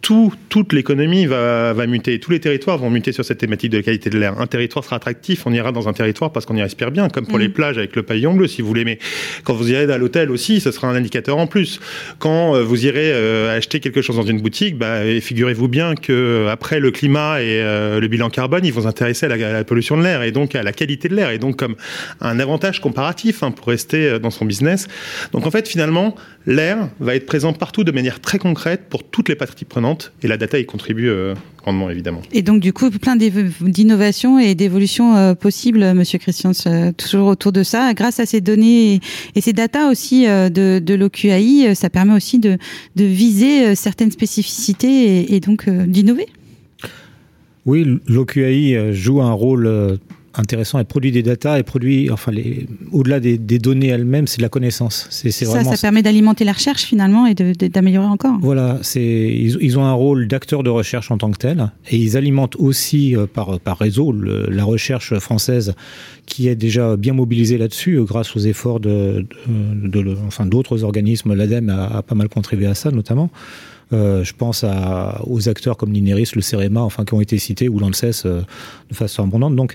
tout, 0.02 0.34
toute 0.48 0.74
l'économie 0.74 1.26
va, 1.26 1.74
va, 1.74 1.86
muter, 1.86 2.20
tous 2.20 2.32
les 2.32 2.40
territoires 2.40 2.78
vont 2.78 2.90
muter 2.90 3.12
sur 3.12 3.26
cette 3.26 3.38
thématique 3.38 3.72
de 3.72 3.78
la 3.78 3.84
qualité 3.84 4.10
de 4.10 4.18
l'air. 4.18 4.40
Un 4.40 4.48
territoire 4.48 4.84
sera 4.86 4.96
attractif, 4.96 5.46
on 5.46 5.54
ira 5.54 5.72
dans 5.72 5.90
un 5.90 5.94
territoire 5.94 6.32
parce 6.32 6.46
qu'on 6.46 6.56
y 6.56 6.62
respire 6.62 6.92
bien, 6.92 7.10
comme 7.10 7.26
pour 7.26 7.38
mm. 7.38 7.42
les 7.42 7.50
plages 7.50 7.78
avec 7.78 7.96
le 7.96 8.04
pavillon 8.04 8.34
bleu, 8.34 8.48
si 8.48 8.62
vous 8.62 8.68
voulez. 8.68 8.86
Mais 8.86 9.00
quand 9.44 9.54
vous 9.54 9.72
irez 9.72 9.92
à 9.92 9.98
l'hôtel 9.98 10.32
aussi, 10.32 10.62
ce 10.62 10.72
sera 10.72 10.88
un 10.88 10.96
indicateur 10.96 11.38
en 11.38 11.48
plus. 11.48 11.80
Quand 12.18 12.56
euh, 12.56 12.64
vous 12.64 12.86
irez 12.86 13.12
euh, 13.12 13.56
acheter 13.56 13.80
quelque 13.80 14.02
chose 14.02 14.16
dans 14.16 14.24
une 14.24 14.42
boutique, 14.42 14.78
bah, 14.78 15.02
figurez-vous 15.22 15.68
bien 15.68 15.96
que 15.96 16.14
euh, 16.14 16.50
après 16.50 16.80
le 16.80 16.92
climat 16.92 17.42
et 17.42 17.60
le 17.62 18.08
bilan 18.08 18.30
carbone, 18.30 18.66
ils 18.66 18.74
vont 18.74 18.84
s'intéresser 18.84 19.26
à, 19.26 19.36
la, 19.36 19.64
pollution 19.64 19.98
de 19.98 20.04
l'air 20.04 20.24
et 20.24 20.32
donc 20.32 20.56
à 20.56 20.64
la 20.64 20.72
qualité 20.72 21.10
de 21.10 21.16
l'air 21.16 21.30
et 21.30 21.38
donc 21.38 21.58
comme 21.58 21.76
un 22.22 22.40
avantage 22.40 22.80
comparatif 22.80 23.44
hein, 23.44 23.52
pour 23.52 23.68
rester 23.68 24.20
dans 24.20 24.32
son 24.32 24.46
business. 24.46 24.88
Donc 25.34 25.46
en 25.46 25.52
fait, 25.52 25.68
finalement, 25.68 26.16
l'air 26.50 26.90
va 27.00 27.16
être 27.16 27.26
présent 27.26 27.54
partout 27.54 27.84
de 27.84 27.92
manière 27.92 28.20
très 28.20 28.40
concrète 28.40 28.82
pour 28.90 29.04
toutes 29.04 29.30
les 29.30 29.36
parties 29.36 29.66
prenantes 29.66 30.12
et 30.24 30.28
la 30.28 30.38
data 30.38 30.60
y 30.60 30.66
contribue 30.66 31.10
grandement 31.58 31.90
évidemment. 31.90 32.22
Et 32.32 32.42
donc 32.42 32.60
du 32.60 32.74
coup 32.74 32.90
plein 32.90 33.16
d'innovations 33.16 34.40
et 34.40 34.56
d'évolutions 34.56 35.36
possibles, 35.36 35.94
Monsieur 35.94 36.20
Christian, 36.20 36.52
toujours 36.98 37.28
autour 37.28 37.52
de 37.52 37.64
ça. 37.64 37.94
Grâce 37.94 38.20
à 38.20 38.26
ces 38.26 38.42
données 38.42 39.00
et 39.36 39.42
ces 39.42 39.54
data 39.54 39.90
aussi 39.90 40.26
de, 40.26 40.80
de 40.80 40.94
l'OQAI, 40.96 41.76
ça 41.76 41.90
permet 41.90 42.16
aussi 42.16 42.40
de, 42.40 42.58
de 42.96 43.04
viser 43.06 43.76
certaines 43.76 44.12
spécificités 44.12 45.34
et, 45.34 45.40
donc 45.40 45.70
d'innover. 45.70 46.28
Oui, 47.66 48.00
l'OQAI 48.08 48.94
joue 48.94 49.22
un 49.22 49.34
rôle 49.34 50.00
intéressant 50.36 50.80
et 50.80 50.84
produit 50.84 51.12
des 51.12 51.24
data 51.24 51.60
et 51.60 51.64
produit, 51.64 52.12
enfin, 52.12 52.32
les, 52.32 52.68
au-delà 52.92 53.20
des, 53.20 53.38
données 53.38 53.88
elles-mêmes, 53.88 54.28
c'est 54.28 54.38
de 54.38 54.42
la 54.44 54.50
connaissance. 54.50 55.08
C'est, 55.10 55.32
ça, 55.32 55.64
ça 55.64 55.78
permet 55.78 56.02
d'alimenter 56.02 56.46
la 56.46 56.54
recherche 56.54 56.84
finalement 56.84 57.26
et 57.26 57.34
d'améliorer 57.34 58.08
encore. 58.08 58.38
Voilà, 58.42 58.80
c'est, 58.82 59.02
ils, 59.02 59.78
ont 59.78 59.86
un 59.86 59.94
rôle 59.94 60.28
d'acteur 60.28 60.64
de 60.64 60.70
recherche 60.70 61.12
en 61.12 61.18
tant 61.18 61.32
que 61.32 61.38
tel 61.38 61.72
et 61.90 61.98
ils 61.98 62.18
alimentent 62.18 62.56
aussi 62.58 63.16
euh, 63.16 63.26
par, 63.26 63.60
par 63.60 63.78
réseau 63.78 64.12
la 64.12 64.64
recherche 64.64 65.18
française 65.20 65.74
qui 66.26 66.48
est 66.48 66.56
déjà 66.56 66.96
bien 66.96 67.14
mobilisée 67.14 67.58
là-dessus 67.58 67.96
euh, 67.96 68.04
grâce 68.04 68.36
aux 68.36 68.40
efforts 68.40 68.80
de, 68.80 69.26
de, 69.48 70.18
enfin, 70.28 70.46
d'autres 70.46 70.84
organismes. 70.84 71.34
L'ADEME 71.34 71.70
a, 71.70 72.02
pas 72.02 72.16
mal 72.16 72.30
contribué 72.30 72.68
à 72.68 72.76
ça 72.76 72.92
notamment. 72.92 73.30
Euh, 73.92 74.24
je 74.24 74.34
pense 74.34 74.64
à, 74.64 75.20
aux 75.26 75.50
acteurs 75.50 75.76
comme 75.76 75.92
l'INERIS, 75.92 76.36
le 76.36 76.42
CEREMA, 76.42 76.82
enfin 76.82 77.06
qui 77.06 77.14
ont 77.16 77.22
été 77.22 77.38
cités, 77.40 77.68
ou 77.68 77.80
l'ANSES 77.80 78.24
euh, 78.26 78.42
de 78.90 78.96
façon 78.96 79.24
abondante. 79.24 79.56
Donc, 79.56 79.74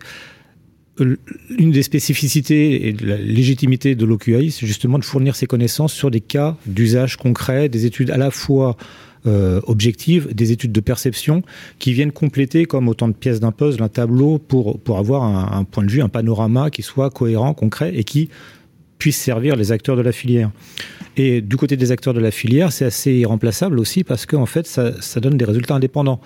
une 0.98 1.70
des 1.70 1.82
spécificités 1.82 2.86
et 2.88 2.92
de 2.92 3.06
la 3.06 3.16
légitimité 3.16 3.94
de 3.94 4.04
l'OQI, 4.04 4.50
c'est 4.50 4.66
justement 4.66 4.98
de 4.98 5.04
fournir 5.04 5.34
ces 5.34 5.46
connaissances 5.46 5.92
sur 5.92 6.10
des 6.10 6.20
cas 6.20 6.56
d'usage 6.66 7.16
concret, 7.16 7.68
des 7.68 7.84
études 7.84 8.10
à 8.10 8.16
la 8.16 8.30
fois 8.30 8.76
euh, 9.26 9.60
objectives, 9.66 10.32
des 10.34 10.52
études 10.52 10.70
de 10.70 10.80
perception, 10.80 11.42
qui 11.78 11.92
viennent 11.92 12.12
compléter, 12.12 12.66
comme 12.66 12.88
autant 12.88 13.08
de 13.08 13.14
pièces 13.14 13.40
d'un 13.40 13.52
puzzle, 13.52 13.82
un 13.82 13.88
tableau 13.88 14.38
pour, 14.38 14.78
pour 14.78 14.98
avoir 14.98 15.24
un, 15.24 15.58
un, 15.58 15.64
point 15.64 15.84
de 15.84 15.90
vue, 15.90 16.02
un 16.02 16.08
panorama 16.08 16.70
qui 16.70 16.82
soit 16.82 17.10
cohérent, 17.10 17.54
concret 17.54 17.92
et 17.96 18.04
qui 18.04 18.28
puisse 18.98 19.16
servir 19.16 19.56
les 19.56 19.72
acteurs 19.72 19.96
de 19.96 20.02
la 20.02 20.12
filière. 20.12 20.50
Et 21.16 21.40
du 21.40 21.56
côté 21.56 21.76
des 21.76 21.90
acteurs 21.90 22.14
de 22.14 22.20
la 22.20 22.30
filière, 22.30 22.72
c'est 22.72 22.84
assez 22.84 23.12
irremplaçable 23.12 23.78
aussi 23.78 24.04
parce 24.04 24.26
qu'en 24.26 24.46
fait, 24.46 24.66
ça, 24.66 25.00
ça 25.00 25.20
donne 25.20 25.36
des 25.36 25.44
résultats 25.44 25.74
indépendants. 25.74 26.20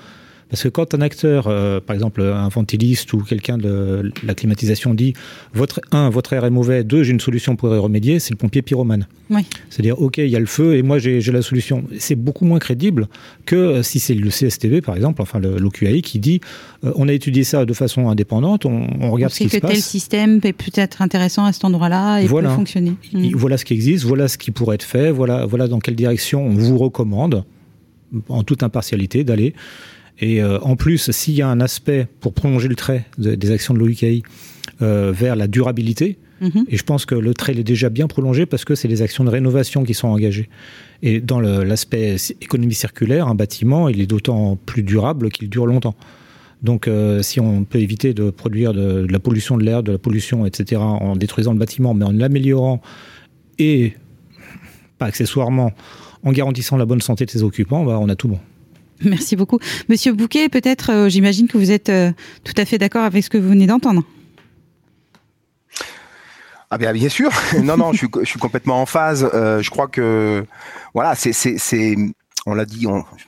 Parce 0.51 0.63
que 0.63 0.69
quand 0.69 0.95
un 0.95 1.01
acteur, 1.01 1.47
euh, 1.47 1.81
par 1.81 1.95
exemple 1.95 2.23
un 2.23 2.49
ventiliste 2.49 3.13
ou 3.13 3.19
quelqu'un 3.19 3.59
de 3.59 4.13
la 4.25 4.35
climatisation 4.35 4.95
dit 4.95 5.13
votre 5.53 5.81
un, 5.93 6.09
votre 6.09 6.33
air 6.33 6.45
est 6.45 6.51
mauvais, 6.51 6.85
deux, 6.85 7.03
j'ai 7.03 7.13
une 7.13 7.21
solution 7.21 7.57
pour 7.57 7.75
y 7.75 7.79
remédier, 7.79 8.19
c'est 8.19 8.31
le 8.31 8.37
pompier 8.37 8.63
pyromane. 8.63 9.07
Oui. 9.31 9.43
C'est-à-dire 9.69 10.01
ok, 10.01 10.19
il 10.19 10.29
y 10.29 10.37
a 10.37 10.41
le 10.41 10.47
feu 10.47 10.77
et 10.77 10.83
moi 10.83 10.99
j'ai 10.99 11.21
la 11.21 11.43
solution. 11.43 11.85
C'est 11.99 12.15
beaucoup 12.15 12.45
moins 12.45 12.59
crédible 12.59 13.09
que 13.45 13.57
euh, 13.57 13.83
si 13.83 14.01
c'est 14.01 14.15
le 14.15 14.31
CSTV 14.31 14.81
par 14.81 14.97
exemple, 14.97 15.21
enfin 15.21 15.39
l'OQAI 15.39 16.01
qui 16.01 16.19
dit 16.19 16.41
euh, 16.85 16.93
on 16.97 17.09
a 17.09 17.13
étudié 17.13 17.45
ça 17.45 17.67
de 17.67 17.73
façon 17.75 18.09
indépendante, 18.09 18.65
on, 18.65 18.87
on 19.01 19.11
regarde 19.11 19.33
ce 19.33 19.39
qui 19.39 19.49
se 19.51 19.59
passe. 19.59 19.71
que 19.71 19.75
tel 19.75 19.83
système 19.83 20.41
est 20.45 20.53
peut-être 20.53 21.03
intéressant 21.03 21.45
à 21.45 21.53
cet 21.53 21.65
endroit-là 21.65 22.21
et 22.21 22.27
voilà. 22.27 22.49
peut 22.49 22.57
fonctionner. 22.57 22.95
Mm. 23.13 23.35
Voilà 23.35 23.59
ce 23.59 23.65
qui 23.65 23.75
existe, 23.75 24.05
voilà 24.05 24.29
ce 24.29 24.39
qui 24.39 24.51
pourrait 24.51 24.77
être 24.77 24.83
fait, 24.83 25.11
voilà, 25.11 25.45
voilà 25.45 25.69
dans 25.69 25.79
quelle 25.79 25.97
direction 25.97 26.47
on 26.47 26.55
vous 26.55 26.79
recommande 26.79 27.45
en 28.29 28.43
toute 28.43 28.63
impartialité 28.63 29.25
d'aller. 29.25 29.55
Et 30.21 30.43
euh, 30.43 30.59
en 30.61 30.77
plus, 30.77 31.11
s'il 31.11 31.35
y 31.35 31.43
a 31.43 31.49
un 31.49 31.61
aspect 31.61 32.09
pour 32.21 32.33
prolonger 32.33 32.69
le 32.69 32.75
trait 32.75 33.07
des 33.19 33.51
actions 33.51 33.75
de 33.75 33.79
l'OICI 33.79 34.23
euh, 34.83 35.13
vers 35.13 35.37
la 35.37 35.47
durabilité, 35.47 36.19
mhm. 36.41 36.65
et 36.69 36.77
je 36.77 36.83
pense 36.83 37.07
que 37.07 37.15
le 37.15 37.35
trait 37.35 37.57
est 37.57 37.65
déjà 37.65 37.89
bien 37.89 38.09
prolongé 38.09 38.47
parce 38.47 38.65
que 38.65 38.75
c'est 38.75 38.89
les 38.89 39.03
actions 39.03 39.25
de 39.25 39.31
rénovation 39.31 39.85
qui 39.85 39.95
sont 39.95 40.09
engagées. 40.09 40.49
Et 41.03 41.21
dans 41.21 41.41
l'aspect 41.41 42.17
économie 42.41 42.75
circulaire, 42.75 43.29
un 43.29 43.37
bâtiment, 43.37 43.89
il 43.89 44.01
est 44.01 44.07
d'autant 44.07 44.57
plus 44.57 44.83
durable 44.83 45.31
qu'il 45.31 45.49
dure 45.49 45.67
longtemps. 45.67 45.95
Donc, 46.63 46.89
euh, 46.89 47.23
si 47.23 47.39
on 47.39 47.63
peut 47.63 47.79
éviter 47.79 48.15
de 48.15 48.31
produire 48.31 48.75
de, 48.75 49.07
la 49.09 49.21
pollution 49.21 49.57
de 49.57 49.63
l'air, 49.63 49.85
de 49.85 49.93
la 49.93 49.99
pollution, 49.99 50.45
etc., 50.45 50.81
en 50.83 51.15
détruisant 51.15 51.53
le 51.53 51.59
bâtiment, 51.59 51.95
mais 51.95 52.05
en 52.05 52.11
l'améliorant 52.11 52.83
et, 53.61 53.95
pas 54.99 55.07
accessoirement, 55.07 55.73
en 56.25 56.33
garantissant 56.33 56.77
la 56.77 56.85
bonne 56.85 57.01
santé 57.01 57.25
de 57.27 57.31
ses 57.31 57.45
occupants, 57.45 57.85
bah, 57.85 57.99
on 58.01 58.09
a 58.09 58.17
tout 58.17 58.27
bon. 58.27 58.41
Merci 59.05 59.37
beaucoup. 59.37 59.59
Monsieur 59.89 60.13
Bouquet, 60.13 60.49
peut-être, 60.49 60.91
euh, 60.91 61.09
j'imagine 61.09 61.49
que 61.49 61.59
vous 61.59 61.71
êtes 61.71 61.89
euh, 61.89 62.13
tout 62.45 62.55
à 62.57 62.65
fait 62.65 62.79
d'accord 62.79 63.05
avec 63.05 63.25
ce 63.25 63.31
que 63.31 63.39
vous 63.39 63.49
venez 63.49 63.67
d'entendre. 63.67 64.03
Ah 66.71 66.79
bien, 66.79 66.93
bien 66.93 67.09
sûr. 67.09 67.31
non, 67.63 67.77
non, 67.77 67.93
je 67.93 68.07
suis, 68.25 68.39
complètement 68.39 68.83
en 68.83 68.87
phase. 68.87 69.29
Euh, 69.33 69.63
je 69.63 69.71
crois 69.71 69.89
que, 69.89 70.45
voilà, 70.95 71.15
c'est, 71.15 71.97
on 72.45 72.55
l'a 72.55 72.65
dit, 72.67 72.87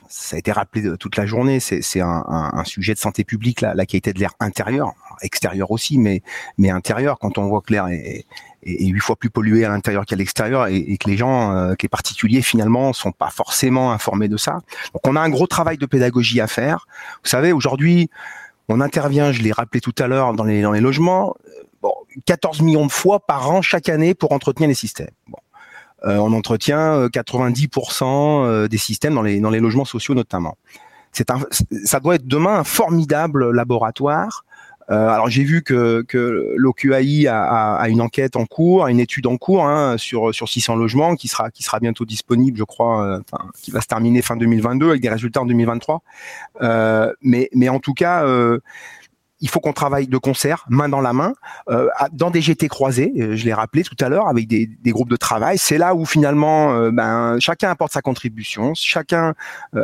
ça 0.09 0.35
a 0.35 0.39
été 0.39 0.51
rappelé 0.51 0.95
toute 0.99 1.17
la 1.17 1.25
journée. 1.25 1.59
C'est 1.59 2.01
un, 2.01 2.63
sujet 2.65 2.93
de 2.93 2.99
santé 2.99 3.23
publique, 3.23 3.61
la, 3.61 3.73
la 3.73 3.85
qualité 3.85 4.13
de 4.13 4.19
l'air 4.19 4.33
intérieur, 4.39 4.93
extérieur 5.21 5.71
aussi, 5.71 5.97
mais 5.97 6.21
intérieur. 6.69 7.17
Quand 7.19 7.39
on 7.39 7.47
voit 7.47 7.61
que 7.61 7.73
l'air 7.73 7.87
est, 7.87 8.25
et 8.63 8.87
huit 8.87 8.99
fois 8.99 9.15
plus 9.15 9.29
pollué 9.29 9.65
à 9.65 9.69
l'intérieur 9.69 10.05
qu'à 10.05 10.15
l'extérieur 10.15 10.67
et, 10.67 10.97
que 10.97 11.09
les 11.09 11.17
gens, 11.17 11.55
euh, 11.55 11.73
que 11.73 11.83
les 11.83 11.89
particuliers 11.89 12.41
finalement 12.41 12.93
sont 12.93 13.11
pas 13.11 13.29
forcément 13.29 13.91
informés 13.91 14.27
de 14.27 14.37
ça. 14.37 14.59
Donc 14.93 15.07
on 15.07 15.15
a 15.15 15.21
un 15.21 15.29
gros 15.29 15.47
travail 15.47 15.77
de 15.77 15.85
pédagogie 15.85 16.41
à 16.41 16.47
faire. 16.47 16.85
Vous 17.23 17.29
savez, 17.29 17.51
aujourd'hui, 17.51 18.09
on 18.69 18.81
intervient, 18.81 19.31
je 19.31 19.41
l'ai 19.41 19.51
rappelé 19.51 19.81
tout 19.81 19.95
à 19.97 20.07
l'heure, 20.07 20.33
dans 20.33 20.43
les, 20.43 20.61
dans 20.61 20.71
les 20.71 20.81
logements, 20.81 21.35
bon, 21.81 21.93
14 22.25 22.61
millions 22.61 22.85
de 22.85 22.91
fois 22.91 23.19
par 23.19 23.49
an 23.49 23.61
chaque 23.61 23.89
année 23.89 24.13
pour 24.13 24.31
entretenir 24.31 24.67
les 24.67 24.75
systèmes. 24.75 25.11
Bon. 25.27 25.39
Euh, 26.03 26.17
on 26.17 26.33
entretient 26.33 27.05
90% 27.07 28.03
euh, 28.03 28.67
des 28.67 28.77
systèmes 28.77 29.13
dans 29.13 29.21
les, 29.21 29.39
dans 29.39 29.51
les 29.51 29.59
logements 29.59 29.85
sociaux 29.85 30.15
notamment. 30.15 30.57
C'est 31.11 31.29
ça 31.83 31.99
doit 31.99 32.15
être 32.15 32.25
demain 32.25 32.59
un 32.59 32.63
formidable 32.63 33.51
laboratoire 33.51 34.45
euh, 34.45 34.70
alors 34.91 35.29
j'ai 35.29 35.43
vu 35.43 35.61
que, 35.61 36.03
que 36.07 36.53
l'OQAI 36.55 37.27
a, 37.27 37.75
a, 37.75 37.89
une 37.89 38.01
enquête 38.01 38.35
en 38.35 38.45
cours, 38.45 38.87
une 38.87 38.99
étude 38.99 39.27
en 39.27 39.37
cours 39.37 39.65
hein, 39.65 39.97
sur 39.97 40.33
sur 40.33 40.49
600 40.49 40.75
logements 40.75 41.15
qui 41.15 41.27
sera 41.27 41.49
qui 41.49 41.63
sera 41.63 41.79
bientôt 41.79 42.05
disponible, 42.05 42.57
je 42.57 42.63
crois, 42.63 43.05
euh, 43.05 43.19
qui 43.61 43.71
va 43.71 43.81
se 43.81 43.87
terminer 43.87 44.21
fin 44.21 44.35
2022 44.35 44.89
avec 44.89 45.01
des 45.01 45.09
résultats 45.09 45.41
en 45.41 45.45
2023. 45.45 46.01
Euh, 46.61 47.13
mais 47.21 47.49
mais 47.53 47.69
en 47.69 47.79
tout 47.79 47.93
cas 47.93 48.25
il 49.41 49.49
faut 49.49 49.59
qu'on 49.59 49.73
travaille 49.73 50.07
de 50.07 50.17
concert, 50.17 50.65
main 50.69 50.87
dans 50.87 51.01
la 51.01 51.13
main, 51.13 51.33
euh, 51.69 51.87
dans 52.13 52.29
des 52.29 52.41
GT 52.41 52.67
croisés. 52.67 53.11
Euh, 53.19 53.35
je 53.35 53.43
l'ai 53.45 53.53
rappelé 53.53 53.83
tout 53.83 53.95
à 53.99 54.07
l'heure 54.07 54.27
avec 54.27 54.47
des, 54.47 54.69
groupes 54.85 55.09
de 55.09 55.15
travail. 55.15 55.57
C'est 55.57 55.79
là 55.79 55.95
où 55.95 56.05
finalement, 56.05 56.73
euh, 56.73 56.91
ben, 56.91 57.39
chacun 57.39 57.69
apporte 57.71 57.91
sa 57.91 58.01
contribution, 58.01 58.73
chacun 58.75 59.33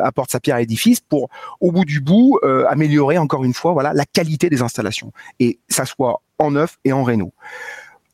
apporte 0.04 0.32
sa 0.32 0.40
pierre 0.40 0.58
à 0.58 0.60
l'édifice 0.60 1.00
pour, 1.00 1.30
au 1.60 1.72
bout 1.72 1.86
du 1.86 2.00
bout, 2.00 2.40
améliorer 2.70 3.18
encore 3.18 3.44
une 3.44 3.54
fois, 3.54 3.74
voilà, 3.74 3.94
la 3.94 4.06
qualité 4.06 4.50
des 4.50 4.62
installations 4.62 5.12
et 5.40 5.60
ça 5.68 5.86
soit 5.86 6.22
en 6.38 6.52
neuf 6.52 6.78
et 6.86 6.94
en 6.94 7.04
réno. 7.04 7.34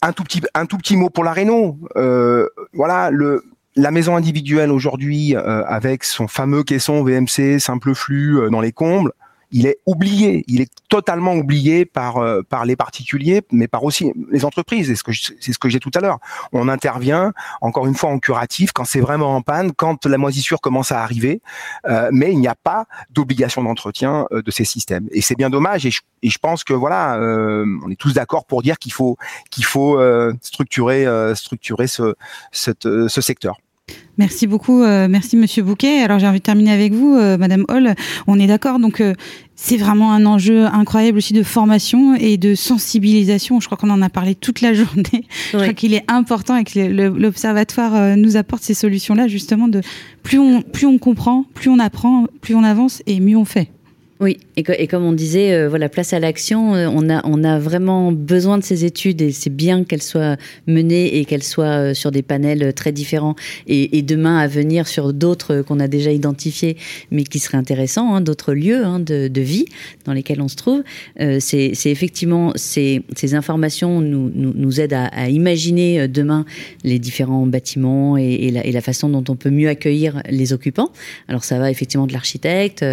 Un 0.01 0.13
tout 0.13 0.23
petit, 0.23 0.41
un 0.53 0.65
tout 0.65 0.77
petit 0.77 0.95
mot 0.95 1.09
pour 1.09 1.23
la 1.23 1.33
réno. 1.33 1.77
voilà, 2.73 3.09
le, 3.11 3.43
la 3.75 3.91
maison 3.91 4.15
individuelle 4.15 4.71
aujourd'hui, 4.71 5.35
avec 5.35 6.03
son 6.03 6.27
fameux 6.27 6.63
caisson 6.63 7.03
VMC 7.03 7.59
simple 7.59 7.93
flux 7.93 8.49
dans 8.51 8.61
les 8.61 8.71
combles, 8.71 9.11
il 9.53 9.67
est 9.67 9.77
oublié, 9.85 10.43
il 10.47 10.61
est 10.61 10.71
totalement 10.89 11.35
oublié 11.35 11.85
par 11.85 12.17
euh, 12.17 12.41
par 12.41 12.65
les 12.65 12.75
particuliers, 12.75 13.43
mais 13.51 13.67
par 13.67 13.83
aussi 13.83 14.11
les 14.31 14.45
entreprises. 14.45 14.87
C'est 14.87 14.95
ce 14.95 15.03
que 15.03 15.11
c'est 15.13 15.53
ce 15.53 15.59
que 15.59 15.69
j'ai 15.69 15.79
tout 15.79 15.91
à 15.93 15.99
l'heure. 15.99 16.17
On 16.51 16.67
intervient 16.67 17.33
encore 17.61 17.85
une 17.85 17.93
fois 17.93 18.09
en 18.09 18.19
curatif 18.19 18.71
quand 18.73 18.83
c'est 18.83 18.99
vraiment 18.99 19.35
en 19.35 19.41
panne, 19.41 19.71
quand 19.71 20.07
la 20.07 20.17
moisissure 20.17 20.59
commence 20.59 20.91
à 20.91 21.01
arriver, 21.03 21.41
euh, 21.87 22.09
mais 22.11 22.31
il 22.31 22.39
n'y 22.39 22.47
a 22.47 22.55
pas 22.55 22.87
d'obligation 23.11 23.63
d'entretien 23.63 24.27
euh, 24.31 24.41
de 24.41 24.49
ces 24.51 24.65
systèmes. 24.65 25.07
Et 25.11 25.21
c'est 25.21 25.35
bien 25.35 25.51
dommage. 25.51 25.85
Et 25.85 25.91
je, 25.91 26.01
et 26.23 26.29
je 26.29 26.39
pense 26.39 26.63
que 26.63 26.73
voilà, 26.73 27.19
on 27.19 27.91
est 27.91 27.99
tous 27.99 28.13
d'accord 28.13 28.45
pour 28.45 28.63
dire 28.63 28.79
qu'il 28.79 28.93
faut 28.93 29.17
qu'il 29.51 29.65
faut 29.65 29.99
structurer 30.41 31.05
structurer 31.35 31.87
ce 31.87 32.15
ce 32.51 33.21
secteur. 33.21 33.57
Merci 34.17 34.45
beaucoup, 34.45 34.83
euh, 34.83 35.07
merci 35.09 35.35
Monsieur 35.35 35.63
Bouquet. 35.63 36.01
Alors 36.01 36.19
j'ai 36.19 36.27
envie 36.27 36.37
de 36.37 36.43
terminer 36.43 36.71
avec 36.71 36.93
vous, 36.93 37.15
euh, 37.15 37.35
Madame 37.37 37.65
Hall. 37.67 37.95
On 38.27 38.39
est 38.39 38.45
d'accord, 38.45 38.77
donc 38.77 39.01
euh, 39.01 39.15
c'est 39.55 39.77
vraiment 39.77 40.11
un 40.13 40.27
enjeu 40.27 40.65
incroyable 40.65 41.17
aussi 41.17 41.33
de 41.33 41.41
formation 41.41 42.13
et 42.15 42.37
de 42.37 42.53
sensibilisation. 42.53 43.59
Je 43.59 43.65
crois 43.65 43.77
qu'on 43.77 43.89
en 43.89 44.03
a 44.03 44.09
parlé 44.09 44.35
toute 44.35 44.61
la 44.61 44.73
journée. 44.73 45.25
Je 45.51 45.57
crois 45.57 45.73
qu'il 45.73 45.95
est 45.95 46.05
important 46.07 46.55
et 46.57 46.63
que 46.63 46.79
l'observatoire 46.79 48.15
nous 48.15 48.37
apporte 48.37 48.61
ces 48.61 48.75
solutions-là, 48.75 49.27
justement. 49.27 49.67
De 49.67 49.81
plus 50.21 50.37
on 50.37 50.61
plus 50.61 50.85
on 50.85 50.99
comprend, 50.99 51.45
plus 51.55 51.71
on 51.71 51.79
apprend, 51.79 52.27
plus 52.41 52.53
on 52.53 52.63
avance 52.63 53.01
et 53.07 53.19
mieux 53.19 53.37
on 53.37 53.45
fait. 53.45 53.72
Oui, 54.23 54.37
et, 54.55 54.87
comme 54.87 55.03
on 55.03 55.11
disait, 55.11 55.53
euh, 55.53 55.67
voilà, 55.67 55.89
place 55.89 56.13
à 56.13 56.19
l'action. 56.19 56.75
Euh, 56.75 56.87
on 56.89 57.09
a, 57.09 57.21
on 57.25 57.43
a 57.43 57.59
vraiment 57.59 58.13
besoin 58.13 58.57
de 58.57 58.63
ces 58.63 58.85
études 58.85 59.21
et 59.21 59.33
c'est 59.33 59.49
bien 59.49 59.83
qu'elles 59.83 60.01
soient 60.01 60.37
menées 60.65 61.17
et 61.17 61.25
qu'elles 61.25 61.43
soient 61.43 61.89
euh, 61.89 61.93
sur 61.93 62.09
des 62.09 62.21
panels 62.21 62.73
très 62.73 62.93
différents 62.93 63.35
et, 63.67 64.01
demain 64.01 64.37
à 64.37 64.47
venir 64.47 64.87
sur 64.87 65.11
d'autres 65.11 65.61
qu'on 65.61 65.81
a 65.81 65.89
déjà 65.89 66.11
identifiés, 66.11 66.77
mais 67.11 67.25
qui 67.25 67.39
seraient 67.39 67.57
intéressants, 67.57 68.15
hein, 68.15 68.21
d'autres 68.21 68.53
lieux 68.53 68.85
hein, 68.85 68.99
de, 68.99 69.41
vie 69.41 69.65
dans 70.05 70.13
lesquels 70.13 70.41
on 70.41 70.47
se 70.47 70.55
trouve. 70.55 70.83
C'est 71.39 71.73
effectivement 71.85 72.53
ces, 72.55 73.03
informations 73.33 73.99
nous, 73.99 74.31
nous, 74.33 74.79
aident 74.79 74.93
à, 75.11 75.29
imaginer 75.29 76.07
demain 76.07 76.45
les 76.83 76.99
différents 76.99 77.45
bâtiments 77.45 78.15
et, 78.17 78.51
la, 78.51 78.65
et 78.65 78.71
la 78.71 78.81
façon 78.81 79.09
dont 79.09 79.23
on 79.27 79.35
peut 79.35 79.49
mieux 79.49 79.69
accueillir 79.69 80.21
les 80.29 80.53
occupants. 80.53 80.91
Alors 81.27 81.43
ça 81.43 81.59
va 81.59 81.71
effectivement 81.71 82.07
de 82.07 82.13
l'architecte 82.13 82.85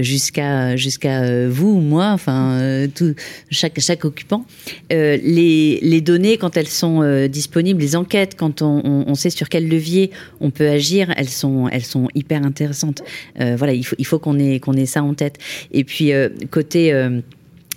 jusqu'à 0.00 0.65
jusqu'à 0.74 1.22
euh, 1.22 1.48
vous 1.50 1.68
ou 1.68 1.80
moi, 1.80 2.06
enfin 2.08 2.58
euh, 2.60 2.88
tout, 2.92 3.14
chaque 3.50 3.78
chaque 3.78 4.04
occupant. 4.04 4.44
Euh, 4.92 5.16
les, 5.22 5.78
les 5.82 6.00
données 6.00 6.38
quand 6.38 6.56
elles 6.56 6.68
sont 6.68 7.26
disponibles, 7.28 7.80
les 7.80 7.94
enquêtes 7.94 8.34
quand 8.36 8.62
on, 8.62 8.80
on, 8.84 9.04
on, 9.06 9.14
sait 9.14 9.30
sur 9.30 9.48
quel 9.48 9.68
levier 9.68 10.10
on 10.40 10.50
peut 10.50 10.68
agir, 10.68 11.12
elles 11.16 11.28
sont 11.28 11.68
elles 11.68 11.84
sont 11.84 12.08
hyper 12.14 12.44
intéressantes. 12.44 13.02
voilà, 13.38 13.72
il 13.74 13.84
faut 13.84 13.96
il 13.98 14.06
faut 14.06 14.18
qu'on 14.18 14.38
ait 14.38 14.58
qu'on 14.58 14.72
ait 14.72 14.86
ça 14.86 15.02
en 15.02 15.14
tête. 15.14 15.38
Et 15.72 15.84
puis 15.84 16.12
côté 16.50 16.92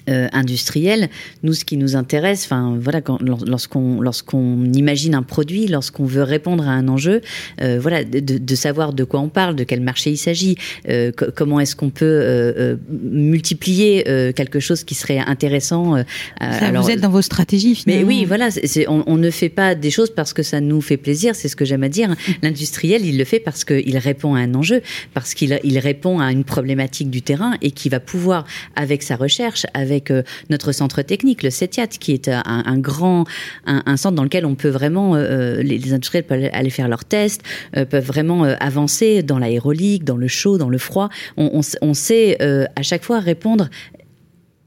euh, 0.10 0.28
industriel. 0.34 1.10
Nous, 1.44 1.54
ce 1.54 1.64
qui 1.66 1.78
nous 1.78 1.96
intéresse, 1.96 2.44
enfin 2.46 2.78
voilà, 2.80 3.02
lorsqu'on 3.46 4.02
lorsqu'on 4.02 4.66
imagine 4.74 5.16
un 5.16 5.24
produit, 5.24 5.68
lorsqu'on 5.68 6.06
veut 6.06 6.24
répondre 6.24 6.68
à 6.68 6.72
un 6.72 6.88
enjeu, 6.88 7.22
euh, 7.62 7.80
voilà, 7.80 8.04
de, 8.04 8.20
de, 8.20 8.56
savoir 8.56 8.94
de 8.94 9.04
quoi 9.04 9.20
on 9.20 9.30
parle, 9.30 9.56
de 9.56 9.64
quel 9.64 9.82
marché 9.82 10.12
il 10.12 10.18
s'agit, 10.18 10.56
euh, 10.88 11.12
comment 11.36 11.60
est-ce 11.60 11.76
qu'on 11.76 11.90
peut 11.90 12.06
euh, 12.06 12.76
multiplier 12.90 14.04
quelque 14.36 14.60
chose 14.60 14.84
qui 14.84 14.96
serait 14.96 15.20
intéressant. 15.20 15.98
ça 15.98 16.04
alors, 16.40 16.84
vous 16.84 16.92
êtes 16.92 17.02
dans 17.02 17.10
vos 17.10 17.22
stratégies. 17.22 17.76
Finalement. 17.76 18.08
Mais 18.08 18.08
oui, 18.08 18.26
voilà, 18.26 18.50
on, 18.88 19.18
ne 19.18 19.30
fait 19.30 19.50
pas 19.50 19.76
des 19.76 19.92
choses 19.92 20.10
parce 20.10 20.34
que 20.34 20.44
ça 20.44 20.62
nous 20.62 20.82
fait 20.82 20.98
plaisir. 20.98 21.36
C'est 21.36 21.48
ce 21.48 21.56
que 21.56 21.66
j'aime 21.66 21.84
à 21.84 21.90
dire. 21.90 22.16
L'industriel, 22.42 23.06
il 23.06 23.18
le 23.18 23.26
fait 23.26 23.40
parce 23.40 23.64
qu'il 23.64 23.98
répond 23.98 24.36
à 24.36 24.40
un 24.40 24.54
enjeu, 24.56 24.82
parce 25.14 25.34
qu'il 25.34 25.60
il 25.64 25.80
répond 25.80 26.20
à 26.20 26.32
une 26.32 26.44
problématique 26.44 27.10
du 27.10 27.22
terrain 27.22 27.54
et 27.62 27.72
qui 27.72 27.90
va 27.90 28.00
pouvoir, 28.00 28.46
avec 28.76 29.04
sa 29.04 29.16
recherche, 29.16 29.66
avec 29.74 29.99
avec 30.00 30.26
notre 30.50 30.72
centre 30.72 31.02
technique, 31.02 31.44
le 31.44 31.50
CETIAT, 31.50 31.88
qui 31.88 32.14
est 32.14 32.30
un, 32.30 32.78
grand, 32.78 33.26
un, 33.66 33.98
centre 33.98 34.16
dans 34.16 34.24
lequel 34.24 34.46
on 34.46 34.56
peut 34.56 34.70
vraiment, 34.70 35.16
euh, 35.16 35.60
euh 35.60 35.64
les, 35.64 35.94
industriels 35.94 36.24
peuvent 36.24 36.50
aller 36.54 36.70
faire 36.70 36.88
leurs 36.88 37.06
tests, 37.06 37.42
euh, 37.76 37.86
peuvent 37.86 38.06
vraiment 38.06 38.44
avancer 38.44 39.24
dans 39.24 39.40
l'aérolique, 39.40 40.04
dans 40.04 40.18
le 40.18 40.28
chaud, 40.28 40.58
dans 40.58 40.70
le 40.70 40.78
froid. 40.78 41.10
On 41.38 41.94
sait 41.94 42.38
à 42.76 42.82
chaque 42.82 43.04
fois 43.04 43.20
répondre 43.20 43.70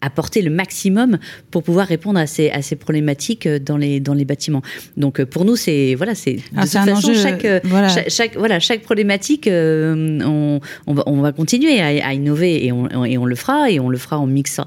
apporter 0.03 0.43
le 0.43 0.51
maximum 0.51 1.19
pour 1.51 1.63
pouvoir 1.63 1.87
répondre 1.87 2.19
à 2.19 2.27
ces, 2.27 2.51
à 2.51 2.61
ces 2.61 2.77
problématiques 2.77 3.47
euh, 3.47 3.59
dans 3.59 3.79
les, 3.79 4.01
dans 4.01 4.15
les 4.15 4.25
bâtiments. 4.25 4.63
Donc 4.97 5.21
euh, 5.21 5.27
pour 5.27 5.45
nous, 5.45 5.57
c'est 5.57 5.95
voilà, 5.95 6.15
c'est 6.15 6.35
de 6.35 6.41
ah, 6.57 6.63
toute 6.63 6.73
façon 6.73 6.93
enjeu, 6.93 7.15
chaque, 7.15 7.45
euh, 7.45 7.61
voilà. 7.65 7.89
chaque, 7.89 8.11
chaque, 8.11 8.37
voilà 8.37 8.61
chaque 8.61 8.83
problématique, 8.83 9.47
euh, 9.47 10.21
on, 10.25 10.61
on, 10.87 10.95
va, 10.95 11.03
on 11.07 11.21
va 11.21 11.33
continuer 11.33 11.81
à, 11.81 12.07
à 12.07 12.13
innover 12.13 12.67
et 12.67 12.73
on, 12.73 13.05
et 13.05 13.17
on 13.17 13.25
le 13.25 13.37
fera 13.37 13.71
et 13.71 13.81
on 13.81 13.89
le 13.89 13.99
fera 13.99 14.19
en 14.19 14.27
mixant 14.27 14.67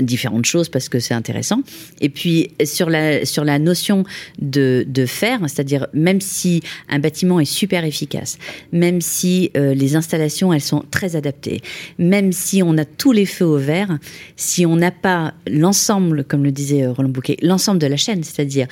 différentes 0.00 0.46
choses 0.46 0.68
parce 0.68 0.88
que 0.88 1.00
c'est 1.00 1.14
intéressant. 1.14 1.62
Et 2.00 2.08
puis 2.08 2.52
sur 2.64 2.88
la 2.88 3.24
sur 3.24 3.44
la 3.44 3.58
notion 3.58 4.04
de, 4.40 4.84
de 4.86 5.06
faire, 5.06 5.40
c'est-à-dire 5.42 5.86
même 5.92 6.20
si 6.20 6.62
un 6.88 6.98
bâtiment 6.98 7.40
est 7.40 7.44
super 7.44 7.84
efficace, 7.84 8.38
même 8.72 9.00
si 9.00 9.50
euh, 9.56 9.74
les 9.74 9.96
installations 9.96 10.52
elles 10.52 10.60
sont 10.60 10.84
très 10.90 11.16
adaptées, 11.16 11.60
même 11.98 12.32
si 12.32 12.62
on 12.62 12.78
a 12.78 12.84
tous 12.84 13.12
les 13.12 13.26
feux 13.26 13.44
au 13.44 13.58
vert, 13.58 13.98
si 14.36 14.59
si 14.60 14.66
on 14.66 14.76
n'a 14.76 14.90
pas 14.90 15.32
l'ensemble, 15.50 16.22
comme 16.22 16.44
le 16.44 16.52
disait 16.52 16.82
euh, 16.82 16.92
Roland 16.92 17.08
Bouquet, 17.08 17.38
l'ensemble 17.40 17.78
de 17.78 17.86
la 17.86 17.96
chaîne, 17.96 18.22
c'est-à-dire 18.22 18.66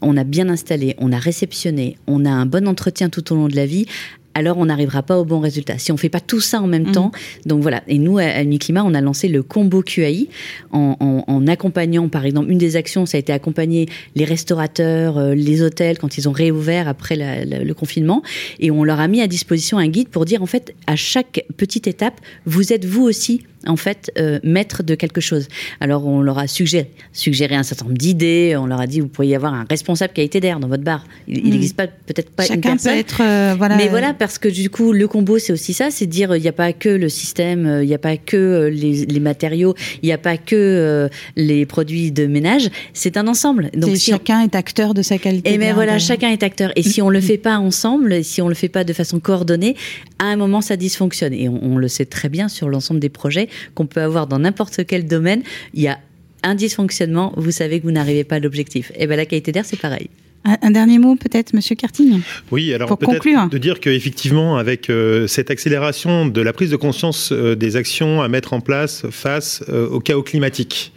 on 0.00 0.16
a 0.16 0.22
bien 0.22 0.48
installé, 0.48 0.94
on 0.98 1.10
a 1.10 1.18
réceptionné, 1.18 1.96
on 2.06 2.24
a 2.24 2.30
un 2.30 2.46
bon 2.46 2.68
entretien 2.68 3.08
tout 3.08 3.32
au 3.32 3.34
long 3.34 3.48
de 3.48 3.56
la 3.56 3.66
vie, 3.66 3.86
alors 4.34 4.56
on 4.58 4.66
n'arrivera 4.66 5.02
pas 5.02 5.18
au 5.18 5.24
bon 5.24 5.40
résultat. 5.40 5.78
Si 5.78 5.90
on 5.90 5.96
fait 5.96 6.08
pas 6.08 6.20
tout 6.20 6.40
ça 6.40 6.60
en 6.60 6.68
même 6.68 6.90
mmh. 6.90 6.92
temps, 6.92 7.10
donc 7.44 7.60
voilà. 7.60 7.82
Et 7.88 7.98
nous, 7.98 8.18
à 8.18 8.40
Uniclimat, 8.40 8.84
on 8.84 8.94
a 8.94 9.00
lancé 9.00 9.26
le 9.26 9.42
combo 9.42 9.82
QAI 9.82 10.28
en, 10.70 10.96
en, 11.00 11.24
en, 11.26 11.46
accompagnant, 11.48 12.08
par 12.08 12.24
exemple, 12.24 12.48
une 12.48 12.58
des 12.58 12.76
actions, 12.76 13.04
ça 13.04 13.16
a 13.16 13.18
été 13.18 13.32
accompagner 13.32 13.88
les 14.14 14.24
restaurateurs, 14.24 15.18
euh, 15.18 15.34
les 15.34 15.60
hôtels 15.60 15.98
quand 15.98 16.18
ils 16.18 16.28
ont 16.28 16.32
réouvert 16.32 16.86
après 16.86 17.16
la, 17.16 17.44
la, 17.44 17.64
le 17.64 17.74
confinement, 17.74 18.22
et 18.60 18.70
on 18.70 18.84
leur 18.84 19.00
a 19.00 19.08
mis 19.08 19.20
à 19.20 19.26
disposition 19.26 19.76
un 19.78 19.88
guide 19.88 20.08
pour 20.08 20.24
dire 20.24 20.40
en 20.40 20.46
fait 20.46 20.72
à 20.86 20.94
chaque 20.94 21.44
petite 21.56 21.88
étape, 21.88 22.20
vous 22.46 22.72
êtes 22.72 22.84
vous 22.84 23.02
aussi 23.02 23.42
en 23.66 23.76
fait 23.76 24.10
euh, 24.18 24.40
maître 24.42 24.82
de 24.82 24.94
quelque 24.94 25.20
chose. 25.20 25.48
Alors 25.80 26.06
on 26.06 26.20
leur 26.20 26.38
a 26.38 26.46
suggéré, 26.46 26.90
suggéré 27.12 27.54
un 27.54 27.62
certain 27.62 27.86
nombre 27.86 27.98
d'idées, 27.98 28.56
on 28.56 28.66
leur 28.66 28.80
a 28.80 28.86
dit 28.86 29.00
vous 29.00 29.08
pourriez 29.08 29.36
avoir 29.36 29.54
un 29.54 29.64
responsable 29.68 30.12
qualité 30.12 30.40
d'air 30.40 30.60
dans 30.60 30.68
votre 30.68 30.82
bar. 30.82 31.04
Il 31.28 31.50
n'existe 31.50 31.74
mmh. 31.74 31.76
pas 31.76 31.86
peut-être 31.86 32.30
pas 32.30 32.44
Chacun 32.44 32.54
une 32.54 32.60
personne, 32.60 32.92
peut 32.92 32.98
être 32.98 33.20
euh, 33.20 33.54
voilà. 33.56 33.76
Mais 33.76 33.88
voilà 33.88 34.14
parce 34.14 34.38
que 34.38 34.48
du 34.48 34.70
coup 34.70 34.92
le 34.92 35.06
combo 35.08 35.38
c'est 35.38 35.52
aussi 35.52 35.74
ça, 35.74 35.90
c'est 35.90 36.06
dire 36.06 36.34
il 36.36 36.42
n'y 36.42 36.48
a 36.48 36.52
pas 36.52 36.72
que 36.72 36.88
le 36.88 37.08
système, 37.08 37.80
il 37.82 37.86
n'y 37.86 37.94
a 37.94 37.98
pas 37.98 38.16
que 38.16 38.70
les, 38.72 39.06
les 39.06 39.20
matériaux, 39.20 39.74
il 40.02 40.06
n'y 40.06 40.12
a 40.12 40.18
pas 40.18 40.36
que 40.36 40.56
euh, 40.56 41.08
les 41.36 41.66
produits 41.66 42.12
de 42.12 42.26
ménage, 42.26 42.70
c'est 42.92 43.16
un 43.16 43.28
ensemble. 43.28 43.70
Donc 43.76 43.96
si 43.96 44.10
chacun 44.10 44.40
on... 44.40 44.44
est 44.44 44.54
acteur 44.54 44.94
de 44.94 45.02
sa 45.02 45.18
qualité. 45.18 45.52
Et 45.52 45.58
mais 45.58 45.72
voilà, 45.72 45.98
chacun 45.98 46.30
est 46.30 46.42
acteur. 46.42 46.72
Et 46.76 46.82
si 46.82 47.02
on 47.02 47.10
le 47.10 47.20
fait 47.20 47.38
pas 47.38 47.58
ensemble, 47.58 48.24
si 48.24 48.42
on 48.42 48.48
le 48.48 48.54
fait 48.54 48.68
pas 48.68 48.84
de 48.84 48.92
façon 48.92 49.20
coordonnée, 49.20 49.76
à 50.18 50.26
un 50.26 50.36
moment 50.36 50.60
ça 50.60 50.76
dysfonctionne. 50.76 51.32
Et 51.32 51.48
on, 51.48 51.60
on 51.62 51.76
le 51.76 51.88
sait 51.88 52.04
très 52.04 52.28
bien 52.28 52.48
sur 52.48 52.68
l'ensemble 52.68 53.00
des 53.00 53.08
projets 53.08 53.48
qu'on 53.74 53.86
peut 53.86 54.00
avoir 54.00 54.26
dans 54.26 54.38
n'importe 54.38 54.86
quel 54.86 55.06
domaine, 55.06 55.42
il 55.74 55.82
y 55.82 55.88
a 55.88 55.98
un 56.42 56.54
dysfonctionnement, 56.54 57.32
vous 57.36 57.50
savez 57.50 57.78
que 57.78 57.84
vous 57.84 57.92
n'arrivez 57.92 58.24
pas 58.24 58.36
à 58.36 58.40
l'objectif. 58.40 58.92
Et 58.96 59.06
bien 59.06 59.16
la 59.16 59.26
qualité 59.26 59.52
d'air, 59.52 59.64
c'est 59.64 59.78
pareil. 59.78 60.08
Un 60.44 60.72
dernier 60.72 60.98
mot 60.98 61.14
peut-être, 61.14 61.54
Monsieur 61.54 61.76
Cartigne 61.76 62.20
Oui, 62.50 62.74
alors 62.74 62.98
peut-être 62.98 63.48
de 63.48 63.58
dire 63.58 63.78
qu'effectivement, 63.78 64.56
avec 64.56 64.90
euh, 64.90 65.28
cette 65.28 65.52
accélération 65.52 66.26
de 66.26 66.40
la 66.40 66.52
prise 66.52 66.70
de 66.70 66.76
conscience 66.76 67.30
euh, 67.30 67.54
des 67.54 67.76
actions 67.76 68.22
à 68.22 68.26
mettre 68.26 68.52
en 68.52 68.60
place 68.60 69.06
face 69.10 69.62
euh, 69.68 69.88
au 69.88 70.00
chaos 70.00 70.24
climatique, 70.24 70.92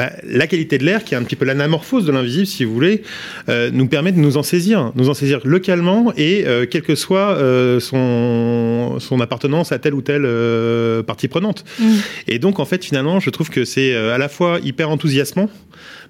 bah, 0.00 0.12
la 0.24 0.46
qualité 0.46 0.78
de 0.78 0.84
l'air, 0.86 1.04
qui 1.04 1.12
est 1.12 1.18
un 1.18 1.22
petit 1.24 1.36
peu 1.36 1.44
l'anamorphose 1.44 2.06
de 2.06 2.12
l'invisible, 2.12 2.46
si 2.46 2.64
vous 2.64 2.72
voulez, 2.72 3.02
euh, 3.50 3.70
nous 3.70 3.86
permet 3.86 4.12
de 4.12 4.18
nous 4.18 4.38
en 4.38 4.42
saisir, 4.42 4.92
nous 4.94 5.10
en 5.10 5.14
saisir 5.14 5.40
localement 5.44 6.14
et 6.16 6.46
euh, 6.46 6.64
quelle 6.64 6.80
que 6.80 6.94
soit 6.94 7.32
euh, 7.32 7.80
son, 7.80 8.98
son 8.98 9.20
appartenance 9.20 9.72
à 9.72 9.78
telle 9.78 9.92
ou 9.92 10.00
telle 10.00 10.22
euh, 10.24 11.02
partie 11.02 11.28
prenante. 11.28 11.66
Mmh. 11.78 11.84
Et 12.28 12.38
donc, 12.38 12.60
en 12.60 12.64
fait, 12.64 12.82
finalement, 12.82 13.20
je 13.20 13.28
trouve 13.28 13.50
que 13.50 13.66
c'est 13.66 13.92
euh, 13.92 14.14
à 14.14 14.16
la 14.16 14.30
fois 14.30 14.58
hyper 14.64 14.88
enthousiasmant, 14.88 15.50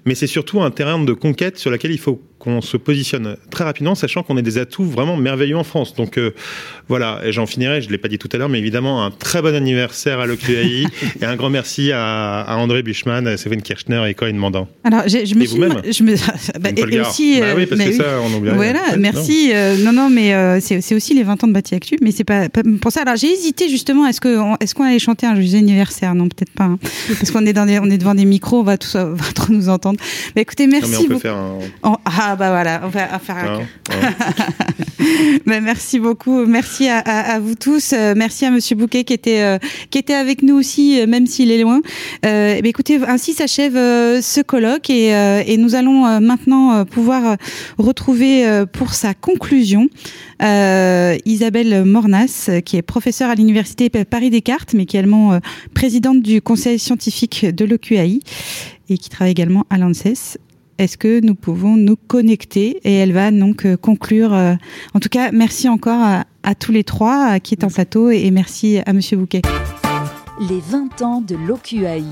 mais 0.05 0.15
c'est 0.15 0.27
surtout 0.27 0.61
un 0.61 0.71
terrain 0.71 1.03
de 1.03 1.13
conquête 1.13 1.57
sur 1.57 1.69
lequel 1.69 1.91
il 1.91 1.99
faut 1.99 2.21
qu'on 2.41 2.61
se 2.61 2.75
positionne 2.75 3.37
très 3.51 3.63
rapidement, 3.63 3.93
sachant 3.93 4.23
qu'on 4.23 4.35
a 4.35 4.41
des 4.41 4.57
atouts 4.57 4.83
vraiment 4.83 5.15
merveilleux 5.15 5.57
en 5.57 5.63
France. 5.63 5.93
Donc 5.93 6.17
euh, 6.17 6.31
voilà, 6.87 7.21
et 7.23 7.31
j'en 7.31 7.45
finirai, 7.45 7.81
je 7.81 7.87
ne 7.87 7.91
l'ai 7.91 7.99
pas 7.99 8.07
dit 8.07 8.17
tout 8.17 8.29
à 8.33 8.37
l'heure, 8.37 8.49
mais 8.49 8.57
évidemment, 8.57 9.05
un 9.05 9.11
très 9.11 9.43
bon 9.43 9.53
anniversaire 9.53 10.19
à 10.19 10.25
l'OQAI 10.25 10.85
et 11.21 11.25
un 11.25 11.35
grand 11.35 11.51
merci 11.51 11.91
à, 11.91 12.41
à 12.41 12.55
André 12.57 12.81
Buchmann, 12.81 13.27
à 13.27 13.37
Séverine 13.37 13.61
Kirchner 13.61 14.01
et 14.07 14.15
Corinne 14.15 14.37
Mandant. 14.37 14.67
Alors, 14.83 15.03
je, 15.07 15.23
je 15.23 15.35
me 15.35 15.43
et 15.43 15.47
suis. 15.47 15.59
Je 15.59 16.03
me, 16.03 16.15
bah, 16.59 16.69
et, 16.75 16.99
aussi. 16.99 17.39
Bah 17.39 17.53
oui, 17.55 17.67
parce 17.67 17.79
que 17.79 17.89
oui. 17.89 17.95
ça, 17.95 18.19
on 18.23 18.33
oublie. 18.35 18.49
Voilà, 18.55 18.85
rien. 18.87 18.97
merci. 18.97 19.51
Euh, 19.53 19.77
non, 19.77 19.93
non, 19.93 20.09
mais 20.09 20.33
euh, 20.33 20.59
c'est 20.59 20.95
aussi 20.95 21.13
les 21.13 21.23
20 21.23 21.43
ans 21.43 21.47
de 21.47 21.53
Bâti 21.53 21.75
Actu, 21.75 21.97
mais 22.01 22.11
c'est 22.11 22.23
pas, 22.23 22.49
pas, 22.49 22.61
pour 22.81 22.91
ça. 22.91 23.03
Alors, 23.03 23.17
j'ai 23.17 23.31
hésité 23.31 23.69
justement, 23.69 24.07
est-ce 24.07 24.19
qu'on 24.19 24.55
est 24.55 24.73
qu'on 24.73 24.83
allait 24.83 24.97
chanter 24.97 25.27
un 25.27 25.35
joyeux 25.35 25.59
anniversaire? 25.59 26.15
Non, 26.15 26.27
peut-être 26.27 26.53
pas. 26.53 26.63
Hein. 26.63 26.79
Parce 27.19 27.29
qu'on 27.29 27.45
est, 27.45 27.53
dans 27.53 27.67
des, 27.67 27.77
on 27.77 27.89
est 27.91 27.99
devant 27.99 28.15
des 28.15 28.25
micros, 28.25 28.61
on 28.61 28.63
va, 28.63 28.79
tous, 28.79 28.95
on 28.95 29.13
va 29.13 29.31
trop 29.35 29.53
nous 29.53 29.69
entendre. 29.69 29.90
Mais 30.35 30.43
écoutez, 30.43 30.67
merci 30.67 30.91
non, 30.91 30.97
mais 30.99 31.05
on 31.05 31.07
beaucoup. 31.07 31.21
Peut 31.21 31.27
faire 31.27 31.37
un... 31.37 31.97
ah, 32.05 32.35
bah 32.35 32.49
voilà, 32.49 32.81
on 32.83 32.89
va 32.89 33.19
faire 33.19 33.37
un. 33.37 33.59
Ah, 33.89 34.09
ah. 34.47 35.59
merci 35.61 35.99
beaucoup. 35.99 36.45
Merci 36.45 36.87
à, 36.87 36.99
à, 36.99 37.35
à 37.35 37.39
vous 37.39 37.55
tous. 37.55 37.93
Euh, 37.93 38.13
merci 38.15 38.45
à 38.45 38.51
Monsieur 38.51 38.75
Bouquet 38.75 39.03
qui 39.03 39.13
était, 39.13 39.41
euh, 39.41 39.57
qui 39.89 39.97
était 39.97 40.13
avec 40.13 40.41
nous 40.41 40.55
aussi, 40.55 40.99
euh, 40.99 41.07
même 41.07 41.27
s'il 41.27 41.51
est 41.51 41.61
loin. 41.61 41.81
Euh, 42.25 42.59
eh 42.63 42.67
écoutez, 42.67 42.99
ainsi 43.07 43.33
s'achève 43.33 43.75
euh, 43.75 44.21
ce 44.21 44.41
colloque 44.41 44.89
et, 44.89 45.09
et, 45.47 45.57
nous 45.57 45.75
allons 45.75 46.19
maintenant 46.19 46.85
pouvoir 46.85 47.37
retrouver 47.77 48.63
pour 48.73 48.93
sa 48.93 49.13
conclusion 49.13 49.87
Isabelle 50.39 51.83
Mornas, 51.85 52.49
qui 52.65 52.77
est 52.77 52.81
professeure 52.81 53.29
à 53.29 53.35
l'Université 53.35 53.89
Paris-Descartes, 53.89 54.73
mais 54.73 54.85
qui 54.85 54.97
est 54.97 55.01
également 55.01 55.39
présidente 55.73 56.21
du 56.21 56.41
conseil 56.41 56.79
scientifique 56.79 57.45
de 57.45 57.65
l'OQAI 57.65 58.19
et 58.91 58.97
qui 58.97 59.09
travaille 59.09 59.31
également 59.31 59.65
à 59.69 59.77
l'ANSES 59.77 60.37
est-ce 60.81 60.97
que 60.97 61.23
nous 61.23 61.35
pouvons 61.35 61.77
nous 61.77 61.95
connecter 61.95 62.79
Et 62.83 62.95
elle 62.95 63.13
va 63.13 63.29
donc 63.29 63.67
euh, 63.67 63.77
conclure. 63.77 64.33
Euh, 64.33 64.55
en 64.95 64.99
tout 64.99 65.09
cas, 65.09 65.31
merci 65.31 65.69
encore 65.69 66.01
à, 66.01 66.25
à 66.41 66.55
tous 66.55 66.71
les 66.71 66.83
trois 66.83 67.39
qui 67.39 67.53
est 67.53 67.63
en 67.63 67.67
plateau 67.67 68.09
et 68.09 68.31
merci 68.31 68.79
à 68.83 68.91
Monsieur 68.91 69.17
Bouquet. 69.17 69.43
Les 70.49 70.59
20 70.59 71.03
ans 71.03 71.21
de 71.21 71.35
l'OQAI. 71.35 72.03